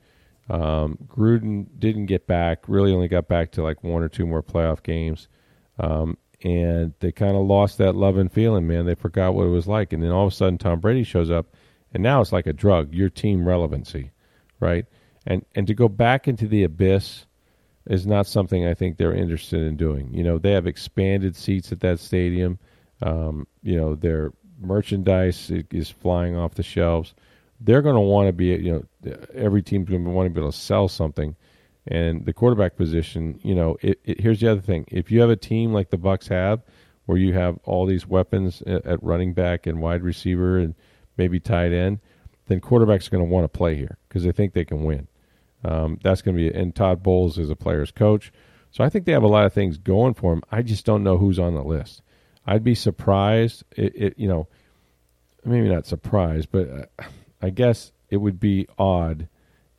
Um, 0.49 0.97
Gruden 1.07 1.67
didn't 1.77 2.07
get 2.07 2.27
back. 2.27 2.63
Really, 2.67 2.93
only 2.93 3.07
got 3.07 3.27
back 3.27 3.51
to 3.53 3.63
like 3.63 3.83
one 3.83 4.01
or 4.01 4.09
two 4.09 4.25
more 4.25 4.43
playoff 4.43 4.83
games. 4.83 5.27
Um, 5.79 6.17
and 6.43 6.93
they 6.99 7.11
kind 7.11 7.35
of 7.35 7.45
lost 7.45 7.77
that 7.77 7.95
love 7.95 8.17
and 8.17 8.31
feeling, 8.31 8.67
man. 8.67 8.85
They 8.85 8.95
forgot 8.95 9.33
what 9.33 9.45
it 9.45 9.51
was 9.51 9.67
like. 9.67 9.93
And 9.93 10.03
then 10.03 10.11
all 10.11 10.27
of 10.27 10.33
a 10.33 10.35
sudden, 10.35 10.57
Tom 10.57 10.79
Brady 10.79 11.03
shows 11.03 11.31
up, 11.31 11.55
and 11.93 12.03
now 12.03 12.19
it's 12.19 12.33
like 12.33 12.47
a 12.47 12.53
drug, 12.53 12.93
your 12.93 13.09
team 13.09 13.47
relevancy, 13.47 14.11
right? 14.59 14.85
And 15.25 15.45
and 15.55 15.67
to 15.67 15.73
go 15.73 15.87
back 15.87 16.27
into 16.27 16.47
the 16.47 16.63
abyss 16.63 17.25
is 17.87 18.07
not 18.07 18.27
something 18.27 18.65
I 18.65 18.73
think 18.73 18.97
they're 18.97 19.13
interested 19.13 19.61
in 19.61 19.75
doing. 19.75 20.13
You 20.13 20.23
know, 20.23 20.37
they 20.37 20.51
have 20.51 20.67
expanded 20.67 21.35
seats 21.35 21.71
at 21.71 21.81
that 21.81 21.99
stadium. 21.99 22.59
Um, 23.01 23.47
you 23.61 23.75
know, 23.75 23.95
their 23.95 24.31
merchandise 24.61 25.51
is 25.71 25.89
flying 25.89 26.35
off 26.35 26.55
the 26.55 26.63
shelves. 26.63 27.13
They're 27.59 27.81
going 27.81 27.95
to 27.95 28.01
want 28.01 28.27
to 28.27 28.33
be, 28.33 28.47
you 28.47 28.85
know, 29.03 29.15
every 29.33 29.61
team's 29.61 29.89
going 29.89 30.03
to 30.03 30.09
want 30.09 30.27
to 30.27 30.29
be 30.29 30.39
able 30.39 30.51
to 30.51 30.57
sell 30.57 30.87
something 30.87 31.35
and 31.87 32.25
the 32.25 32.33
quarterback 32.33 32.77
position, 32.77 33.39
you 33.43 33.55
know, 33.55 33.77
it, 33.81 33.99
it, 34.05 34.21
here's 34.21 34.39
the 34.39 34.49
other 34.49 34.61
thing: 34.61 34.85
if 34.87 35.11
you 35.11 35.19
have 35.21 35.29
a 35.29 35.35
team 35.35 35.73
like 35.73 35.89
the 35.89 35.97
Bucs 35.97 36.29
have, 36.29 36.61
where 37.05 37.17
you 37.17 37.33
have 37.33 37.59
all 37.65 37.85
these 37.85 38.07
weapons 38.07 38.61
at, 38.65 38.85
at 38.85 39.03
running 39.03 39.33
back 39.33 39.67
and 39.67 39.81
wide 39.81 40.01
receiver 40.01 40.57
and 40.59 40.75
maybe 41.17 41.39
tight 41.39 41.73
end, 41.73 41.99
then 42.47 42.61
quarterbacks 42.61 43.07
are 43.07 43.11
going 43.11 43.23
to 43.23 43.29
want 43.29 43.43
to 43.43 43.57
play 43.57 43.75
here 43.75 43.97
because 44.07 44.23
they 44.23 44.31
think 44.31 44.53
they 44.53 44.63
can 44.63 44.83
win. 44.83 45.07
Um, 45.63 45.99
that's 46.03 46.21
going 46.21 46.35
to 46.35 46.51
be 46.51 46.55
and 46.55 46.75
Todd 46.75 47.01
Bowles 47.03 47.37
is 47.37 47.49
a 47.49 47.55
player's 47.55 47.91
coach, 47.91 48.31
so 48.71 48.83
I 48.83 48.89
think 48.89 49.05
they 49.05 49.11
have 49.11 49.23
a 49.23 49.27
lot 49.27 49.45
of 49.45 49.53
things 49.53 49.77
going 49.77 50.13
for 50.13 50.33
them. 50.33 50.43
I 50.51 50.61
just 50.61 50.85
don't 50.85 51.03
know 51.03 51.17
who's 51.17 51.39
on 51.39 51.53
the 51.53 51.63
list. 51.63 52.01
I'd 52.45 52.63
be 52.63 52.75
surprised. 52.75 53.63
It, 53.75 53.93
it 53.95 54.13
you 54.17 54.27
know, 54.27 54.47
maybe 55.45 55.69
not 55.69 55.85
surprised, 55.85 56.49
but 56.51 56.69
uh, 56.69 57.03
I 57.41 57.49
guess 57.49 57.91
it 58.09 58.17
would 58.17 58.39
be 58.39 58.67
odd 58.77 59.27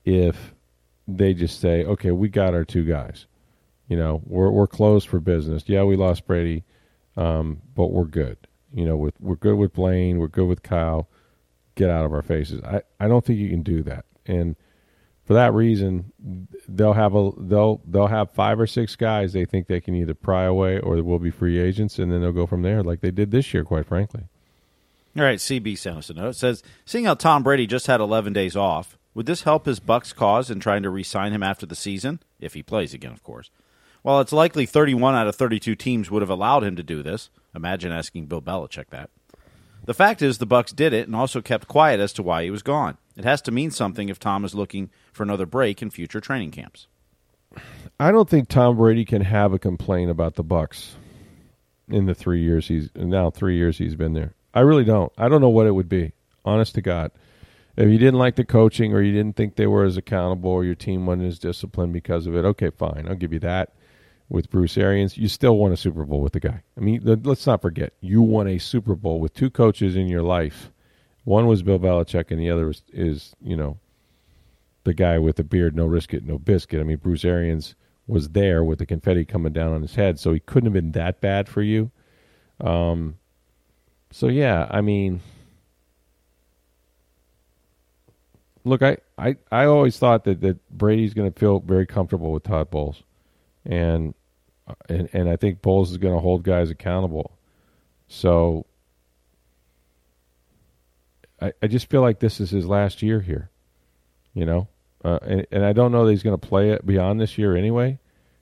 if 0.04 0.54
they 1.06 1.34
just 1.34 1.60
say, 1.60 1.84
okay, 1.84 2.10
we 2.10 2.28
got 2.28 2.54
our 2.54 2.64
two 2.64 2.84
guys. 2.84 3.26
You 3.88 3.96
know, 3.96 4.22
we're 4.24 4.50
we're 4.50 4.66
closed 4.66 5.08
for 5.08 5.20
business. 5.20 5.64
Yeah, 5.66 5.84
we 5.84 5.96
lost 5.96 6.26
Brady, 6.26 6.64
um, 7.16 7.60
but 7.74 7.88
we're 7.88 8.04
good. 8.04 8.38
You 8.72 8.86
know, 8.86 8.96
with 8.96 9.14
we're 9.20 9.36
good 9.36 9.56
with 9.56 9.74
Blaine, 9.74 10.18
we're 10.18 10.28
good 10.28 10.46
with 10.46 10.62
Kyle. 10.62 11.08
Get 11.74 11.90
out 11.90 12.04
of 12.04 12.12
our 12.12 12.22
faces. 12.22 12.62
I, 12.62 12.82
I 12.98 13.08
don't 13.08 13.24
think 13.24 13.38
you 13.38 13.50
can 13.50 13.62
do 13.62 13.82
that. 13.82 14.04
And 14.26 14.56
for 15.24 15.34
that 15.34 15.54
reason, 15.54 16.12
they'll 16.68 16.92
have 16.92 17.14
a 17.14 17.30
they'll 17.38 17.80
they'll 17.86 18.08
have 18.08 18.30
five 18.30 18.60
or 18.60 18.66
six 18.66 18.94
guys 18.94 19.32
they 19.32 19.44
think 19.44 19.66
they 19.66 19.80
can 19.80 19.94
either 19.94 20.14
pry 20.14 20.44
away 20.44 20.78
or 20.78 21.02
will 21.02 21.18
be 21.18 21.30
free 21.30 21.58
agents, 21.58 21.98
and 21.98 22.12
then 22.12 22.20
they'll 22.20 22.32
go 22.32 22.46
from 22.46 22.62
there, 22.62 22.82
like 22.82 23.00
they 23.00 23.10
did 23.10 23.30
this 23.30 23.54
year, 23.54 23.64
quite 23.64 23.86
frankly. 23.86 24.24
All 25.16 25.22
right, 25.22 25.38
CB 25.38 25.78
sent 25.78 25.98
us 25.98 26.10
a 26.10 26.14
note. 26.14 26.30
It 26.30 26.36
says, 26.36 26.62
seeing 26.84 27.04
how 27.04 27.14
Tom 27.14 27.44
Brady 27.44 27.68
just 27.68 27.86
had 27.86 28.00
11 28.00 28.32
days 28.32 28.56
off, 28.56 28.98
would 29.14 29.26
this 29.26 29.44
help 29.44 29.64
his 29.64 29.78
Bucs 29.78 30.12
cause 30.12 30.50
in 30.50 30.58
trying 30.58 30.82
to 30.82 30.90
re-sign 30.90 31.32
him 31.32 31.42
after 31.42 31.66
the 31.66 31.76
season, 31.76 32.18
if 32.40 32.54
he 32.54 32.64
plays 32.64 32.92
again, 32.92 33.12
of 33.12 33.22
course? 33.22 33.50
While 34.02 34.20
it's 34.20 34.32
likely 34.32 34.66
31 34.66 35.14
out 35.14 35.28
of 35.28 35.36
32 35.36 35.76
teams 35.76 36.10
would 36.10 36.20
have 36.20 36.30
allowed 36.30 36.64
him 36.64 36.74
to 36.74 36.82
do 36.82 37.00
this, 37.00 37.30
imagine 37.54 37.92
asking 37.92 38.26
Bill 38.26 38.42
Belichick 38.42 38.90
that. 38.90 39.08
The 39.86 39.94
fact 39.94 40.22
is, 40.22 40.38
the 40.38 40.46
Bucs 40.46 40.74
did 40.74 40.92
it 40.92 41.06
and 41.06 41.16
also 41.16 41.40
kept 41.40 41.68
quiet 41.68 42.00
as 42.00 42.12
to 42.14 42.22
why 42.22 42.44
he 42.44 42.50
was 42.50 42.62
gone. 42.62 42.96
It 43.16 43.24
has 43.24 43.42
to 43.42 43.52
mean 43.52 43.70
something 43.70 44.08
if 44.08 44.18
Tom 44.18 44.44
is 44.44 44.54
looking 44.54 44.90
for 45.12 45.22
another 45.22 45.46
break 45.46 45.82
in 45.82 45.90
future 45.90 46.20
training 46.20 46.50
camps. 46.50 46.86
I 48.00 48.10
don't 48.10 48.28
think 48.28 48.48
Tom 48.48 48.76
Brady 48.76 49.04
can 49.04 49.22
have 49.22 49.52
a 49.52 49.58
complaint 49.58 50.10
about 50.10 50.34
the 50.34 50.44
Bucs 50.44 50.92
in 51.88 52.06
the 52.06 52.14
three 52.14 52.42
years 52.42 52.66
he's 52.66 52.88
now 52.94 53.30
three 53.30 53.56
years 53.56 53.78
he's 53.78 53.94
been 53.94 54.14
there. 54.14 54.34
I 54.54 54.60
really 54.60 54.84
don't. 54.84 55.12
I 55.18 55.28
don't 55.28 55.40
know 55.40 55.50
what 55.50 55.66
it 55.66 55.72
would 55.72 55.88
be. 55.88 56.12
Honest 56.44 56.74
to 56.74 56.82
God 56.82 57.12
if 57.76 57.88
you 57.88 57.98
didn't 57.98 58.18
like 58.18 58.36
the 58.36 58.44
coaching 58.44 58.92
or 58.92 59.02
you 59.02 59.12
didn't 59.12 59.36
think 59.36 59.56
they 59.56 59.66
were 59.66 59.84
as 59.84 59.96
accountable 59.96 60.50
or 60.50 60.64
your 60.64 60.74
team 60.74 61.06
wasn't 61.06 61.26
as 61.26 61.38
disciplined 61.38 61.92
because 61.92 62.26
of 62.26 62.36
it, 62.36 62.44
okay, 62.44 62.70
fine, 62.70 63.06
I'll 63.08 63.16
give 63.16 63.32
you 63.32 63.40
that. 63.40 63.72
With 64.30 64.50
Bruce 64.50 64.78
Arians, 64.78 65.18
you 65.18 65.28
still 65.28 65.58
won 65.58 65.70
a 65.70 65.76
Super 65.76 66.04
Bowl 66.04 66.20
with 66.20 66.32
the 66.32 66.40
guy. 66.40 66.62
I 66.76 66.80
mean, 66.80 67.02
let's 67.04 67.46
not 67.46 67.60
forget, 67.62 67.92
you 68.00 68.22
won 68.22 68.48
a 68.48 68.58
Super 68.58 68.94
Bowl 68.94 69.20
with 69.20 69.34
two 69.34 69.50
coaches 69.50 69.96
in 69.96 70.08
your 70.08 70.22
life. 70.22 70.70
One 71.24 71.46
was 71.46 71.62
Bill 71.62 71.78
Belichick, 71.78 72.30
and 72.30 72.40
the 72.40 72.50
other 72.50 72.70
is, 72.70 72.82
is 72.92 73.36
you 73.42 73.56
know, 73.56 73.78
the 74.84 74.94
guy 74.94 75.18
with 75.18 75.36
the 75.36 75.44
beard, 75.44 75.76
no 75.76 75.86
risk 75.86 76.14
it, 76.14 76.24
no 76.24 76.38
biscuit. 76.38 76.80
I 76.80 76.84
mean, 76.84 76.96
Bruce 76.96 77.24
Arians 77.24 77.74
was 78.06 78.30
there 78.30 78.64
with 78.64 78.78
the 78.78 78.86
confetti 78.86 79.24
coming 79.24 79.52
down 79.52 79.72
on 79.72 79.82
his 79.82 79.94
head, 79.94 80.18
so 80.18 80.32
he 80.32 80.40
couldn't 80.40 80.66
have 80.66 80.74
been 80.74 80.92
that 80.92 81.20
bad 81.20 81.48
for 81.48 81.62
you. 81.62 81.90
Um, 82.60 83.16
so 84.10 84.28
yeah, 84.28 84.68
I 84.70 84.80
mean, 84.80 85.20
look, 88.64 88.82
I, 88.82 88.98
I, 89.18 89.36
I 89.50 89.64
always 89.64 89.98
thought 89.98 90.24
that, 90.24 90.40
that 90.42 90.68
Brady's 90.70 91.14
going 91.14 91.32
to 91.32 91.38
feel 91.38 91.60
very 91.60 91.86
comfortable 91.86 92.32
with 92.32 92.42
Todd 92.42 92.70
Bowles, 92.70 93.02
and 93.64 94.14
and 94.88 95.08
and 95.12 95.28
I 95.28 95.36
think 95.36 95.62
Bowles 95.62 95.90
is 95.90 95.98
going 95.98 96.14
to 96.14 96.20
hold 96.20 96.42
guys 96.42 96.70
accountable. 96.70 97.36
So 98.08 98.66
I 101.40 101.52
I 101.62 101.66
just 101.66 101.90
feel 101.90 102.00
like 102.00 102.20
this 102.20 102.40
is 102.40 102.50
his 102.50 102.66
last 102.66 103.02
year 103.02 103.20
here, 103.20 103.50
you 104.32 104.44
know, 104.46 104.68
uh, 105.04 105.18
and 105.22 105.46
and 105.50 105.64
I 105.64 105.72
don't 105.72 105.92
know 105.92 106.04
that 106.04 106.12
he's 106.12 106.22
going 106.22 106.38
to 106.38 106.46
play 106.46 106.70
it 106.70 106.86
beyond 106.86 107.20
this 107.20 107.38
year 107.38 107.56
anyway, 107.56 107.98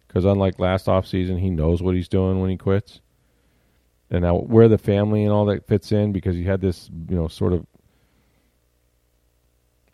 because 0.07 0.25
unlike 0.25 0.59
last 0.59 0.89
off 0.89 1.07
season, 1.07 1.39
he 1.39 1.51
knows 1.51 1.83
what 1.83 1.95
he's 1.95 2.09
doing 2.09 2.41
when 2.41 2.51
he 2.51 2.57
quits. 2.57 3.01
And 4.11 4.23
now 4.23 4.37
where 4.37 4.69
the 4.69 4.77
family 4.77 5.23
and 5.23 5.33
all 5.33 5.47
that 5.47 5.67
fits 5.67 5.91
in 5.91 6.13
because 6.13 6.37
he 6.37 6.45
had 6.45 6.61
this 6.61 6.91
you 7.09 7.17
know 7.17 7.29
sort 7.29 7.55
of 7.55 7.67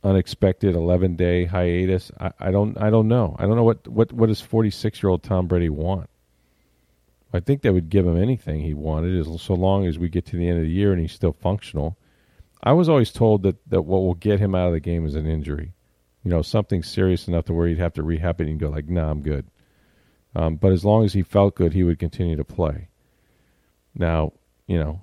unexpected 0.04 0.74
11 0.74 1.16
day 1.16 1.44
hiatus. 1.44 2.12
I, 2.20 2.32
I 2.38 2.50
don't 2.50 2.80
I 2.80 2.90
don't 2.90 3.08
know. 3.08 3.36
I 3.38 3.46
don't 3.46 3.56
know 3.56 3.64
what 3.64 3.86
what 3.88 4.12
what 4.12 4.26
does 4.28 4.40
46 4.40 5.02
year 5.02 5.10
old 5.10 5.22
Tom 5.22 5.46
Brady 5.46 5.68
want. 5.68 6.08
I 7.32 7.40
think 7.40 7.60
they 7.62 7.70
would 7.70 7.90
give 7.90 8.06
him 8.06 8.16
anything 8.16 8.60
he 8.60 8.72
wanted, 8.74 9.18
as 9.18 9.42
so 9.42 9.54
long 9.54 9.86
as 9.86 9.98
we 9.98 10.08
get 10.08 10.24
to 10.26 10.36
the 10.36 10.48
end 10.48 10.58
of 10.58 10.64
the 10.64 10.70
year 10.70 10.92
and 10.92 11.00
he's 11.00 11.12
still 11.12 11.32
functional. 11.32 11.98
I 12.62 12.72
was 12.72 12.88
always 12.88 13.12
told 13.12 13.42
that 13.42 13.56
that 13.70 13.82
what 13.82 13.98
will 14.00 14.14
get 14.14 14.40
him 14.40 14.54
out 14.54 14.68
of 14.68 14.72
the 14.72 14.80
game 14.80 15.06
is 15.06 15.14
an 15.14 15.26
injury. 15.26 15.74
you 16.24 16.30
know, 16.30 16.42
something 16.42 16.82
serious 16.82 17.28
enough 17.28 17.44
to 17.46 17.54
where 17.54 17.68
he'd 17.68 17.78
have 17.78 17.94
to 17.94 18.02
rehab 18.02 18.40
it 18.40 18.48
and 18.48 18.58
go 18.60 18.68
like, 18.68 18.88
"Nah, 18.88 19.10
I'm 19.10 19.22
good." 19.22 19.46
Um, 20.34 20.56
but 20.56 20.72
as 20.72 20.84
long 20.84 21.04
as 21.04 21.12
he 21.14 21.22
felt 21.22 21.54
good, 21.54 21.72
he 21.72 21.84
would 21.84 21.98
continue 21.98 22.36
to 22.36 22.44
play. 22.44 22.88
Now, 23.94 24.32
you 24.66 24.78
know, 24.78 25.00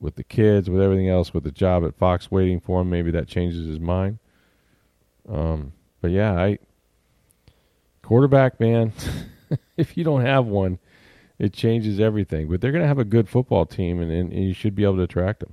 with 0.00 0.16
the 0.16 0.24
kids, 0.24 0.68
with 0.68 0.82
everything 0.82 1.08
else, 1.08 1.32
with 1.32 1.44
the 1.44 1.52
job 1.52 1.84
at 1.84 1.94
Fox 1.94 2.30
waiting 2.30 2.60
for 2.60 2.80
him, 2.80 2.90
maybe 2.90 3.10
that 3.12 3.28
changes 3.28 3.66
his 3.66 3.80
mind. 3.80 4.18
Um, 5.28 5.72
but 6.00 6.10
yeah, 6.10 6.32
I 6.32 6.58
quarterback 8.02 8.60
man, 8.60 8.92
if 9.76 9.96
you 9.96 10.04
don't 10.04 10.24
have 10.24 10.46
one, 10.46 10.78
it 11.38 11.52
changes 11.52 12.00
everything. 12.00 12.48
But 12.48 12.60
they're 12.60 12.72
going 12.72 12.82
to 12.82 12.88
have 12.88 12.98
a 12.98 13.04
good 13.04 13.28
football 13.28 13.66
team, 13.66 14.00
and, 14.00 14.10
and, 14.10 14.32
and 14.32 14.44
you 14.44 14.54
should 14.54 14.74
be 14.74 14.84
able 14.84 14.96
to 14.96 15.02
attract 15.02 15.40
them. 15.40 15.52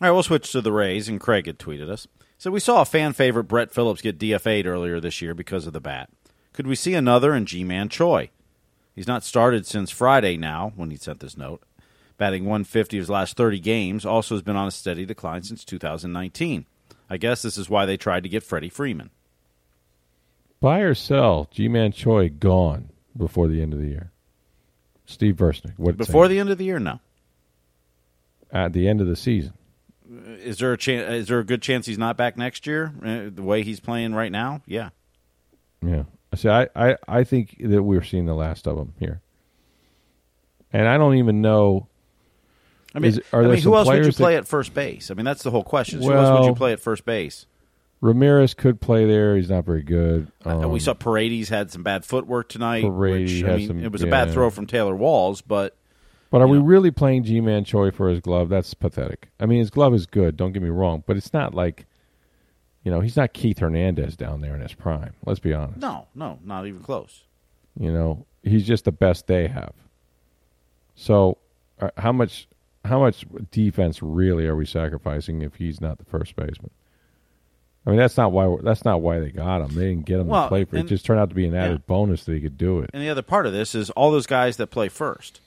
All 0.00 0.08
right, 0.08 0.10
we'll 0.10 0.22
switch 0.22 0.50
to 0.52 0.60
the 0.60 0.72
Rays, 0.72 1.08
and 1.08 1.20
Craig 1.20 1.46
had 1.46 1.58
tweeted 1.58 1.88
us. 1.88 2.06
So 2.36 2.50
we 2.50 2.60
saw 2.60 2.82
a 2.82 2.86
fan 2.86 3.12
favorite 3.12 3.44
Brett 3.44 3.72
Phillips 3.72 4.02
get 4.02 4.18
DFA'd 4.18 4.66
earlier 4.66 5.00
this 5.00 5.22
year 5.22 5.34
because 5.34 5.66
of 5.66 5.72
the 5.72 5.80
bat. 5.80 6.10
Could 6.52 6.66
we 6.66 6.74
see 6.74 6.94
another 6.94 7.34
in 7.34 7.46
Ji-Man 7.46 7.88
Choi? 7.88 8.30
He's 8.94 9.06
not 9.06 9.24
started 9.24 9.66
since 9.66 9.90
Friday 9.90 10.36
now, 10.36 10.72
when 10.76 10.90
he 10.90 10.96
sent 10.96 11.20
this 11.20 11.36
note. 11.36 11.62
Batting 12.16 12.44
150 12.44 12.96
his 12.96 13.10
last 13.10 13.36
30 13.36 13.60
games, 13.60 14.04
also 14.04 14.34
has 14.34 14.42
been 14.42 14.56
on 14.56 14.68
a 14.68 14.72
steady 14.72 15.04
decline 15.04 15.42
since 15.42 15.64
2019. 15.64 16.66
I 17.08 17.16
guess 17.16 17.42
this 17.42 17.58
is 17.58 17.70
why 17.70 17.86
they 17.86 17.96
tried 17.96 18.22
to 18.24 18.28
get 18.28 18.42
Freddie 18.42 18.68
Freeman. 18.68 19.10
Buy 20.60 20.80
or 20.80 20.94
sell, 20.94 21.48
Ji-Man 21.50 21.92
Choi 21.92 22.28
gone 22.28 22.90
before 23.16 23.48
the 23.48 23.62
end 23.62 23.72
of 23.72 23.80
the 23.80 23.88
year. 23.88 24.10
Steve 25.06 25.36
Versnick, 25.36 25.74
what 25.76 25.96
Before 25.96 26.28
the 26.28 26.38
end 26.38 26.50
of 26.50 26.58
the 26.58 26.64
year, 26.64 26.78
no. 26.78 27.00
at 28.50 28.72
the 28.72 28.88
end 28.88 29.00
of 29.00 29.06
the 29.06 29.16
season? 29.16 29.52
Is 30.42 30.58
there 30.58 30.72
a 30.72 30.78
chance? 30.78 31.10
Is 31.12 31.28
there 31.28 31.38
a 31.38 31.44
good 31.44 31.62
chance 31.62 31.86
he's 31.86 31.98
not 31.98 32.16
back 32.16 32.36
next 32.36 32.66
year? 32.66 32.92
Uh, 33.04 33.30
the 33.34 33.42
way 33.42 33.62
he's 33.62 33.80
playing 33.80 34.14
right 34.14 34.32
now, 34.32 34.62
yeah. 34.66 34.90
Yeah. 35.82 36.04
See, 36.34 36.48
I, 36.48 36.68
I, 36.74 36.96
I 37.06 37.24
think 37.24 37.56
that 37.60 37.82
we're 37.82 38.02
seeing 38.02 38.26
the 38.26 38.34
last 38.34 38.66
of 38.66 38.76
him 38.76 38.94
here. 38.98 39.20
And 40.72 40.88
I 40.88 40.98
don't 40.98 41.16
even 41.16 41.40
know. 41.40 41.86
I 42.94 42.98
mean, 42.98 43.10
Is- 43.12 43.20
are 43.32 43.40
I 43.40 43.42
there 43.44 43.52
mean, 43.54 43.62
who 43.62 43.76
else 43.76 43.86
would 43.88 43.98
you 43.98 44.04
that- 44.04 44.16
play 44.16 44.36
at 44.36 44.46
first 44.48 44.74
base? 44.74 45.10
I 45.10 45.14
mean, 45.14 45.24
that's 45.24 45.42
the 45.42 45.50
whole 45.50 45.62
question. 45.64 46.00
is 46.00 46.06
who 46.06 46.12
else 46.12 46.40
would 46.40 46.48
you 46.48 46.54
play 46.54 46.72
at 46.72 46.80
first 46.80 47.04
base? 47.04 47.46
Ramirez 48.00 48.52
could 48.54 48.80
play 48.80 49.06
there. 49.06 49.36
He's 49.36 49.48
not 49.48 49.64
very 49.64 49.82
good. 49.82 50.30
Um, 50.44 50.70
we 50.70 50.78
saw 50.80 50.92
Paredes 50.92 51.48
had 51.48 51.70
some 51.70 51.82
bad 51.82 52.04
footwork 52.04 52.48
tonight. 52.50 52.82
Paredes 52.82 53.42
which, 53.42 53.50
I 53.50 53.56
mean, 53.56 53.66
some- 53.68 53.82
it 53.84 53.92
was 53.92 54.02
a 54.02 54.06
bad 54.06 54.30
throw 54.32 54.50
from 54.50 54.66
Taylor 54.66 54.94
Walls, 54.94 55.40
but 55.40 55.76
But 56.34 56.42
are 56.42 56.48
we 56.48 56.58
really 56.58 56.90
playing 56.90 57.22
Ji-Man 57.22 57.62
Choi 57.62 57.92
for 57.92 58.08
his 58.08 58.18
glove? 58.18 58.48
That's 58.48 58.74
pathetic. 58.74 59.28
I 59.38 59.46
mean, 59.46 59.60
his 59.60 59.70
glove 59.70 59.94
is 59.94 60.04
good. 60.04 60.36
Don't 60.36 60.50
get 60.50 60.64
me 60.64 60.68
wrong, 60.68 61.04
but 61.06 61.16
it's 61.16 61.32
not 61.32 61.54
like, 61.54 61.86
you 62.82 62.90
know, 62.90 62.98
he's 62.98 63.16
not 63.16 63.34
Keith 63.34 63.60
Hernandez 63.60 64.16
down 64.16 64.40
there 64.40 64.56
in 64.56 64.60
his 64.60 64.72
prime. 64.72 65.12
Let's 65.24 65.38
be 65.38 65.54
honest. 65.54 65.78
no, 65.78 66.08
no, 66.12 66.40
not 66.42 66.66
even 66.66 66.80
close. 66.80 67.22
You 67.78 67.92
know, 67.92 68.26
he's 68.42 68.66
just 68.66 68.84
the 68.84 68.90
best 68.90 69.28
they 69.28 69.46
have. 69.46 69.74
So, 70.96 71.38
uh, 71.80 71.90
how 71.98 72.10
much 72.10 72.48
how 72.84 72.98
much 72.98 73.24
defense 73.52 74.02
really 74.02 74.48
are 74.48 74.56
we 74.56 74.66
sacrificing 74.66 75.40
if 75.42 75.54
he's 75.54 75.80
not 75.80 75.98
the 75.98 76.04
first 76.04 76.34
baseman? 76.34 76.72
I 77.86 77.90
mean, 77.90 78.00
that's 78.00 78.16
not 78.16 78.32
why 78.32 78.48
we're, 78.48 78.60
that's 78.60 78.84
not 78.84 79.02
why 79.02 79.20
they 79.20 79.30
got 79.30 79.60
him. 79.60 79.68
They 79.68 79.90
didn't 79.90 80.06
get 80.06 80.18
him 80.18 80.26
Well, 80.26 80.42
to 80.42 80.48
play 80.48 80.64
for. 80.64 80.78
It 80.78 80.86
just 80.86 81.06
turned 81.06 81.20
out 81.20 81.28
to 81.28 81.36
be 81.36 81.46
an 81.46 81.54
added 81.54 81.82
yeah. 81.82 81.86
bonus 81.86 82.24
that 82.24 82.32
he 82.32 82.40
could 82.40 82.58
do 82.58 82.80
it. 82.80 82.90
And 82.92 83.00
the 83.00 83.08
other 83.08 83.22
part 83.22 83.46
of 83.46 83.52
this 83.52 83.72
is 83.76 83.90
all 83.90 84.10
those 84.10 84.26
guys 84.26 84.56
that 84.56 84.66
play 84.72 84.88
first. 84.88 85.40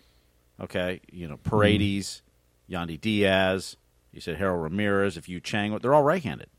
Okay, 0.59 1.01
you 1.11 1.27
know 1.27 1.37
Paredes, 1.37 2.21
Yandy 2.69 2.99
Diaz. 2.99 3.77
You 4.11 4.21
said 4.21 4.37
Harold 4.37 4.63
Ramirez. 4.63 5.17
If 5.17 5.29
Yu 5.29 5.39
Chang, 5.39 5.77
they're 5.77 5.93
all 5.93 6.03
right-handed. 6.03 6.49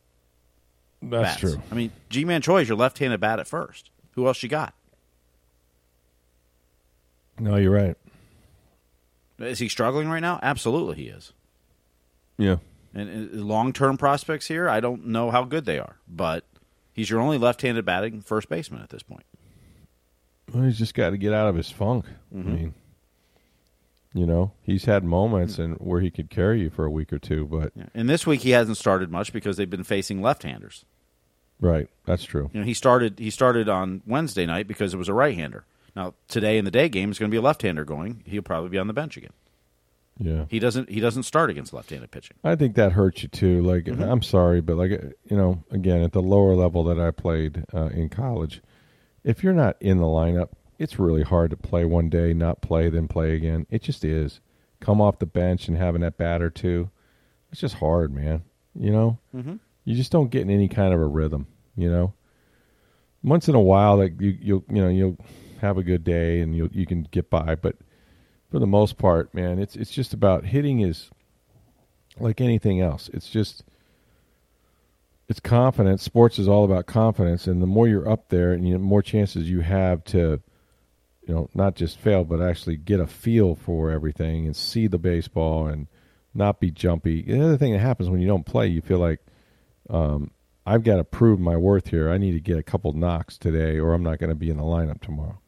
That's 1.03 1.41
bats. 1.41 1.41
true. 1.41 1.63
I 1.71 1.75
mean, 1.75 1.93
Ji-Man 2.09 2.43
Choi 2.43 2.63
is 2.63 2.69
your 2.69 2.77
left-handed 2.77 3.21
bat 3.21 3.41
at 3.41 3.47
first. 3.47 3.91
Who 4.13 4.27
else 4.27 4.43
you 4.43 4.49
got? 4.49 4.75
No, 7.39 7.57
you're 7.57 7.73
right. 7.73 7.97
Is 9.39 9.61
he 9.61 9.69
struggling 9.69 10.09
right 10.09 10.21
now? 10.21 10.41
Absolutely, 10.43 10.97
he 10.97 11.09
is. 11.09 11.33
Yeah. 12.37 12.57
And 12.95 13.31
uh, 13.33 13.43
long-term 13.43 13.97
prospects 13.97 14.49
here, 14.49 14.69
I 14.69 14.81
don't 14.81 15.07
know 15.07 15.31
how 15.31 15.45
good 15.45 15.65
they 15.65 15.79
are, 15.79 15.97
but 16.09 16.45
he's 16.93 17.11
your 17.11 17.21
only 17.21 17.39
left-handed 17.39 17.85
batting 17.85 18.21
first 18.23 18.49
baseman 18.49 18.83
at 18.83 18.91
this 18.91 19.03
point. 19.03 19.25
Well, 20.53 20.65
he's 20.65 20.79
just 20.79 20.95
got 20.95 21.11
to 21.11 21.17
get 21.17 21.33
out 21.33 21.49
of 21.49 21.55
his 21.55 21.71
funk. 21.71 22.07
Mm-hmm. 22.35 22.49
I 22.49 22.53
mean, 22.53 22.75
you 24.15 24.27
know, 24.27 24.53
he's 24.63 24.85
had 24.87 25.05
moments 25.05 25.59
and 25.59 25.75
where 25.77 26.01
he 26.01 26.11
could 26.11 26.31
carry 26.31 26.61
you 26.63 26.71
for 26.71 26.85
a 26.85 26.91
week 26.91 27.13
or 27.13 27.19
two, 27.19 27.47
but 27.47 27.73
Yeah. 27.75 27.87
And 27.95 28.09
this 28.09 28.27
week 28.27 28.41
he 28.41 28.51
hasn't 28.51 28.77
started 28.79 29.11
much 29.11 29.33
because 29.33 29.57
they've 29.57 29.69
been 29.69 29.85
facing 29.85 30.23
left-handers. 30.23 30.85
right, 31.61 31.89
that's 32.07 32.25
true. 32.25 32.51
You 32.53 32.61
know, 32.61 32.67
he 32.67 32.75
started 32.75 33.19
he 33.19 33.31
started 33.31 33.69
on 33.69 34.03
Wednesday 34.07 34.47
night 34.47 34.67
because 34.67 34.95
it 34.95 34.97
was 34.97 35.09
a 35.09 35.15
right-hander. 35.15 35.65
Now 35.97 36.15
today 36.29 36.59
in 36.59 36.65
the 36.65 36.71
day 36.71 36.89
game 36.89 37.11
is 37.11 37.19
going 37.19 37.31
to 37.31 37.35
be 37.35 37.39
a 37.39 37.43
left-hander 37.43 37.85
going. 37.85 38.23
He'll 38.27 38.43
probably 38.43 38.71
be 38.71 38.79
on 38.79 38.87
the 38.87 38.93
bench 38.93 39.17
again. 39.17 39.33
Yeah. 40.21 40.47
He 40.49 40.59
doesn't 40.59 40.89
he 40.91 40.99
doesn't 41.01 41.23
start 41.25 41.49
against 41.51 41.73
left-handed 41.73 42.11
pitching. 42.11 42.37
I 42.43 42.57
think 42.57 42.75
that 42.77 42.93
hurts 42.93 43.23
you 43.23 43.29
too. 43.29 43.63
Like, 43.63 43.85
Mm-hmm. 43.85 44.03
I'm 44.03 44.23
sorry, 44.23 44.61
but 44.61 44.77
like, 44.77 44.91
you 44.91 45.37
know, 45.37 45.63
again, 45.71 46.03
at 46.03 46.13
the 46.13 46.23
lower 46.23 46.55
level 46.57 46.83
that 46.85 46.99
I 46.99 47.11
played 47.13 47.65
uh, 47.73 47.87
in 47.87 48.09
college, 48.09 48.61
if 49.23 49.45
you're 49.45 49.53
not 49.53 49.77
in 49.81 49.99
the 49.99 50.05
lineup, 50.07 50.49
it's 50.79 50.99
really 50.99 51.23
hard 51.23 51.51
to 51.51 51.57
play 51.57 51.85
one 51.85 52.09
day, 52.09 52.33
not 52.33 52.63
play, 52.63 52.89
then 52.89 53.09
play 53.09 53.35
again. 53.35 53.67
It 53.71 53.83
just 53.83 54.05
is. 54.05 54.41
Come 54.81 55.01
off 55.01 55.19
the 55.19 55.27
bench 55.27 55.69
and 55.69 55.77
having 55.77 56.03
that 56.03 56.17
bat 56.17 56.41
or 56.41 56.51
two, 56.51 56.91
it's 57.51 57.61
just 57.61 57.77
hard, 57.77 58.15
man. 58.15 58.43
You 58.75 58.93
know, 58.93 59.19
mm-hmm. 59.35 59.57
you 59.85 59.97
just 59.97 60.13
don't 60.13 60.31
get 60.31 60.43
in 60.43 60.51
any 60.51 60.69
kind 60.69 60.95
of 60.95 61.01
a 61.01 61.07
rhythm. 61.07 61.47
You 61.77 61.91
know, 61.91 62.13
once 63.23 63.49
in 63.49 63.55
a 63.55 63.61
while, 63.61 63.97
like 63.97 64.21
you, 64.21 64.37
you'll, 64.41 64.65
you 64.69 64.83
know, 64.83 64.89
you'll 64.89 65.17
have 65.61 65.79
a 65.79 65.83
good 65.83 66.05
day 66.05 66.41
and 66.41 66.57
you 66.57 66.71
you 66.73 66.87
can 66.87 67.09
get 67.11 67.29
by, 67.29 67.57
but 67.57 67.77
for 68.51 68.59
the 68.59 68.67
most 68.67 68.99
part, 68.99 69.35
man, 69.35 69.59
it's 69.59 69.77
it's 69.77 69.91
just 69.91 70.15
about 70.15 70.45
hitting 70.45 70.81
is 70.81 71.11
like 72.19 72.41
anything 72.41 72.81
else. 72.81 73.11
It's 73.13 73.29
just 73.29 73.65
it's 75.29 75.41
confidence. 75.41 76.03
Sports 76.03 76.39
is 76.39 76.49
all 76.49 76.65
about 76.65 76.87
confidence, 76.87 77.47
and 77.47 77.61
the 77.61 77.67
more 77.67 77.89
you're 77.89 78.09
up 78.09 78.29
there, 78.29 78.53
and 78.53 78.67
you 78.67 78.75
know, 78.75 78.81
more 78.81 79.03
chances 79.03 79.51
you 79.51 79.61
have 79.61 80.03
to, 80.05 80.41
you 81.29 81.35
know, 81.35 81.49
not 81.55 81.75
just 81.77 81.99
fail, 81.99 82.25
but 82.25 82.41
actually 82.41 82.77
get 82.79 83.01
a 83.01 83.07
feel 83.07 83.55
for 83.55 83.91
everything 83.91 84.47
and 84.47 84.57
see 84.57 84.87
the 84.87 84.99
baseball 84.99 85.67
and 85.67 85.87
not 86.35 86.59
be 86.59 86.71
jumpy. 86.71 87.23
The 87.23 87.41
other 87.45 87.57
thing 87.59 87.73
that 87.75 87.81
happens 87.81 88.09
when 88.09 88.21
you 88.21 88.27
don't 88.27 88.47
play, 88.47 88.67
you 88.67 88.81
feel 88.81 88.99
like 88.99 89.21
um, 89.91 90.31
I've 90.67 90.85
got 90.85 90.97
to 90.97 91.05
prove 91.05 91.39
my 91.39 91.57
worth 91.57 91.89
here. 91.89 92.11
I 92.11 92.17
need 92.19 92.33
to 92.33 92.41
get 92.41 92.59
a 92.59 92.63
couple 92.63 92.93
knocks 92.95 93.37
today, 93.37 93.79
or 93.79 93.93
I'm 93.93 94.03
not 94.03 94.19
going 94.19 94.31
to 94.31 94.37
be 94.37 94.49
in 94.51 94.57
the 94.57 94.63
lineup 94.63 95.03
tomorrow. 95.03 95.39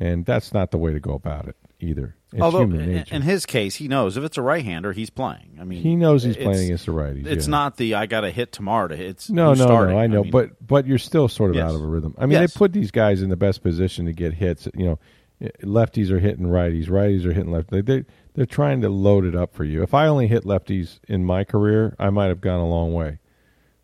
And 0.00 0.24
that's 0.24 0.52
not 0.54 0.70
the 0.70 0.78
way 0.78 0.92
to 0.92 1.00
go 1.00 1.12
about 1.12 1.48
it 1.48 1.56
either. 1.80 2.14
It's 2.32 2.42
Although 2.42 2.60
human 2.66 3.04
in, 3.10 3.22
his 3.22 3.46
case, 3.46 3.76
he 3.76 3.88
knows 3.88 4.18
if 4.18 4.22
it's 4.24 4.36
a 4.36 4.42
right-hander, 4.42 4.92
he's 4.92 5.08
playing. 5.08 5.56
I 5.58 5.64
mean, 5.64 5.82
he 5.82 5.96
knows 5.96 6.22
he's 6.22 6.36
playing 6.36 6.66
against 6.66 6.84
the 6.84 6.92
righties. 6.92 7.26
It's 7.26 7.46
yeah. 7.46 7.50
not 7.50 7.76
the 7.78 7.94
I 7.94 8.04
got 8.04 8.20
to 8.20 8.30
hit 8.30 8.52
tomorrow 8.52 8.88
to 8.88 8.96
hit. 8.96 9.06
It's 9.06 9.30
No, 9.30 9.54
no, 9.54 9.64
starting. 9.64 9.96
no. 9.96 10.00
I 10.02 10.06
know, 10.08 10.22
mean, 10.22 10.30
but 10.30 10.64
but 10.64 10.86
you're 10.86 10.98
still 10.98 11.28
sort 11.28 11.50
of 11.50 11.56
Yes. 11.56 11.70
out 11.70 11.74
of 11.74 11.82
a 11.82 11.86
rhythm. 11.86 12.14
I 12.18 12.26
mean, 12.26 12.38
Yes. 12.40 12.52
they 12.52 12.58
put 12.58 12.74
these 12.74 12.90
guys 12.90 13.22
in 13.22 13.30
the 13.30 13.36
best 13.36 13.62
position 13.62 14.04
to 14.06 14.12
get 14.12 14.34
hits. 14.34 14.68
You 14.74 14.84
know, 14.84 14.98
lefties 15.40 16.10
are 16.10 16.18
hitting 16.18 16.46
righties, 16.46 16.88
righties 16.88 17.24
are 17.24 17.32
hitting 17.32 17.52
lefties. 17.52 17.70
They, 17.70 17.80
they 17.80 18.04
they're 18.34 18.46
trying 18.46 18.80
to 18.82 18.88
load 18.88 19.24
it 19.24 19.34
up 19.34 19.54
for 19.54 19.64
you. 19.64 19.82
If 19.82 19.94
I 19.94 20.06
only 20.06 20.28
hit 20.28 20.44
lefties 20.44 21.00
in 21.08 21.24
my 21.24 21.44
career, 21.44 21.94
I 21.98 22.10
might 22.10 22.26
have 22.26 22.40
gone 22.40 22.60
a 22.60 22.68
long 22.68 22.92
way 22.92 23.18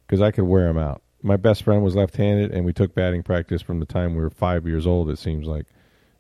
because 0.07 0.21
I 0.21 0.31
could 0.31 0.45
wear 0.45 0.67
them 0.67 0.79
out. 0.79 1.03
My 1.23 1.37
best 1.37 1.63
friend 1.63 1.83
was 1.83 1.97
left-handed, 1.97 2.51
and 2.51 2.65
we 2.65 2.73
took 2.73 2.95
batting 2.95 3.23
practice 3.23 3.63
from 3.63 3.81
the 3.81 3.87
time 3.87 4.15
we 4.15 4.21
were 4.21 4.31
five 4.31 4.67
years 4.67 4.87
old. 4.87 5.11
It 5.11 5.19
seems 5.19 5.47
like, 5.47 5.67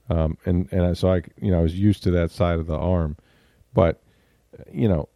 um, 0.09 0.39
and 0.45 0.73
and 0.73 0.97
so 0.97 1.13
I 1.13 1.23
you 1.41 1.51
know 1.51 1.59
I 1.59 1.63
was 1.63 1.79
used 1.79 2.03
to 2.05 2.11
that 2.13 2.31
side 2.31 2.59
of 2.59 2.67
the 2.67 2.77
arm, 2.77 3.17
but 3.73 4.03
you 4.73 4.89
know 4.89 5.09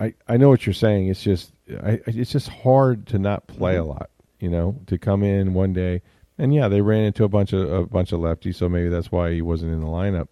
I 0.00 0.14
I 0.26 0.36
know 0.36 0.48
what 0.48 0.66
you're 0.66 0.74
saying. 0.74 1.08
It's 1.08 1.22
just 1.22 1.52
I, 1.82 2.00
it's 2.06 2.30
just 2.30 2.48
hard 2.48 3.06
to 3.08 3.18
not 3.18 3.46
play 3.46 3.76
a 3.76 3.84
lot. 3.84 4.10
You 4.38 4.50
know, 4.50 4.80
to 4.86 4.98
come 4.98 5.24
in 5.24 5.54
one 5.54 5.72
day 5.72 6.02
and 6.38 6.54
yeah, 6.54 6.68
they 6.68 6.80
ran 6.80 7.02
into 7.02 7.24
a 7.24 7.28
bunch 7.28 7.52
of 7.52 7.70
a 7.70 7.86
bunch 7.86 8.12
of 8.12 8.20
lefties, 8.20 8.54
so 8.56 8.68
maybe 8.68 8.88
that's 8.88 9.10
why 9.12 9.32
he 9.32 9.42
wasn't 9.42 9.72
in 9.72 9.80
the 9.80 9.86
lineup. 9.86 10.28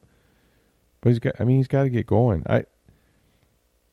But 1.00 1.10
he's 1.10 1.18
got. 1.18 1.34
I 1.40 1.44
mean, 1.44 1.58
he's 1.58 1.68
got 1.68 1.82
to 1.82 1.90
get 1.90 2.06
going. 2.06 2.44
I 2.48 2.64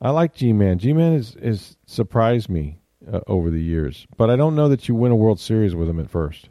I 0.01 0.09
like 0.11 0.33
Ji-Man. 0.35 0.79
G 0.79 0.93
Man 0.93 1.13
has 1.13 1.35
is 1.35 1.77
surprised 1.85 2.49
me 2.49 2.79
uh, 3.11 3.21
over 3.27 3.49
the 3.49 3.61
years, 3.61 4.05
but 4.17 4.29
I 4.29 4.35
don't 4.35 4.55
know 4.55 4.69
that 4.69 4.87
you 4.87 4.95
win 4.95 5.11
a 5.11 5.15
World 5.15 5.39
Series 5.39 5.75
with 5.75 5.89
him 5.89 5.99
at 5.99 6.09
first. 6.09 6.49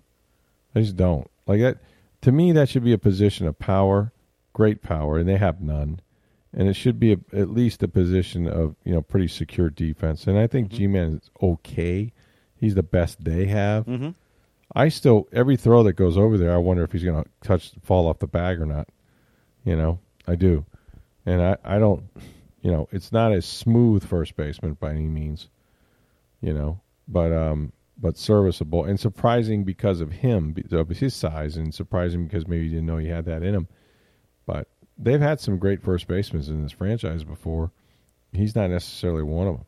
I 0.75 0.81
just 0.81 0.97
don't 0.97 1.31
like 1.47 1.61
that. 1.61 1.79
To 2.23 2.33
me, 2.33 2.53
that 2.53 2.69
should 2.69 2.85
be 2.85 2.93
a 2.93 2.99
position 2.99 3.47
of 3.47 3.59
power, 3.59 4.13
great 4.53 4.83
power, 4.83 5.19
and 5.19 5.29
they 5.29 5.37
have 5.37 5.61
none. 5.61 6.01
And 6.55 6.69
it 6.69 6.75
should 6.75 7.01
be 7.01 7.13
a, 7.13 7.19
at 7.33 7.51
least 7.51 7.83
a 7.83 7.89
position 7.89 8.47
of 8.47 8.77
you 8.85 8.93
know 8.93 9.03
pretty 9.03 9.29
secure 9.29 9.71
defense. 9.71 10.27
And 10.27 10.39
I 10.39 10.47
think 10.47 10.69
Mm-hmm. 10.69 10.77
Ji-Man 10.77 11.21
is 11.23 11.31
okay. 11.43 12.13
He's 12.57 12.75
the 12.75 12.83
best 12.83 13.25
they 13.25 13.47
have. 13.47 13.87
Mm-hmm. 13.87 14.11
I 14.75 14.89
still 14.89 15.29
every 15.33 15.57
throw 15.57 15.83
that 15.85 15.95
goes 15.95 16.17
over 16.17 16.39
there, 16.39 16.53
I 16.53 16.59
wonder 16.59 16.83
if 16.83 16.93
he's 16.93 17.05
going 17.05 17.23
to 17.23 17.31
touch 17.43 17.73
fall 17.83 18.07
off 18.07 18.19
the 18.19 18.27
bag 18.27 18.61
or 18.61 18.67
not. 18.67 18.89
You 19.65 19.77
know, 19.77 19.99
I 20.27 20.35
do, 20.35 20.65
and 21.27 21.41
I 21.43 21.57
I 21.65 21.79
don't. 21.79 22.05
You 22.63 22.71
know, 22.71 22.89
it's 22.93 23.11
not 23.11 23.33
a 23.33 23.43
smooth 23.43 24.07
first 24.07 24.37
baseman 24.37 24.75
by 24.75 24.91
any 24.91 25.09
means. 25.09 25.49
You 26.41 26.55
know, 26.55 26.81
but 27.09 27.33
um, 27.33 27.73
but 28.01 28.17
serviceable 28.17 28.85
and 28.85 28.99
surprising 28.99 29.65
because 29.65 30.01
of 30.01 30.11
him, 30.11 30.57
of 30.73 30.89
his 30.89 31.15
size, 31.15 31.57
and 31.57 31.73
surprising 31.73 32.25
because 32.25 32.49
maybe 32.49 32.65
you 32.65 32.71
didn't 32.71 32.87
know 32.87 32.99
he 32.99 33.09
had 33.09 33.27
that 33.27 33.43
in 33.43 33.55
him. 33.55 33.69
But 34.47 34.69
they've 34.99 35.21
had 35.21 35.41
some 35.41 35.59
great 35.59 35.83
first 35.83 36.09
basemen 36.09 36.43
in 36.45 36.63
this 36.63 36.73
franchise 36.73 37.25
before. 37.25 37.71
He's 38.33 38.57
not 38.57 38.71
necessarily 38.71 39.23
one 39.23 39.47
of 39.47 39.57
them. 39.57 39.67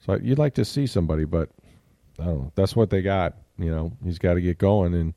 So 0.00 0.18
you'd 0.22 0.38
like 0.38 0.54
to 0.54 0.64
see 0.64 0.86
somebody, 0.86 1.24
but 1.24 1.50
I 2.18 2.24
don't 2.24 2.38
know. 2.38 2.52
That's 2.54 2.76
what 2.76 2.90
they 2.90 3.02
got. 3.02 3.34
You 3.58 3.70
know, 3.70 3.92
he's 4.04 4.18
got 4.18 4.34
to 4.34 4.40
get 4.40 4.58
going, 4.58 4.94
and 4.94 5.14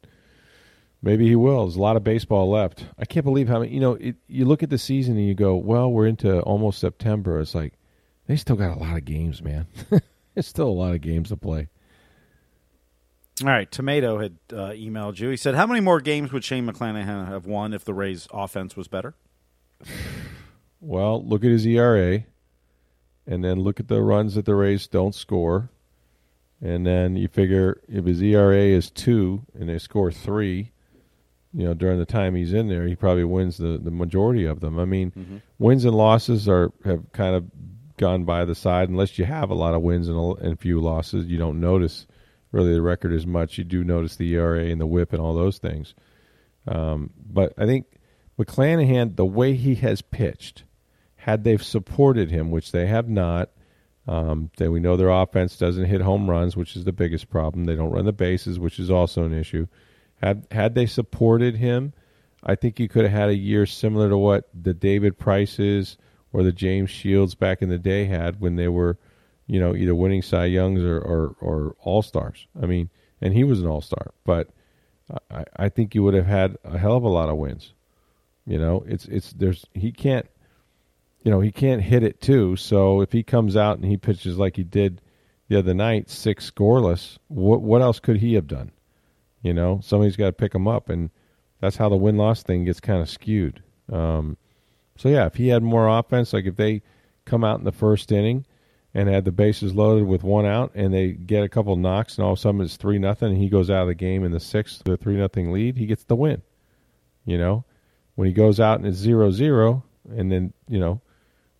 maybe 1.02 1.28
he 1.28 1.36
will. 1.36 1.66
There's 1.66 1.76
a 1.76 1.82
lot 1.82 1.96
of 1.96 2.04
baseball 2.04 2.50
left. 2.50 2.86
I 2.98 3.06
can't 3.06 3.26
believe 3.26 3.48
how 3.48 3.60
many. 3.60 3.74
You 3.74 3.80
know, 3.80 3.94
it, 3.96 4.16
you 4.28 4.46
look 4.46 4.64
at 4.64 4.70
the 4.70 4.78
season 4.78 5.18
and 5.18 5.28
you 5.28 5.34
go, 5.34 5.56
"Well, 5.56 5.92
we're 5.92 6.08
into 6.08 6.40
almost 6.42 6.80
September." 6.80 7.40
It's 7.40 7.56
like 7.56 7.74
they 8.28 8.36
still 8.36 8.56
got 8.56 8.78
a 8.78 8.80
lot 8.80 8.98
of 8.98 9.06
games, 9.06 9.42
man. 9.42 9.68
There's 10.34 10.48
still 10.48 10.68
a 10.68 10.70
lot 10.70 10.94
of 10.94 11.02
games 11.02 11.30
to 11.30 11.38
play. 11.38 11.68
All 13.42 13.50
right, 13.50 13.72
Tomato 13.72 14.20
had 14.20 14.38
uh, 14.52 14.70
emailed 14.72 15.20
you. 15.20 15.30
He 15.30 15.38
said, 15.38 15.56
"How 15.56 15.68
many 15.68 15.80
more 15.80 16.02
games 16.02 16.32
would 16.32 16.44
Shane 16.44 16.68
McClanahan 16.68 17.28
have 17.28 17.46
won 17.46 17.74
if 17.74 17.86
the 17.86 17.94
Rays' 17.94 18.28
offense 18.32 18.76
was 18.76 18.88
better?" 18.88 19.16
Well, 20.80 21.24
look 21.26 21.44
at 21.44 21.52
his 21.52 21.66
ERA, 21.66 22.24
and 23.26 23.44
then 23.44 23.60
look 23.60 23.80
at 23.80 23.88
the 23.88 24.02
runs 24.02 24.36
that 24.36 24.46
the 24.46 24.56
Rays 24.56 24.88
don't 24.88 25.16
score, 25.16 25.70
and 26.62 26.86
then 26.86 27.16
you 27.16 27.28
figure 27.28 27.82
if 27.88 28.06
his 28.06 28.22
ERA 28.22 28.58
is 28.58 28.90
two 28.90 29.46
and 29.54 29.70
they 29.70 29.78
score 29.78 30.12
three, 30.12 30.72
you 31.54 31.64
know, 31.64 31.74
during 31.74 32.00
the 32.00 32.06
time 32.06 32.36
he's 32.36 32.54
in 32.54 32.68
there, 32.68 32.88
he 32.88 32.96
probably 32.96 33.24
wins 33.24 33.58
the, 33.58 33.78
the 33.78 33.92
majority 33.92 34.46
of 34.46 34.60
them. 34.60 34.80
I 34.80 34.86
mean, 34.86 35.42
wins 35.60 35.86
and 35.86 35.96
losses 35.96 36.48
are 36.48 36.72
have 36.84 37.12
kind 37.14 37.36
of 37.36 37.46
gone 37.98 38.26
by 38.26 38.46
the 38.46 38.56
side 38.56 38.90
unless 38.90 39.18
you 39.18 39.26
have 39.26 39.50
a 39.50 39.56
lot 39.56 39.74
of 39.74 39.82
wins 39.82 40.08
and 40.08 40.18
a, 40.18 40.46
and 40.46 40.60
few 40.60 40.80
losses. 40.80 41.28
You 41.28 41.38
don't 41.38 41.60
notice 41.60 42.06
really 42.52 42.74
the 42.74 42.82
record 42.82 43.14
as 43.14 43.26
much. 43.26 43.58
You 43.58 43.64
do 43.64 43.84
notice 43.84 44.16
the 44.16 44.34
ERA 44.34 44.66
and 44.66 44.80
the 44.80 44.88
WHIP 44.88 45.14
and 45.14 45.22
all 45.22 45.34
those 45.34 45.58
things. 45.58 45.94
Um, 46.68 47.12
but 47.26 47.54
I 47.58 47.66
think 47.66 47.86
McClanahan, 48.40 49.16
the 49.16 49.26
way 49.26 49.54
he 49.54 49.76
has 49.76 50.02
pitched, 50.02 50.64
had 51.16 51.44
they 51.44 51.58
supported 51.58 52.30
him, 52.32 52.52
which 52.52 52.72
they 52.72 52.88
have 52.88 53.10
not, 53.10 53.50
um, 54.08 54.50
then 54.58 54.72
we 54.72 54.80
know 54.80 54.96
their 54.96 55.10
offense 55.10 55.58
doesn't 55.58 55.86
hit 55.86 56.02
home 56.02 56.30
runs, 56.30 56.56
which 56.56 56.76
is 56.76 56.86
the 56.86 56.94
biggest 56.94 57.30
problem. 57.30 57.66
They 57.66 57.76
don't 57.76 57.92
run 57.92 58.06
the 58.06 58.14
bases, 58.14 58.60
which 58.60 58.80
is 58.80 58.90
also 58.90 59.24
an 59.24 59.34
issue. 59.34 59.68
Had 60.22 60.48
had 60.52 60.76
they 60.76 60.86
supported 60.86 61.56
him, 61.56 61.94
I 62.44 62.56
think 62.56 62.80
you 62.80 62.88
could 62.88 63.04
have 63.04 63.12
had 63.12 63.30
a 63.30 63.36
year 63.36 63.66
similar 63.66 64.10
to 64.10 64.18
what 64.18 64.50
the 64.54 64.74
David 64.74 65.18
Prices 65.18 65.98
or 66.32 66.44
the 66.44 66.52
James 66.52 66.90
Shields 66.90 67.36
back 67.36 67.62
in 67.62 67.70
the 67.70 67.78
day 67.78 68.06
had 68.06 68.40
when 68.40 68.56
they 68.56 68.68
were, 68.68 68.98
you 69.46 69.60
know, 69.60 69.76
either 69.76 69.94
winning 69.94 70.22
Cy 70.22 70.46
Youngs 70.46 70.82
or 70.82 71.00
or, 71.00 71.36
or 71.42 71.76
All 71.82 72.02
Stars. 72.02 72.48
I 72.62 72.66
mean, 72.66 72.90
and 73.22 73.34
he 73.34 73.44
was 73.44 73.62
an 73.62 73.68
All 73.68 73.82
Star, 73.82 74.12
but 74.24 74.50
I, 75.30 75.46
I 75.56 75.70
think 75.70 75.96
you 75.96 76.04
would 76.04 76.14
have 76.14 76.26
had 76.26 76.58
a 76.64 76.78
hell 76.78 76.96
of 76.96 77.04
a 77.04 77.10
lot 77.10 77.30
of 77.30 77.38
wins. 77.38 77.74
You 78.46 78.58
know, 78.58 78.84
it's 78.88 79.06
it's 79.06 79.34
there's 79.34 79.66
he 79.74 79.92
can't, 79.92 80.26
you 81.28 81.32
know, 81.32 81.42
he 81.42 81.52
can't 81.52 81.82
hit 81.82 82.04
it 82.04 82.22
too. 82.22 82.56
So 82.56 83.02
if 83.02 83.12
he 83.12 83.22
comes 83.22 83.58
out 83.58 83.76
and 83.76 83.86
he 83.86 83.98
pitches 83.98 84.38
like 84.38 84.56
he 84.56 84.64
did 84.64 85.02
the 85.50 85.60
other 85.60 85.74
night, 85.74 86.10
six 86.10 86.50
scoreless, 86.50 87.18
what 87.28 87.62
what 87.62 87.82
else 87.82 88.00
could 88.00 88.16
he 88.16 88.36
have 88.36 88.48
done? 88.48 88.72
You 89.42 89.54
know, 89.54 89.82
somebody's 89.84 90.16
got 90.16 90.28
to 90.28 90.32
pick 90.32 90.56
him 90.56 90.70
up, 90.70 90.88
and 90.88 91.10
that's 91.60 91.76
how 91.76 91.90
the 91.90 91.98
win 91.98 92.16
loss 92.16 92.44
thing 92.44 92.64
gets 92.64 92.80
kind 92.80 93.02
of 93.02 93.10
skewed. 93.10 93.62
Um, 93.92 94.38
so 94.96 95.10
yeah, 95.10 95.26
if 95.26 95.36
he 95.36 95.50
had 95.50 95.64
more 95.64 95.90
offense, 95.90 96.32
like 96.32 96.46
if 96.46 96.56
they 96.56 96.82
come 97.26 97.44
out 97.44 97.60
in 97.60 97.66
the 97.66 97.74
first 97.74 98.10
inning 98.10 98.46
and 98.94 99.10
had 99.10 99.26
the 99.26 99.34
bases 99.34 99.76
loaded 99.76 100.08
with 100.08 100.24
one 100.24 100.46
out, 100.46 100.72
and 100.76 100.94
they 100.94 101.12
get 101.12 101.44
a 101.44 101.50
couple 101.50 101.76
knocks, 101.76 102.18
and 102.18 102.24
all 102.24 102.32
of 102.32 102.40
a 102.40 102.42
sudden 102.42 102.62
it's 102.62 102.78
three 102.78 103.00
nothing, 103.00 103.34
and 103.34 103.38
he 103.38 103.50
goes 103.50 103.70
out 103.70 103.82
of 103.82 103.90
the 103.90 103.96
game 103.96 104.24
in 104.24 104.32
the 104.32 104.40
sixth 104.40 104.88
a 104.88 104.96
three 104.96 105.18
nothing 105.18 105.52
lead, 105.52 105.76
he 105.76 105.88
gets 105.88 106.06
the 106.06 106.16
win. 106.16 106.42
You 107.26 107.38
know, 107.38 107.66
when 108.16 108.30
he 108.30 108.34
goes 108.34 108.62
out 108.62 108.80
and 108.80 108.88
it's 108.88 108.98
zero 108.98 109.30
zero, 109.30 109.84
and 110.10 110.32
then 110.32 110.54
you 110.70 110.80
know 110.80 111.02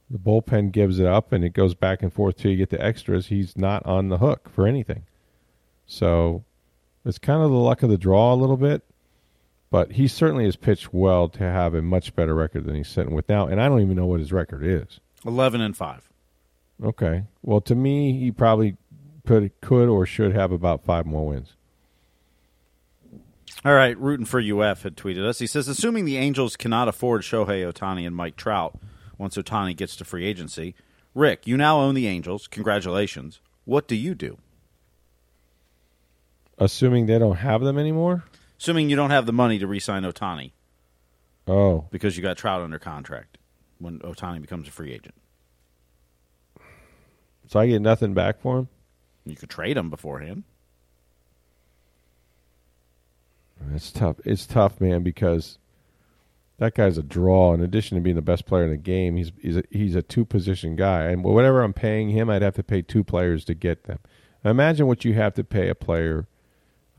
the 0.10 0.18
bullpen 0.18 0.72
gives 0.72 1.00
it 1.00 1.06
up, 1.06 1.32
and 1.32 1.44
it 1.44 1.54
goes 1.54 1.76
back 1.76 2.02
and 2.02 2.14
forth 2.14 2.38
till 2.38 2.52
you 2.52 2.58
get 2.58 2.70
the 2.70 2.84
extras, 2.84 3.28
he's 3.28 3.58
not 3.58 3.86
on 3.86 4.10
the 4.10 4.18
hook 4.18 4.50
for 4.50 4.66
anything. 4.66 5.04
So 5.86 6.44
it's 7.06 7.18
kind 7.18 7.42
of 7.42 7.50
the 7.50 7.58
luck 7.58 7.84
of 7.84 7.90
the 7.90 7.98
draw 7.98 8.34
a 8.34 8.36
little 8.36 8.58
bit. 8.58 8.84
But 9.70 9.94
he 9.94 10.08
certainly 10.08 10.46
has 10.46 10.56
pitched 10.56 10.94
well 10.94 11.28
to 11.30 11.44
have 11.44 11.74
a 11.74 11.82
much 11.82 12.16
better 12.16 12.34
record 12.34 12.66
than 12.66 12.76
he's 12.76 12.88
sitting 12.88 13.14
with 13.14 13.28
now, 13.28 13.48
and 13.48 13.62
I 13.62 13.68
don't 13.68 13.82
even 13.82 13.98
know 13.98 14.06
what 14.06 14.22
his 14.22 14.32
record 14.32 14.64
is. 14.64 15.02
Eleven 15.26 15.60
and 15.60 15.76
five. 15.76 16.10
Okay. 16.82 17.26
Well, 17.42 17.60
to 17.62 17.76
me, 17.76 18.18
he 18.18 18.32
probably 18.32 18.78
could 19.26 19.52
could 19.60 19.90
or 19.90 20.06
should 20.06 20.34
have 20.34 20.54
about 20.54 20.86
five 20.86 21.06
more 21.06 21.28
wins. 21.28 21.54
All 23.66 23.74
right, 23.74 23.98
rooting 23.98 24.26
for 24.26 24.40
UF 24.40 24.84
had 24.84 24.96
tweeted 24.96 25.26
us. 25.26 25.40
He 25.40 25.48
says, 25.48 25.68
assuming 25.68 26.06
the 26.06 26.18
Angels 26.18 26.56
cannot 26.56 26.88
afford 26.88 27.24
Shohei 27.24 27.70
Ohtani 27.70 28.06
and 28.06 28.16
Mike 28.16 28.38
Trout 28.38 28.80
once 29.18 29.38
Ohtani 29.38 29.76
gets 29.76 29.96
to 29.98 30.06
free 30.06 30.26
agency, 30.26 30.76
Rick, 31.14 31.48
you 31.48 31.58
now 31.58 31.80
own 31.80 31.96
the 31.96 32.08
Angels. 32.08 32.48
Congratulations. 32.48 33.40
What 33.66 33.88
do 33.88 33.96
you 33.96 34.14
do? 34.16 34.38
Assuming 36.58 37.06
they 37.06 37.20
don't 37.20 37.38
have 37.38 37.62
them 37.62 37.78
anymore. 37.78 38.24
Assuming 38.60 38.90
you 38.90 38.96
don't 38.96 39.12
have 39.12 39.26
the 39.26 39.34
money 39.34 39.60
to 39.60 39.68
re-sign 39.68 40.04
Ohtani 40.04 40.52
Oh, 41.48 41.86
because 41.92 42.18
you 42.18 42.24
got 42.24 42.38
Trout 42.38 42.62
under 42.62 42.80
contract 42.80 43.38
when 43.80 44.00
Ohtani 44.00 44.42
becomes 44.42 44.68
a 44.68 44.72
free 44.72 44.92
agent. 44.92 45.16
so 47.48 47.60
I 47.60 47.68
get 47.68 47.82
nothing 47.82 48.14
back 48.14 48.42
for 48.42 48.58
him. 48.58 48.68
You 49.26 49.36
could 49.36 49.50
trade 49.50 49.78
him 49.78 49.90
beforehand. 49.90 50.44
It's 53.74 53.92
tough. 53.92 54.18
It's 54.26 54.46
tough, 54.46 54.80
man, 54.82 55.04
because 55.04 55.58
that 56.60 56.76
guy's 56.76 56.98
a 56.98 57.04
draw. 57.04 57.54
In 57.54 57.62
addition 57.62 57.96
to 57.96 58.02
being 58.02 58.16
the 58.16 58.22
best 58.22 58.46
player 58.46 58.64
in 58.64 58.72
the 58.72 58.78
game, 58.78 59.16
he's 59.16 59.32
he's 59.40 59.58
a, 59.58 59.64
he's 59.70 59.96
a 59.96 60.02
two 60.02 60.26
position 60.26 60.76
guy, 60.76 61.04
and 61.04 61.24
whatever 61.24 61.62
I'm 61.62 61.74
paying 61.74 62.10
him, 62.10 62.30
I'd 62.30 62.42
have 62.42 62.56
to 62.56 62.64
pay 62.64 62.82
two 62.82 63.04
players 63.04 63.46
to 63.46 63.54
get 63.54 63.84
them. 63.84 64.00
Imagine 64.44 64.88
what 64.88 65.06
you 65.06 65.14
have 65.14 65.34
to 65.36 65.44
pay 65.44 65.70
a 65.70 65.76
player 65.76 66.28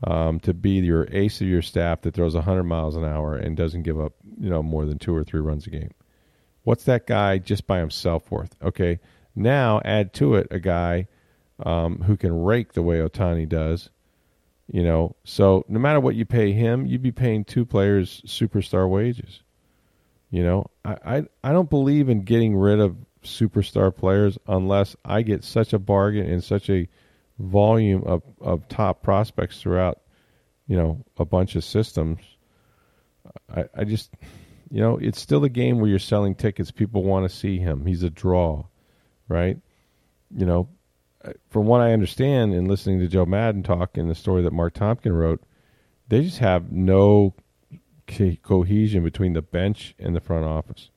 um, 0.03 0.39
to 0.41 0.53
be 0.53 0.71
your 0.71 1.07
ace 1.11 1.41
of 1.41 1.47
your 1.47 1.61
staff 1.61 2.01
that 2.01 2.13
throws 2.13 2.35
100 2.35 2.63
miles 2.63 2.95
an 2.95 3.03
hour 3.03 3.35
and 3.35 3.57
doesn't 3.57 3.83
give 3.83 3.99
up, 3.99 4.13
you 4.39 4.49
know, 4.49 4.63
more 4.63 4.85
than 4.85 4.97
two 4.97 5.15
or 5.15 5.23
three 5.23 5.41
runs 5.41 5.67
a 5.67 5.69
game. 5.69 5.91
What's 6.63 6.85
that 6.85 7.07
guy 7.07 7.37
just 7.37 7.67
by 7.67 7.79
himself 7.79 8.29
worth? 8.31 8.55
Okay, 8.61 8.99
now 9.35 9.81
add 9.83 10.13
to 10.15 10.35
it 10.35 10.47
a 10.51 10.59
guy 10.59 11.07
um, 11.65 11.99
who 12.01 12.15
can 12.15 12.43
rake 12.43 12.73
the 12.73 12.81
way 12.81 12.99
Ohtani 12.99 13.47
does. 13.47 13.89
You 14.71 14.83
know, 14.83 15.15
so 15.23 15.65
no 15.67 15.79
matter 15.79 15.99
what 15.99 16.15
you 16.15 16.25
pay 16.25 16.51
him, 16.51 16.85
you'd 16.85 17.01
be 17.01 17.11
paying 17.11 17.43
two 17.43 17.65
players 17.65 18.21
superstar 18.21 18.87
wages. 18.87 19.41
You 20.31 20.43
know, 20.43 20.69
I, 20.85 20.97
I 21.05 21.23
I 21.43 21.51
don't 21.51 21.69
believe 21.69 22.09
in 22.09 22.23
getting 22.23 22.55
rid 22.55 22.79
of 22.79 22.95
superstar 23.23 23.95
players 23.95 24.37
unless 24.47 24.95
I 25.03 25.23
get 25.23 25.43
such 25.43 25.73
a 25.73 25.79
bargain 25.79 26.29
and 26.29 26.43
such 26.43 26.69
a 26.69 26.87
volume 27.37 28.03
of, 28.03 28.21
of 28.39 28.67
top 28.67 29.01
prospects 29.01 29.61
throughout, 29.61 29.99
you 30.67 30.77
know, 30.77 31.03
a 31.17 31.25
bunch 31.25 31.55
of 31.55 31.63
systems. 31.63 32.19
I, 33.53 33.65
I 33.75 33.83
just 33.85 34.11
you 34.69 34.81
know, 34.81 34.97
it's 34.97 35.19
still 35.19 35.43
a 35.43 35.49
game 35.49 35.79
where 35.79 35.89
you're 35.89 35.99
selling 35.99 36.35
tickets. 36.35 36.71
People 36.71 37.03
want 37.03 37.29
to 37.29 37.35
see 37.35 37.57
him. 37.57 37.85
He's 37.85 38.03
a 38.03 38.09
draw, 38.09 38.65
right? 39.27 39.57
You 40.35 40.45
know, 40.45 40.69
from 41.49 41.65
what 41.65 41.81
I 41.81 41.93
understand 41.93 42.53
in 42.53 42.65
listening 42.65 42.99
to 42.99 43.07
Joe 43.07 43.25
Maddon 43.25 43.63
talk 43.63 43.97
and 43.97 44.09
the 44.09 44.15
story 44.15 44.43
that 44.43 44.53
Marc 44.53 44.75
Topkin 44.75 45.17
wrote, 45.17 45.43
they 46.07 46.21
just 46.21 46.37
have 46.37 46.71
no 46.71 47.33
co- 48.09 48.35
cohesion 48.43 49.03
between 49.03 49.33
the 49.33 49.41
bench 49.41 49.95
and 49.99 50.15
the 50.15 50.19
front 50.19 50.45
office. 50.45 50.89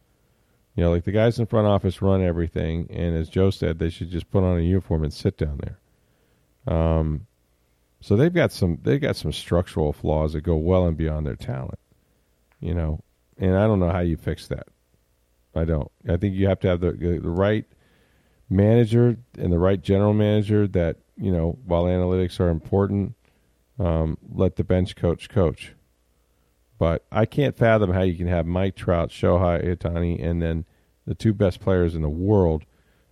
You 0.74 0.84
know, 0.84 0.90
like 0.90 1.04
the 1.04 1.12
guys 1.12 1.38
in 1.38 1.46
front 1.46 1.66
office 1.66 2.00
run 2.00 2.22
everything, 2.22 2.88
and 2.90 3.14
as 3.14 3.28
Joe 3.28 3.50
said, 3.50 3.78
they 3.78 3.90
should 3.90 4.10
just 4.10 4.30
put 4.30 4.42
on 4.42 4.58
a 4.58 4.62
uniform 4.62 5.04
and 5.04 5.12
sit 5.12 5.36
down 5.36 5.60
there. 5.62 6.74
Um, 6.74 7.26
so 8.00 8.16
they've 8.16 8.32
got 8.32 8.52
some 8.52 8.78
they've 8.82 9.00
got 9.00 9.16
some 9.16 9.32
structural 9.32 9.92
flaws 9.92 10.32
that 10.32 10.40
go 10.40 10.56
well 10.56 10.86
and 10.86 10.96
beyond 10.96 11.26
their 11.26 11.36
talent. 11.36 11.78
You 12.60 12.74
know, 12.74 13.00
and 13.38 13.56
I 13.56 13.66
don't 13.66 13.80
know 13.80 13.90
how 13.90 14.00
you 14.00 14.16
fix 14.16 14.48
that. 14.48 14.68
I 15.54 15.64
don't. 15.64 15.90
I 16.08 16.16
think 16.16 16.34
you 16.34 16.48
have 16.48 16.60
to 16.60 16.68
have 16.68 16.80
the 16.80 16.92
the 16.92 17.30
right 17.30 17.66
manager 18.48 19.16
and 19.38 19.52
the 19.52 19.58
right 19.58 19.80
general 19.80 20.14
manager 20.14 20.66
that 20.68 20.96
you 21.16 21.30
know 21.30 21.58
while 21.64 21.84
analytics 21.84 22.40
are 22.40 22.48
important, 22.48 23.14
um, 23.78 24.16
let 24.32 24.56
the 24.56 24.64
bench 24.64 24.96
coach 24.96 25.28
coach. 25.28 25.74
But 26.82 27.04
I 27.12 27.26
can't 27.26 27.56
fathom 27.56 27.92
how 27.92 28.02
you 28.02 28.16
can 28.16 28.26
have 28.26 28.44
Mike 28.44 28.74
Trout, 28.74 29.10
Shohei 29.10 29.64
Ohtani, 29.64 30.20
and 30.20 30.42
then 30.42 30.64
the 31.06 31.14
two 31.14 31.32
best 31.32 31.60
players 31.60 31.94
in 31.94 32.02
the 32.02 32.08
world, 32.08 32.64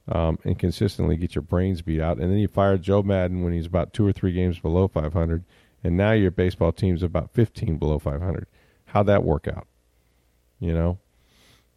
um, 0.09 0.41
and 0.43 0.59
consistently 0.59 1.17
get 1.17 1.37
your 1.37 1.43
brains 1.43 1.81
beat 1.81 2.01
out. 2.01 2.19
And 2.19 2.33
then 2.33 2.39
you 2.39 2.49
fire 2.49 2.77
Joe 2.79 3.05
Maddon 3.05 3.45
when 3.45 3.53
he's 3.53 3.67
about 3.67 3.93
two 3.93 4.05
or 4.05 4.11
three 4.11 4.33
games 4.33 4.59
below 4.59 4.89
500, 4.89 5.45
and 5.85 5.97
now 5.97 6.11
your 6.11 6.33
baseball 6.33 6.73
team's 6.73 7.05
about 7.05 7.31
15 7.33 7.77
below 7.77 8.01
500. 8.01 8.49
How'd 8.87 9.07
that 9.07 9.23
work 9.23 9.47
out? 9.47 9.69
You 10.59 10.75
know. 10.75 10.99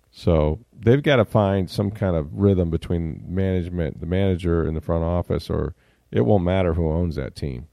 So 0.09 0.61
they've 0.75 1.03
got 1.03 1.17
to 1.17 1.25
find 1.25 1.69
some 1.69 1.91
kind 1.91 2.15
of 2.15 2.33
rhythm 2.33 2.71
between 2.71 3.23
management, 3.27 3.99
the 3.99 4.07
manager, 4.07 4.65
and 4.65 4.75
the 4.75 4.81
front 4.81 5.03
office, 5.03 5.47
or 5.47 5.75
it 6.09 6.21
won't 6.21 6.43
matter 6.43 6.73
who 6.73 6.89
owns 6.89 7.17
that 7.17 7.35
team. 7.35 7.67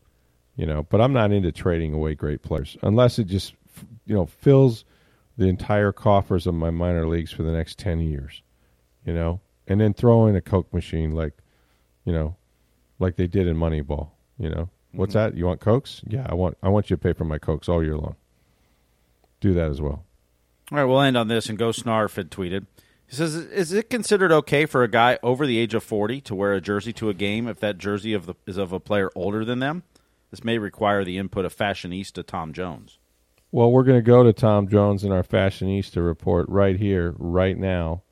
You 0.56 0.66
know, 0.66 0.82
but 0.82 1.00
I'm 1.00 1.14
not 1.14 1.32
into 1.32 1.52
trading 1.52 1.94
away 1.94 2.14
great 2.14 2.42
players 2.42 2.76
unless 2.82 3.18
it 3.18 3.24
just, 3.24 3.54
you 4.06 4.14
know, 4.14 4.26
fills 4.26 4.84
the 5.36 5.46
entire 5.46 5.92
coffers 5.92 6.46
of 6.46 6.54
my 6.54 6.70
minor 6.70 7.08
leagues 7.08 7.32
for 7.32 7.42
the 7.42 7.52
next 7.52 7.78
ten 7.78 8.00
years. 8.00 8.42
You 9.04 9.14
know, 9.14 9.40
and 9.66 9.80
then 9.80 9.94
throw 9.94 10.26
in 10.26 10.36
a 10.36 10.40
Coke 10.40 10.72
machine 10.74 11.14
like, 11.14 11.32
you 12.04 12.12
know, 12.12 12.36
like 12.98 13.16
they 13.16 13.26
did 13.26 13.46
in 13.46 13.56
Moneyball. 13.56 14.10
You 14.38 14.50
know, 14.50 14.68
what's 14.92 15.14
mm-hmm. 15.14 15.32
that? 15.32 15.36
You 15.36 15.46
want 15.46 15.60
Cokes? 15.60 16.02
Yeah, 16.06 16.26
I 16.28 16.34
want. 16.34 16.58
I 16.62 16.68
want 16.68 16.90
you 16.90 16.96
to 16.96 17.02
pay 17.02 17.12
for 17.12 17.24
my 17.24 17.38
Cokes 17.38 17.68
all 17.68 17.82
year 17.82 17.96
long. 17.96 18.16
Do 19.40 19.54
that 19.54 19.70
as 19.70 19.80
well. 19.80 20.04
All 20.70 20.78
right, 20.78 20.84
we'll 20.84 21.00
end 21.00 21.16
on 21.16 21.28
this. 21.28 21.48
And 21.48 21.58
Go 21.58 21.70
Snarf 21.70 22.14
had 22.16 22.30
tweeted. 22.30 22.66
He 23.06 23.16
says, 23.16 23.34
"Is 23.34 23.72
it 23.72 23.90
considered 23.90 24.30
okay 24.30 24.66
for 24.66 24.84
a 24.84 24.88
guy 24.88 25.18
over 25.22 25.46
the 25.46 25.58
age 25.58 25.74
of 25.74 25.82
forty 25.82 26.20
to 26.20 26.34
wear 26.34 26.52
a 26.52 26.60
jersey 26.60 26.92
to 26.92 27.08
a 27.08 27.14
game 27.14 27.48
if 27.48 27.58
that 27.58 27.78
jersey 27.78 28.12
of 28.12 28.26
the, 28.26 28.34
is 28.46 28.56
of 28.56 28.72
a 28.72 28.78
player 28.78 29.10
older 29.16 29.44
than 29.44 29.58
them? 29.58 29.82
This 30.30 30.44
may 30.44 30.58
require 30.58 31.02
the 31.02 31.18
input 31.18 31.44
of 31.44 31.56
fashionista 31.56 32.24
Tom 32.24 32.52
Jones." 32.52 32.99
Well, 33.52 33.70
we're 33.72 33.82
going 33.82 33.98
to 33.98 34.02
go 34.02 34.22
to 34.22 34.32
Tom 34.32 34.68
Jones 34.68 35.02
in 35.02 35.10
our 35.10 35.22
fashionista 35.22 36.04
report 36.04 36.48
right 36.48 36.76
here, 36.76 37.14
right 37.18 37.58
now. 37.58 38.02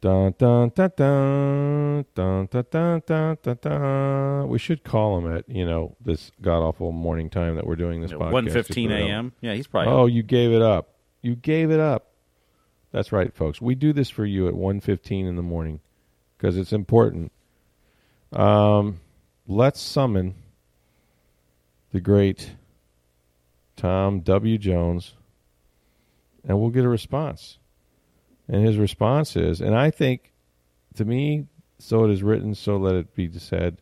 Dun 0.00 0.32
dun 0.38 0.70
dun 0.76 0.92
dun 0.96 2.04
dun 2.14 2.46
dun 2.46 2.66
dun 2.70 3.02
dun 3.04 3.38
dun. 3.42 3.58
dun. 3.60 4.48
We 4.48 4.58
should 4.58 4.84
call 4.84 5.18
him 5.18 5.34
at 5.36 5.48
you 5.48 5.66
know 5.66 5.96
this 6.00 6.30
god 6.40 6.60
awful 6.60 6.92
morning 6.92 7.28
time 7.28 7.56
that 7.56 7.66
we're 7.66 7.74
doing 7.74 8.00
this 8.00 8.12
podcast. 8.12 8.30
One 8.30 8.48
fifteen 8.48 8.90
Just 8.90 9.02
a.m. 9.02 9.32
Yeah, 9.40 9.54
he's 9.54 9.66
probably. 9.66 9.92
Oh, 9.92 10.06
you 10.06 10.22
gave 10.22 10.52
it 10.52 10.62
up. 10.62 10.94
You 11.20 11.34
gave 11.34 11.72
it 11.72 11.80
up. 11.80 12.12
That's 12.92 13.12
right, 13.12 13.34
folks. 13.34 13.60
We 13.60 13.74
do 13.74 13.92
this 13.92 14.08
for 14.08 14.24
you 14.24 14.48
at 14.48 14.54
1.15 14.54 15.28
in 15.28 15.36
the 15.36 15.42
morning 15.42 15.80
because 16.36 16.56
it's 16.56 16.72
important. 16.72 17.32
Um, 18.32 19.00
let's 19.46 19.80
summon 19.80 20.34
the 21.92 22.00
great 22.00 22.52
Tom 23.78 24.20
W. 24.20 24.58
Jones, 24.58 25.14
and 26.46 26.60
we'll 26.60 26.70
get 26.70 26.84
a 26.84 26.88
response. 26.88 27.58
And 28.48 28.66
his 28.66 28.76
response 28.76 29.36
is, 29.36 29.60
and 29.60 29.74
I 29.74 29.90
think, 29.90 30.32
to 30.96 31.04
me, 31.04 31.46
so 31.78 32.04
it 32.04 32.10
is 32.10 32.22
written, 32.22 32.54
so 32.54 32.76
let 32.76 32.96
it 32.96 33.14
be 33.14 33.30
said. 33.38 33.78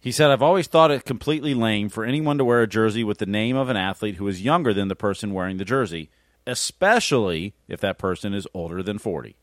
He 0.00 0.10
said, 0.10 0.30
I've 0.30 0.42
always 0.42 0.66
thought 0.66 0.90
it 0.90 1.04
completely 1.04 1.54
lame 1.54 1.88
for 1.90 2.04
anyone 2.04 2.38
to 2.38 2.44
wear 2.44 2.62
a 2.62 2.66
jersey 2.66 3.04
with 3.04 3.18
the 3.18 3.26
name 3.26 3.54
of 3.54 3.68
an 3.68 3.76
athlete 3.76 4.16
who 4.16 4.26
is 4.26 4.42
younger 4.42 4.74
than 4.74 4.88
the 4.88 4.96
person 4.96 5.32
wearing 5.32 5.58
the 5.58 5.64
jersey, 5.64 6.10
especially 6.46 7.54
if 7.68 7.80
that 7.80 7.98
person 7.98 8.34
is 8.34 8.48
older 8.52 8.82
than 8.82 8.98
40. 8.98 9.36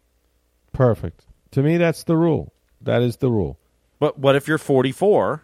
Perfect. 0.73 1.25
To 1.51 1.63
me, 1.63 1.77
that's 1.77 2.03
the 2.03 2.17
rule. 2.17 2.53
That 2.81 3.01
is 3.01 3.17
the 3.17 3.31
rule. 3.31 3.57
But 3.99 4.19
what 4.19 4.35
if 4.35 4.47
you're 4.47 4.57
44 4.57 5.43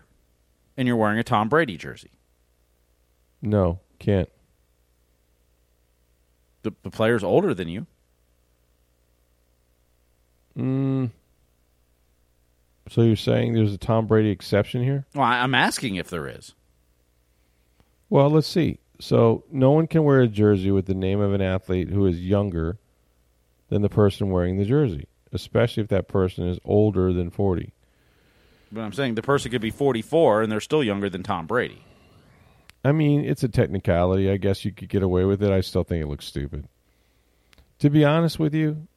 and 0.75 0.87
you're 0.87 0.97
wearing 0.97 1.19
a 1.19 1.23
Tom 1.23 1.47
Brady 1.47 1.77
jersey? 1.77 2.11
No, 3.41 3.79
can't. 4.03 4.29
The, 6.63 6.71
the 6.83 6.89
player's 6.89 7.23
older 7.23 7.53
than 7.53 7.67
you. 7.67 7.85
Mm. 10.57 11.11
So 12.89 13.01
you're 13.01 13.15
saying 13.15 13.53
there's 13.53 13.73
a 13.73 13.77
Tom 13.77 14.05
Brady 14.07 14.29
exception 14.29 14.83
here? 14.83 15.05
Well, 15.15 15.23
I- 15.25 15.39
I'm 15.41 15.55
asking 15.55 15.95
if 15.95 16.09
there 16.09 16.27
is. 16.27 16.53
Well, 18.09 18.29
let's 18.29 18.47
see. 18.47 18.79
So 18.99 19.43
no 19.51 19.71
one 19.71 19.87
can 19.87 20.03
wear 20.03 20.21
a 20.21 20.27
jersey 20.27 20.71
with 20.71 20.85
the 20.85 20.93
name 20.93 21.19
of 21.19 21.33
an 21.33 21.41
athlete 21.41 21.89
who 21.89 22.05
is 22.05 22.21
younger 22.21 22.77
than 23.69 23.81
the 23.81 23.89
person 23.89 24.29
wearing 24.29 24.57
the 24.57 24.65
jersey, 24.65 25.07
especially 25.31 25.81
if 25.81 25.89
that 25.89 26.07
person 26.07 26.47
is 26.47 26.59
older 26.63 27.11
than 27.11 27.29
40. 27.31 27.73
But 28.71 28.81
I'm 28.81 28.93
saying 28.93 29.15
the 29.15 29.21
person 29.21 29.51
could 29.51 29.61
be 29.61 29.71
44 29.71 30.43
and 30.43 30.51
they're 30.51 30.61
still 30.61 30.83
younger 30.83 31.09
than 31.09 31.23
Tom 31.23 31.47
Brady. 31.47 31.83
I 32.83 32.91
mean, 32.91 33.23
it's 33.23 33.43
a 33.43 33.47
technicality. 33.47 34.29
I 34.29 34.37
guess 34.37 34.65
you 34.65 34.71
could 34.71 34.89
get 34.89 35.03
away 35.03 35.23
with 35.23 35.41
it. 35.41 35.51
I 35.51 35.61
still 35.61 35.83
think 35.83 36.03
it 36.03 36.07
looks 36.07 36.25
stupid. 36.25 36.67
To 37.79 37.89
be 37.89 38.03
honest 38.03 38.39
with 38.39 38.53
you, 38.53 38.87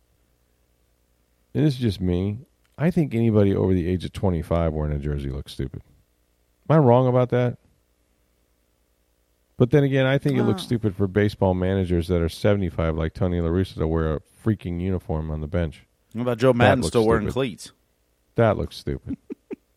and 1.54 1.64
this 1.64 1.74
is 1.74 1.80
just 1.80 2.00
me, 2.00 2.40
I 2.76 2.90
think 2.90 3.14
anybody 3.14 3.54
over 3.54 3.72
the 3.72 3.88
age 3.88 4.04
of 4.04 4.12
25 4.12 4.72
wearing 4.72 4.92
a 4.94 4.98
jersey 4.98 5.30
looks 5.30 5.52
stupid. 5.52 5.82
Am 6.68 6.76
I 6.76 6.78
wrong 6.78 7.06
about 7.06 7.30
that? 7.30 7.58
But 9.56 9.70
then 9.70 9.84
again, 9.84 10.04
I 10.04 10.18
think 10.18 10.36
it 10.36 10.42
looks 10.42 10.62
oh. 10.62 10.66
stupid 10.66 10.94
for 10.94 11.06
baseball 11.06 11.54
managers 11.54 12.08
that 12.08 12.20
are 12.20 12.28
75, 12.28 12.96
like 12.96 13.14
Tony 13.14 13.40
La 13.40 13.48
Russa, 13.48 13.76
to 13.76 13.88
wear 13.88 14.14
a 14.14 14.20
freaking 14.44 14.80
uniform 14.80 15.30
on 15.30 15.40
the 15.40 15.46
bench. 15.46 15.86
What 16.12 16.22
about 16.22 16.38
Joe 16.38 16.52
Maddon 16.52 16.80
looks 16.80 16.88
still 16.88 17.06
wearing 17.06 17.30
cleats? 17.30 17.72
That 18.34 18.58
looks 18.58 18.76
stupid. 18.76 19.16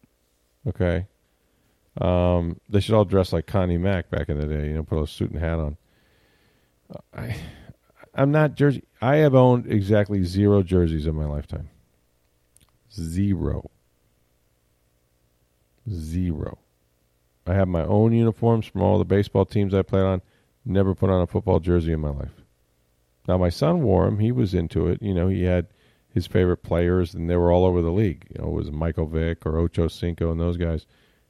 okay. 0.68 1.08
Um, 1.98 2.60
they 2.70 2.80
should 2.80 2.96
all 2.96 3.06
dress 3.06 3.34
like 3.34 3.48
Connie 3.48 3.78
Mack 3.78 4.10
back 4.10 4.30
in 4.30 4.40
the 4.40 4.48
day. 4.48 4.68
You 4.68 4.74
know, 4.76 4.84
put 4.84 5.02
a 5.02 5.08
suit 5.08 5.32
and 5.32 5.40
hat 5.40 5.60
on. 5.60 5.78
I, 7.14 7.36
I'm 8.14 8.32
not 8.32 8.56
jersey. 8.56 8.84
I 9.02 9.18
have 9.18 9.36
owned 9.36 9.72
exactly 9.72 10.24
zero 10.24 10.64
jerseys 10.64 11.08
in 11.08 11.16
my 11.16 11.26
lifetime. 11.26 11.70
Zero. 12.94 13.70
Zero. 15.90 16.58
I 17.48 17.54
have 17.54 17.68
my 17.68 17.84
own 17.84 18.14
uniforms 18.14 18.68
from 18.68 18.82
all 18.82 19.00
the 19.00 19.06
baseball 19.06 19.46
teams 19.46 19.74
I 19.74 19.82
played 19.82 20.04
on. 20.04 20.22
Never 20.66 20.94
put 20.94 21.10
on 21.10 21.22
a 21.22 21.28
football 21.28 21.60
jersey 21.60 21.94
in 21.94 22.00
my 22.00 22.10
life. 22.10 22.44
Now 23.28 23.38
my 23.38 23.50
son 23.50 23.82
wore 23.82 24.06
them. 24.06 24.20
He 24.20 24.32
was 24.32 24.54
into 24.54 24.88
it. 24.88 25.02
You 25.02 25.14
know, 25.14 25.28
he 25.28 25.44
had 25.44 25.68
his 26.14 26.28
favorite 26.28 26.64
players, 26.64 27.14
and 27.14 27.30
they 27.30 27.38
were 27.38 27.52
all 27.52 27.66
over 27.66 27.82
the 27.82 27.92
league. 27.92 28.26
You 28.30 28.42
know, 28.42 28.50
it 28.50 28.54
was 28.54 28.72
Michael 28.72 29.06
Vick 29.06 29.46
or 29.46 29.58
Ocho 29.58 29.88
Cinco 29.88 30.32
and 30.32 30.40
those 30.40 30.58
guys. 30.58 30.86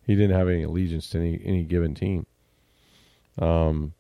He 0.10 0.16
didn't 0.16 0.36
have 0.36 0.50
any 0.50 0.64
allegiance 0.64 1.08
to 1.12 1.20
any 1.20 1.40
any 1.46 1.64
given 1.64 1.94
team. 1.94 2.26
Um. 3.38 3.94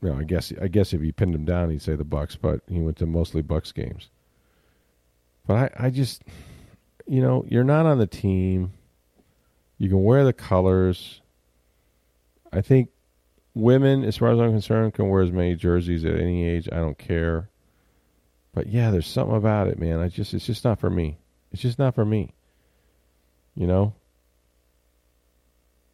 You 0.00 0.08
know, 0.08 0.18
I 0.18 0.24
guess 0.24 0.54
I 0.58 0.68
guess 0.68 0.94
if 0.94 1.02
you 1.02 1.12
pinned 1.12 1.34
him 1.34 1.44
down, 1.44 1.68
he'd 1.68 1.82
say 1.82 1.96
the 1.96 2.04
Bucs, 2.04 2.34
but 2.40 2.62
he 2.66 2.80
went 2.80 2.96
to 2.96 3.04
mostly 3.04 3.42
Bucs 3.42 3.74
games. 3.74 4.08
But 5.46 5.74
I, 5.78 5.88
I 5.88 5.90
just, 5.90 6.22
you 7.06 7.20
know, 7.20 7.44
you're 7.46 7.62
not 7.62 7.84
on 7.84 7.98
the 7.98 8.06
team. 8.06 8.72
You 9.76 9.90
can 9.90 10.02
wear 10.02 10.24
the 10.24 10.32
colors. 10.32 11.20
I 12.50 12.62
think 12.62 12.88
women, 13.52 14.02
as 14.02 14.16
far 14.16 14.30
as 14.30 14.40
I'm 14.40 14.52
concerned, 14.52 14.94
can 14.94 15.10
wear 15.10 15.20
as 15.20 15.30
many 15.30 15.56
jerseys 15.56 16.06
at 16.06 16.18
any 16.18 16.48
age. 16.48 16.70
I 16.72 16.76
don't 16.76 16.96
care. 16.96 17.50
But 18.54 18.68
yeah, 18.68 18.90
there's 18.90 19.06
something 19.06 19.36
about 19.36 19.68
it, 19.68 19.78
man. 19.78 20.00
I 20.00 20.08
just 20.08 20.32
it's 20.32 20.46
just 20.46 20.64
not 20.64 20.80
for 20.80 20.88
me. 20.88 21.18
It's 21.52 21.60
just 21.60 21.78
not 21.78 21.94
for 21.94 22.06
me. 22.06 22.32
You 23.54 23.66
know. 23.66 23.92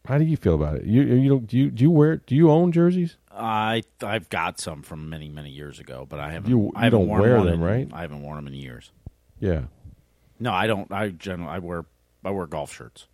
How 0.04 0.18
do 0.18 0.24
you 0.24 0.36
feel 0.36 0.54
about 0.54 0.76
it? 0.76 0.84
You 0.84 1.02
you 1.02 1.28
don't 1.28 1.46
do 1.46 1.56
you 1.56 1.70
do 1.70 1.82
you 1.84 1.90
wear 1.90 2.16
do 2.16 2.34
you 2.34 2.50
own 2.50 2.72
jerseys? 2.72 3.16
I 3.30 3.82
I've 4.02 4.28
got 4.30 4.58
some 4.58 4.82
from 4.82 5.08
many 5.08 5.28
many 5.28 5.50
years 5.50 5.78
ago, 5.78 6.06
but 6.08 6.18
I 6.18 6.32
haven't. 6.32 6.50
You- 6.50 6.58
you 6.64 6.72
I 6.74 6.84
haven't 6.84 7.00
don't 7.00 7.08
worn 7.08 7.20
wear 7.22 7.38
them, 7.44 7.48
in- 7.54 7.60
right? 7.60 7.88
I 7.92 8.00
haven't 8.02 8.22
worn 8.22 8.36
them 8.36 8.48
in 8.48 8.54
years. 8.54 8.90
Yeah. 9.38 9.62
No, 10.40 10.52
I 10.52 10.66
don't. 10.66 10.90
I 10.90 11.10
generally 11.10 11.50
I 11.52 11.58
wear 11.60 11.84
I 12.24 12.30
wear 12.30 12.46
golf 12.46 12.72
shirts. 12.74 13.06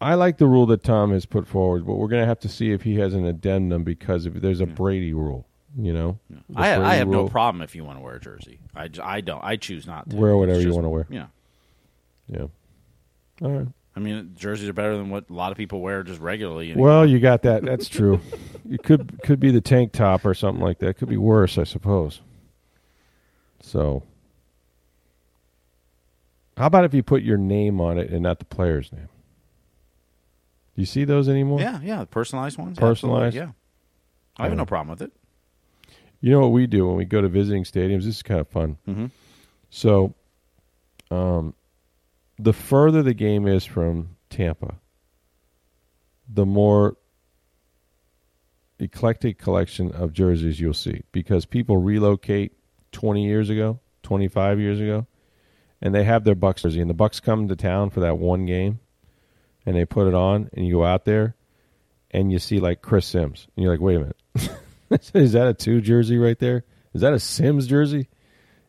I 0.00 0.14
like 0.14 0.38
the 0.38 0.46
rule 0.46 0.64
that 0.66 0.82
Tom 0.84 1.10
has 1.12 1.26
put 1.26 1.46
forward, 1.46 1.84
but 1.84 1.94
we're 1.94 2.06
going 2.08 2.22
to 2.22 2.26
have 2.26 2.38
to 2.40 2.48
see 2.48 2.70
if 2.70 2.82
he 2.82 3.00
has 3.00 3.14
an 3.14 3.24
addendum 3.26 3.82
because 3.82 4.26
if 4.26 4.34
there's 4.34 4.60
a 4.60 4.66
Brady 4.66 5.12
rule, 5.12 5.44
you 5.76 5.92
know. 5.92 6.20
The 6.30 6.60
I, 6.60 6.92
I 6.92 6.94
have 6.94 7.08
no 7.08 7.28
problem 7.28 7.62
if 7.62 7.74
you 7.74 7.84
want 7.84 7.98
to 7.98 8.02
wear 8.04 8.14
a 8.14 8.20
jersey. 8.20 8.60
I, 8.76 8.88
I 9.02 9.20
don't. 9.20 9.42
I 9.42 9.56
choose 9.56 9.86
not 9.88 10.08
to. 10.10 10.16
Wear 10.16 10.36
whatever 10.36 10.58
It's 10.58 10.66
you 10.66 10.74
wanna 10.74 10.88
wear. 10.88 11.06
Yeah. 11.10 11.26
Yeah. 12.28 12.46
All 13.42 13.50
right. 13.50 13.68
I 13.98 14.00
mean, 14.00 14.36
jerseys 14.36 14.68
are 14.68 14.72
better 14.72 14.96
than 14.96 15.10
what 15.10 15.28
a 15.28 15.32
lot 15.32 15.50
of 15.50 15.58
people 15.58 15.80
wear 15.80 16.04
just 16.04 16.20
regularly. 16.20 16.70
anymore. 16.70 16.86
Well, 16.86 17.06
you 17.06 17.18
got 17.18 17.42
that. 17.42 17.64
That's 17.64 17.88
true. 17.88 18.20
it 18.70 18.84
could 18.84 19.20
could 19.24 19.40
be 19.40 19.50
the 19.50 19.60
tank 19.60 19.90
top 19.90 20.24
or 20.24 20.34
something 20.34 20.62
like 20.62 20.78
that. 20.78 20.98
Could 20.98 21.08
be 21.08 21.16
worse, 21.16 21.58
I 21.58 21.64
suppose. 21.64 22.20
So, 23.60 24.04
how 26.56 26.66
about 26.66 26.84
if 26.84 26.94
you 26.94 27.02
put 27.02 27.24
your 27.24 27.38
name 27.38 27.80
on 27.80 27.98
it 27.98 28.10
and 28.10 28.22
not 28.22 28.38
the 28.38 28.44
player's 28.44 28.92
name? 28.92 29.08
Do 30.76 30.82
you 30.82 30.86
see 30.86 31.02
those 31.02 31.28
anymore? 31.28 31.60
yeah, 31.60 31.80
yeah, 31.82 31.98
the 31.98 32.06
personalized 32.06 32.56
ones. 32.56 32.78
Personalized? 32.78 33.36
Absolutely, 33.36 33.52
Yeah, 34.38 34.44
I 34.44 34.48
have 34.48 34.56
no 34.56 34.64
problem 34.64 34.90
with 34.90 35.02
it. 35.02 35.12
You 36.20 36.30
know 36.30 36.38
what 36.38 36.52
we 36.52 36.68
do 36.68 36.86
when 36.86 36.96
we 36.96 37.04
go 37.04 37.20
to 37.20 37.28
visiting 37.28 37.64
stadiums? 37.64 38.04
This 38.04 38.14
is 38.14 38.22
kind 38.22 38.38
of 38.38 38.46
fun. 38.46 38.78
Mm-hmm. 38.86 39.06
So, 39.70 40.14
um, 41.10 41.54
the 42.38 42.52
further 42.52 43.02
the 43.02 43.14
game 43.14 43.46
is 43.46 43.64
from 43.64 44.16
Tampa, 44.30 44.76
the 46.28 46.46
more 46.46 46.96
eclectic 48.78 49.38
collection 49.38 49.90
of 49.92 50.12
jerseys 50.12 50.60
you'll 50.60 50.74
see. 50.74 51.02
Because 51.12 51.46
people 51.46 51.76
relocate 51.78 52.52
20 52.92 53.24
years 53.24 53.50
ago, 53.50 53.80
25 54.02 54.60
years 54.60 54.80
ago, 54.80 55.06
and 55.80 55.94
they 55.94 56.04
have 56.04 56.24
their 56.24 56.36
Bucs 56.36 56.62
jersey, 56.62 56.80
and 56.80 56.90
the 56.90 56.94
Bucs 56.94 57.22
come 57.22 57.48
to 57.48 57.56
town 57.56 57.90
for 57.90 58.00
that 58.00 58.18
one 58.18 58.46
game, 58.46 58.80
and 59.66 59.76
they 59.76 59.84
put 59.84 60.08
it 60.08 60.14
on, 60.14 60.48
and 60.52 60.66
you 60.66 60.74
go 60.74 60.84
out 60.84 61.04
there, 61.04 61.36
and 62.10 62.32
you 62.32 62.38
see 62.38 62.60
like 62.60 62.82
Chris 62.82 63.06
Simms, 63.06 63.46
and 63.56 63.62
you're 63.62 63.72
like, 63.72 63.80
wait 63.80 63.96
a 63.96 64.00
minute, 64.00 65.10
is 65.14 65.32
that 65.32 65.48
a 65.48 65.54
two 65.54 65.80
jersey 65.80 66.18
right 66.18 66.38
there? 66.38 66.64
Is 66.94 67.02
that 67.02 67.12
a 67.12 67.20
Simms 67.20 67.66
jersey? 67.66 68.08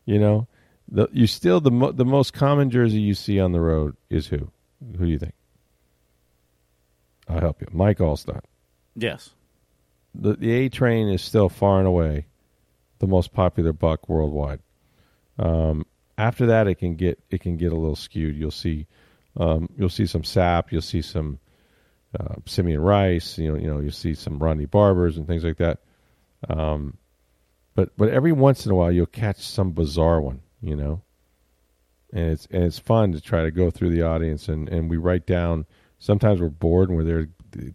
You 0.06 0.20
know, 0.20 0.48
the 0.92 1.08
you 1.12 1.28
still 1.28 1.62
the 1.62 1.72
mo- 1.72 1.92
the 1.92 2.06
most 2.06 2.34
common 2.34 2.70
jersey 2.70 3.00
you 3.00 3.14
see 3.14 3.40
on 3.40 3.52
the 3.52 3.62
road 3.62 3.96
is 4.10 4.28
who? 4.28 4.50
Who 4.98 5.06
do 5.06 5.12
you 5.12 5.20
think? 5.20 5.34
I'll 7.28 7.40
help 7.40 7.62
you, 7.62 7.68
Mike 7.72 8.00
Alstott. 8.00 8.42
Yes. 8.96 9.32
The 10.16 10.34
the 10.34 10.52
A 10.52 10.70
train 10.70 11.10
is 11.10 11.22
still 11.22 11.50
far 11.50 11.80
and 11.80 11.88
away 11.88 12.26
the 13.00 13.08
most 13.08 13.34
popular 13.34 13.72
Buc 13.74 13.98
worldwide. 14.08 14.60
Um, 15.38 15.86
after 16.18 16.48
that, 16.48 16.68
it 16.68 16.76
can 16.76 16.96
get 16.96 17.20
it 17.30 17.42
can 17.42 17.58
get 17.58 17.72
a 17.72 17.76
little 17.78 17.96
skewed. 17.96 18.36
You'll 18.36 18.52
see 18.52 18.88
um, 19.38 19.70
you'll 19.78 19.90
see 19.90 20.08
some 20.08 20.24
Sapp. 20.24 20.72
You'll 20.72 20.82
see 20.82 21.02
some 21.02 21.40
uh, 22.20 22.36
Simeon 22.46 22.82
Rice. 22.82 23.38
You 23.38 23.52
know 23.52 23.58
you 23.60 23.68
know 23.68 23.80
you'll 23.80 23.92
see 23.92 24.16
some 24.16 24.40
Ronde 24.40 24.70
Barbers 24.72 25.18
and 25.18 25.28
things 25.28 25.44
like 25.44 25.58
that. 25.58 25.80
Um, 26.50 26.98
but 27.76 27.96
but 27.96 28.10
every 28.10 28.32
once 28.32 28.66
in 28.66 28.72
a 28.72 28.76
while 28.76 28.92
you'll 28.92 29.06
catch 29.06 29.38
some 29.38 29.72
bizarre 29.72 30.20
one. 30.20 30.42
You 30.62 30.76
know, 30.76 31.02
and 32.12 32.32
it's 32.32 32.48
and 32.52 32.64
it's 32.64 32.80
fun 32.80 33.12
to 33.14 33.22
try 33.22 33.44
to 33.44 33.52
go 33.52 33.70
through 33.70 33.92
the 33.92 34.02
audience 34.02 34.48
and 34.50 34.68
and 34.70 34.90
we 34.90 34.98
write 34.98 35.26
down. 35.26 35.66
Sometimes 36.00 36.40
we're 36.40 36.50
bored 36.50 36.90
and 36.90 36.98
we're 36.98 37.04
there 37.04 37.28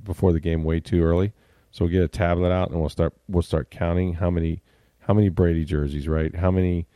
before 0.03 0.33
the 0.33 0.41
game 0.41 0.65
way 0.65 0.81
too 0.81 1.03
early, 1.03 1.33
so 1.71 1.85
we'll 1.85 1.93
get 1.93 2.03
a 2.03 2.09
tablet 2.09 2.51
out 2.51 2.71
and 2.71 2.81
we'll 2.81 2.89
start 2.89 3.15
we'll 3.29 3.43
start 3.43 3.71
counting 3.71 4.15
how 4.15 4.31
many 4.31 4.63
how 5.07 5.15
many 5.15 5.29
Brady 5.29 5.65
jerseys, 5.65 6.09
right? 6.09 6.35
How 6.35 6.51
many 6.51 6.87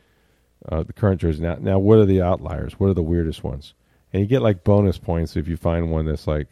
uh, 0.67 0.83
the 0.83 0.93
current 0.93 1.21
jerseys? 1.21 1.41
Now, 1.41 1.57
now 1.59 1.79
what 1.79 1.99
are 1.99 2.05
the 2.05 2.21
outliers? 2.21 2.79
What 2.79 2.89
are 2.89 2.95
the 2.95 3.03
weirdest 3.03 3.43
ones? 3.43 3.73
And 4.11 4.21
you 4.21 4.27
get 4.27 4.41
like 4.41 4.63
bonus 4.63 4.97
points 4.97 5.35
if 5.35 5.47
you 5.47 5.57
find 5.57 5.91
one 5.91 6.05
that's 6.05 6.27
like, 6.27 6.47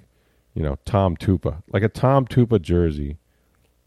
you 0.54 0.62
know, 0.62 0.78
Tom 0.86 1.18
Tupa. 1.18 1.64
Like 1.72 1.84
a 1.84 1.90
Tom 1.90 2.28
Tupa 2.28 2.62
jersey 2.62 3.18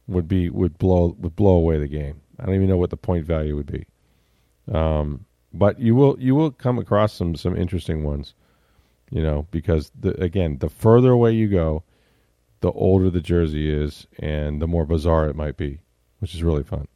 would 0.08 0.26
be 0.26 0.50
would 0.50 0.78
blow 0.78 1.14
would 1.18 1.36
blow 1.36 1.54
away 1.54 1.78
the 1.78 1.88
game. 1.88 2.20
I 2.38 2.46
don't 2.46 2.54
even 2.54 2.68
know 2.68 2.76
what 2.76 2.90
the 2.90 2.96
point 2.96 3.24
value 3.24 3.54
would 3.54 3.70
be. 3.70 3.86
Um, 4.72 5.26
but 5.52 5.78
you 5.80 5.94
will 5.94 6.16
you 6.18 6.34
will 6.34 6.50
come 6.50 6.78
across 6.78 7.12
some 7.12 7.34
some 7.34 7.56
interesting 7.56 8.04
ones, 8.04 8.34
you 9.10 9.22
know, 9.22 9.46
because 9.50 9.90
the, 9.98 10.20
again, 10.22 10.58
the 10.58 10.68
further 10.68 11.10
away 11.10 11.32
you 11.32 11.48
go, 11.48 11.82
the 12.60 12.70
older 12.72 13.10
the 13.10 13.20
jersey 13.20 13.70
is, 13.70 14.06
and 14.18 14.60
the 14.60 14.66
more 14.66 14.84
bizarre 14.84 15.28
it 15.28 15.36
might 15.36 15.56
be, 15.56 15.80
which 16.18 16.34
is 16.34 16.42
really 16.42 16.64
fun. 16.64 16.86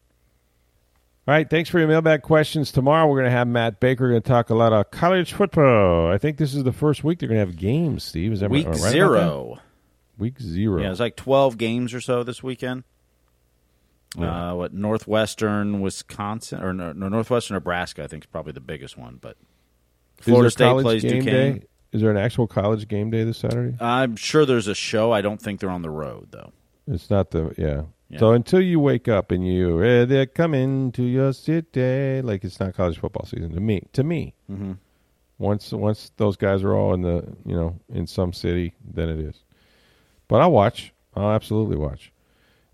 All 1.26 1.32
right, 1.32 1.48
thanks 1.48 1.70
for 1.70 1.78
your 1.78 1.88
mailbag 1.88 2.20
questions. 2.20 2.70
Tomorrow 2.70 3.06
we're 3.08 3.20
going 3.20 3.30
to 3.30 3.36
have 3.36 3.48
Matt 3.48 3.80
Baker. 3.80 4.04
We're 4.04 4.10
going 4.10 4.22
to 4.22 4.28
talk 4.28 4.50
a 4.50 4.54
lot 4.54 4.74
of 4.74 4.90
college 4.90 5.32
football. 5.32 6.12
I 6.12 6.18
think 6.18 6.36
this 6.36 6.54
is 6.54 6.64
the 6.64 6.72
first 6.72 7.02
week 7.02 7.18
they're 7.18 7.30
going 7.30 7.40
to 7.40 7.46
have 7.46 7.56
games. 7.56 8.04
Steve, 8.04 8.34
is 8.34 8.40
that 8.40 8.50
Week 8.50 8.66
right? 8.66 8.76
zero. 8.76 9.58
Week 10.18 10.38
zero. 10.38 10.82
Yeah, 10.82 10.90
it's 10.90 11.00
like 11.00 11.16
12 11.16 11.56
games 11.56 11.94
or 11.94 12.02
so 12.02 12.24
this 12.24 12.42
weekend. 12.42 12.84
Yeah. 14.16 14.50
Uh, 14.50 14.54
what 14.54 14.72
Northwestern, 14.72 15.80
Wisconsin, 15.80 16.62
or 16.62 16.72
no, 16.72 16.92
no, 16.92 17.08
Northwestern, 17.08 17.54
Nebraska? 17.54 18.04
I 18.04 18.06
think 18.06 18.24
is 18.24 18.26
probably 18.26 18.52
the 18.52 18.60
biggest 18.60 18.96
one. 18.96 19.18
But 19.20 19.36
Florida 20.18 20.50
State 20.50 20.80
plays 20.82 21.02
Duquesne. 21.02 21.24
day? 21.24 21.62
Is 21.92 22.00
there 22.00 22.10
an 22.10 22.16
actual 22.16 22.46
college 22.46 22.88
game 22.88 23.10
day 23.10 23.22
this 23.22 23.38
Saturday? 23.38 23.76
I'm 23.80 24.16
sure 24.16 24.44
there's 24.44 24.66
a 24.66 24.74
show. 24.74 25.12
I 25.12 25.20
don't 25.20 25.40
think 25.40 25.60
they're 25.60 25.70
on 25.70 25.82
the 25.82 25.90
road 25.90 26.28
though. 26.30 26.52
It's 26.86 27.08
not 27.08 27.30
the 27.30 27.54
yeah. 27.56 27.82
Yeah. 28.10 28.18
So 28.18 28.32
until 28.32 28.60
you 28.60 28.80
wake 28.80 29.08
up 29.08 29.30
and 29.30 29.46
you 29.46 29.82
eh, 29.82 30.04
they're 30.04 30.26
coming 30.26 30.92
to 30.92 31.02
your 31.02 31.32
city, 31.32 32.20
like 32.22 32.44
it's 32.44 32.60
not 32.60 32.74
college 32.74 32.98
football 32.98 33.26
season 33.26 33.54
to 33.54 33.60
me. 33.60 33.88
To 33.94 34.04
me, 34.04 34.34
mm-hmm. 34.50 34.72
once 35.38 35.72
once 35.72 36.10
those 36.16 36.36
guys 36.36 36.62
are 36.62 36.74
all 36.74 36.94
in 36.94 37.02
the 37.02 37.26
you 37.46 37.54
know 37.54 37.78
in 37.88 38.06
some 38.06 38.32
city, 38.32 38.74
then 38.84 39.08
it 39.08 39.20
is. 39.20 39.44
But 40.28 40.40
I'll 40.40 40.52
watch. 40.52 40.92
I'll 41.14 41.30
absolutely 41.30 41.76
watch. 41.76 42.12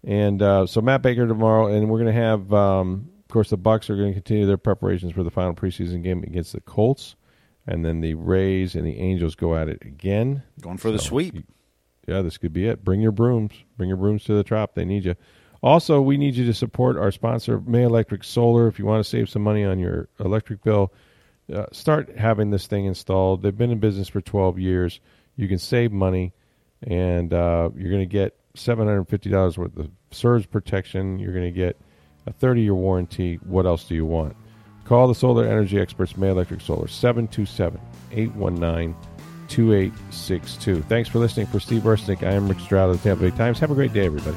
And 0.05 0.41
uh, 0.41 0.67
so 0.67 0.81
Matt 0.81 1.03
Baker 1.03 1.27
tomorrow, 1.27 1.67
and 1.67 1.89
we're 1.91 1.99
going 1.99 2.15
to 2.15 2.21
have, 2.21 2.53
um, 2.55 3.11
of 3.23 3.29
course, 3.29 3.51
the 3.51 3.59
Bucs 3.59 3.91
are 3.91 3.97
going 3.97 4.09
to 4.09 4.15
continue 4.15 4.47
their 4.47 4.57
preparations 4.57 5.13
for 5.13 5.23
the 5.23 5.31
final 5.31 5.55
preseason 5.55 6.03
game 6.03 6.23
against 6.23 6.53
the 6.53 6.61
Colts, 6.63 7.17
and 7.67 7.85
then 7.85 8.01
the 8.01 8.15
Rays 8.15 8.75
and 8.75 8.87
the 8.87 8.99
Angels 8.99 9.35
go 9.35 9.55
at 9.57 9.69
it 9.69 9.83
again. 9.83 10.43
Going 10.61 10.79
for 10.79 10.91
the 10.91 10.99
So, 10.99 11.09
sweep. 11.09 11.45
yeah, 12.09 12.23
this 12.23 12.39
could 12.39 12.53
be 12.53 12.67
it. 12.67 12.83
Bring 12.83 13.01
your 13.03 13.13
brooms. 13.13 13.53
Bring 13.77 13.89
your 13.89 13.99
brooms 13.99 14.25
to 14.25 14.33
the 14.35 14.43
trop. 14.45 14.75
They 14.75 14.87
need 14.87 15.05
you. 15.05 15.17
Also, 15.63 16.01
we 16.01 16.17
need 16.17 16.35
you 16.35 16.47
to 16.47 16.55
support 16.55 16.97
our 16.97 17.11
sponsor, 17.11 17.61
May 17.61 17.83
Electric 17.83 18.25
Solar. 18.25 18.67
If 18.67 18.79
you 18.79 18.87
want 18.87 19.05
to 19.05 19.09
save 19.09 19.29
some 19.29 19.43
money 19.43 19.63
on 19.65 19.79
your 19.79 20.09
electric 20.19 20.63
bill, 20.65 20.95
uh, 21.55 21.67
start 21.73 22.17
having 22.17 22.49
this 22.51 22.67
thing 22.67 22.87
installed. 22.87 23.43
They've 23.43 23.57
been 23.57 23.71
in 23.71 23.79
business 23.79 24.09
for 24.09 24.23
12 24.23 24.59
years. 24.59 25.01
You 25.37 25.49
can 25.49 25.59
save 25.59 25.93
money, 25.93 26.33
and 26.83 27.35
uh, 27.35 27.69
you're 27.77 27.91
going 27.91 28.01
to 28.01 28.07
get 28.07 28.39
$750 28.55 29.59
worth 29.59 29.77
of 29.77 29.91
surge 30.11 30.51
protection. 30.51 31.19
You're 31.19 31.33
going 31.33 31.45
to 31.45 31.51
get 31.51 31.81
a 32.27 32.33
30 32.33 32.63
year 32.63 32.75
warranty. 32.75 33.37
What 33.45 33.67
else 33.67 33.85
do 33.85 33.95
you 33.95 34.07
want? 34.07 34.37
Call 34.85 35.07
the 35.07 35.15
solar 35.15 35.47
energy 35.47 35.79
experts, 35.79 36.17
May 36.17 36.31
Electric 36.31 36.61
Solar, 36.61 36.89
727 36.89 37.81
819 38.13 38.97
2862. 39.49 40.83
Thanks 40.83 41.09
for 41.09 41.19
listening. 41.19 41.47
For 41.47 41.61
Steve 41.61 41.83
Ersnick, 41.83 42.23
I 42.27 42.33
am 42.33 42.49
Rick 42.49 42.61
Stroud 42.61 42.91
of 42.91 43.03
the 43.03 43.09
Tampa 43.09 43.31
Bay 43.31 43.37
Times. 43.37 43.59
Have 43.59 43.71
a 43.71 43.75
great 43.75 43.93
day, 43.93 44.07
everybody. 44.07 44.37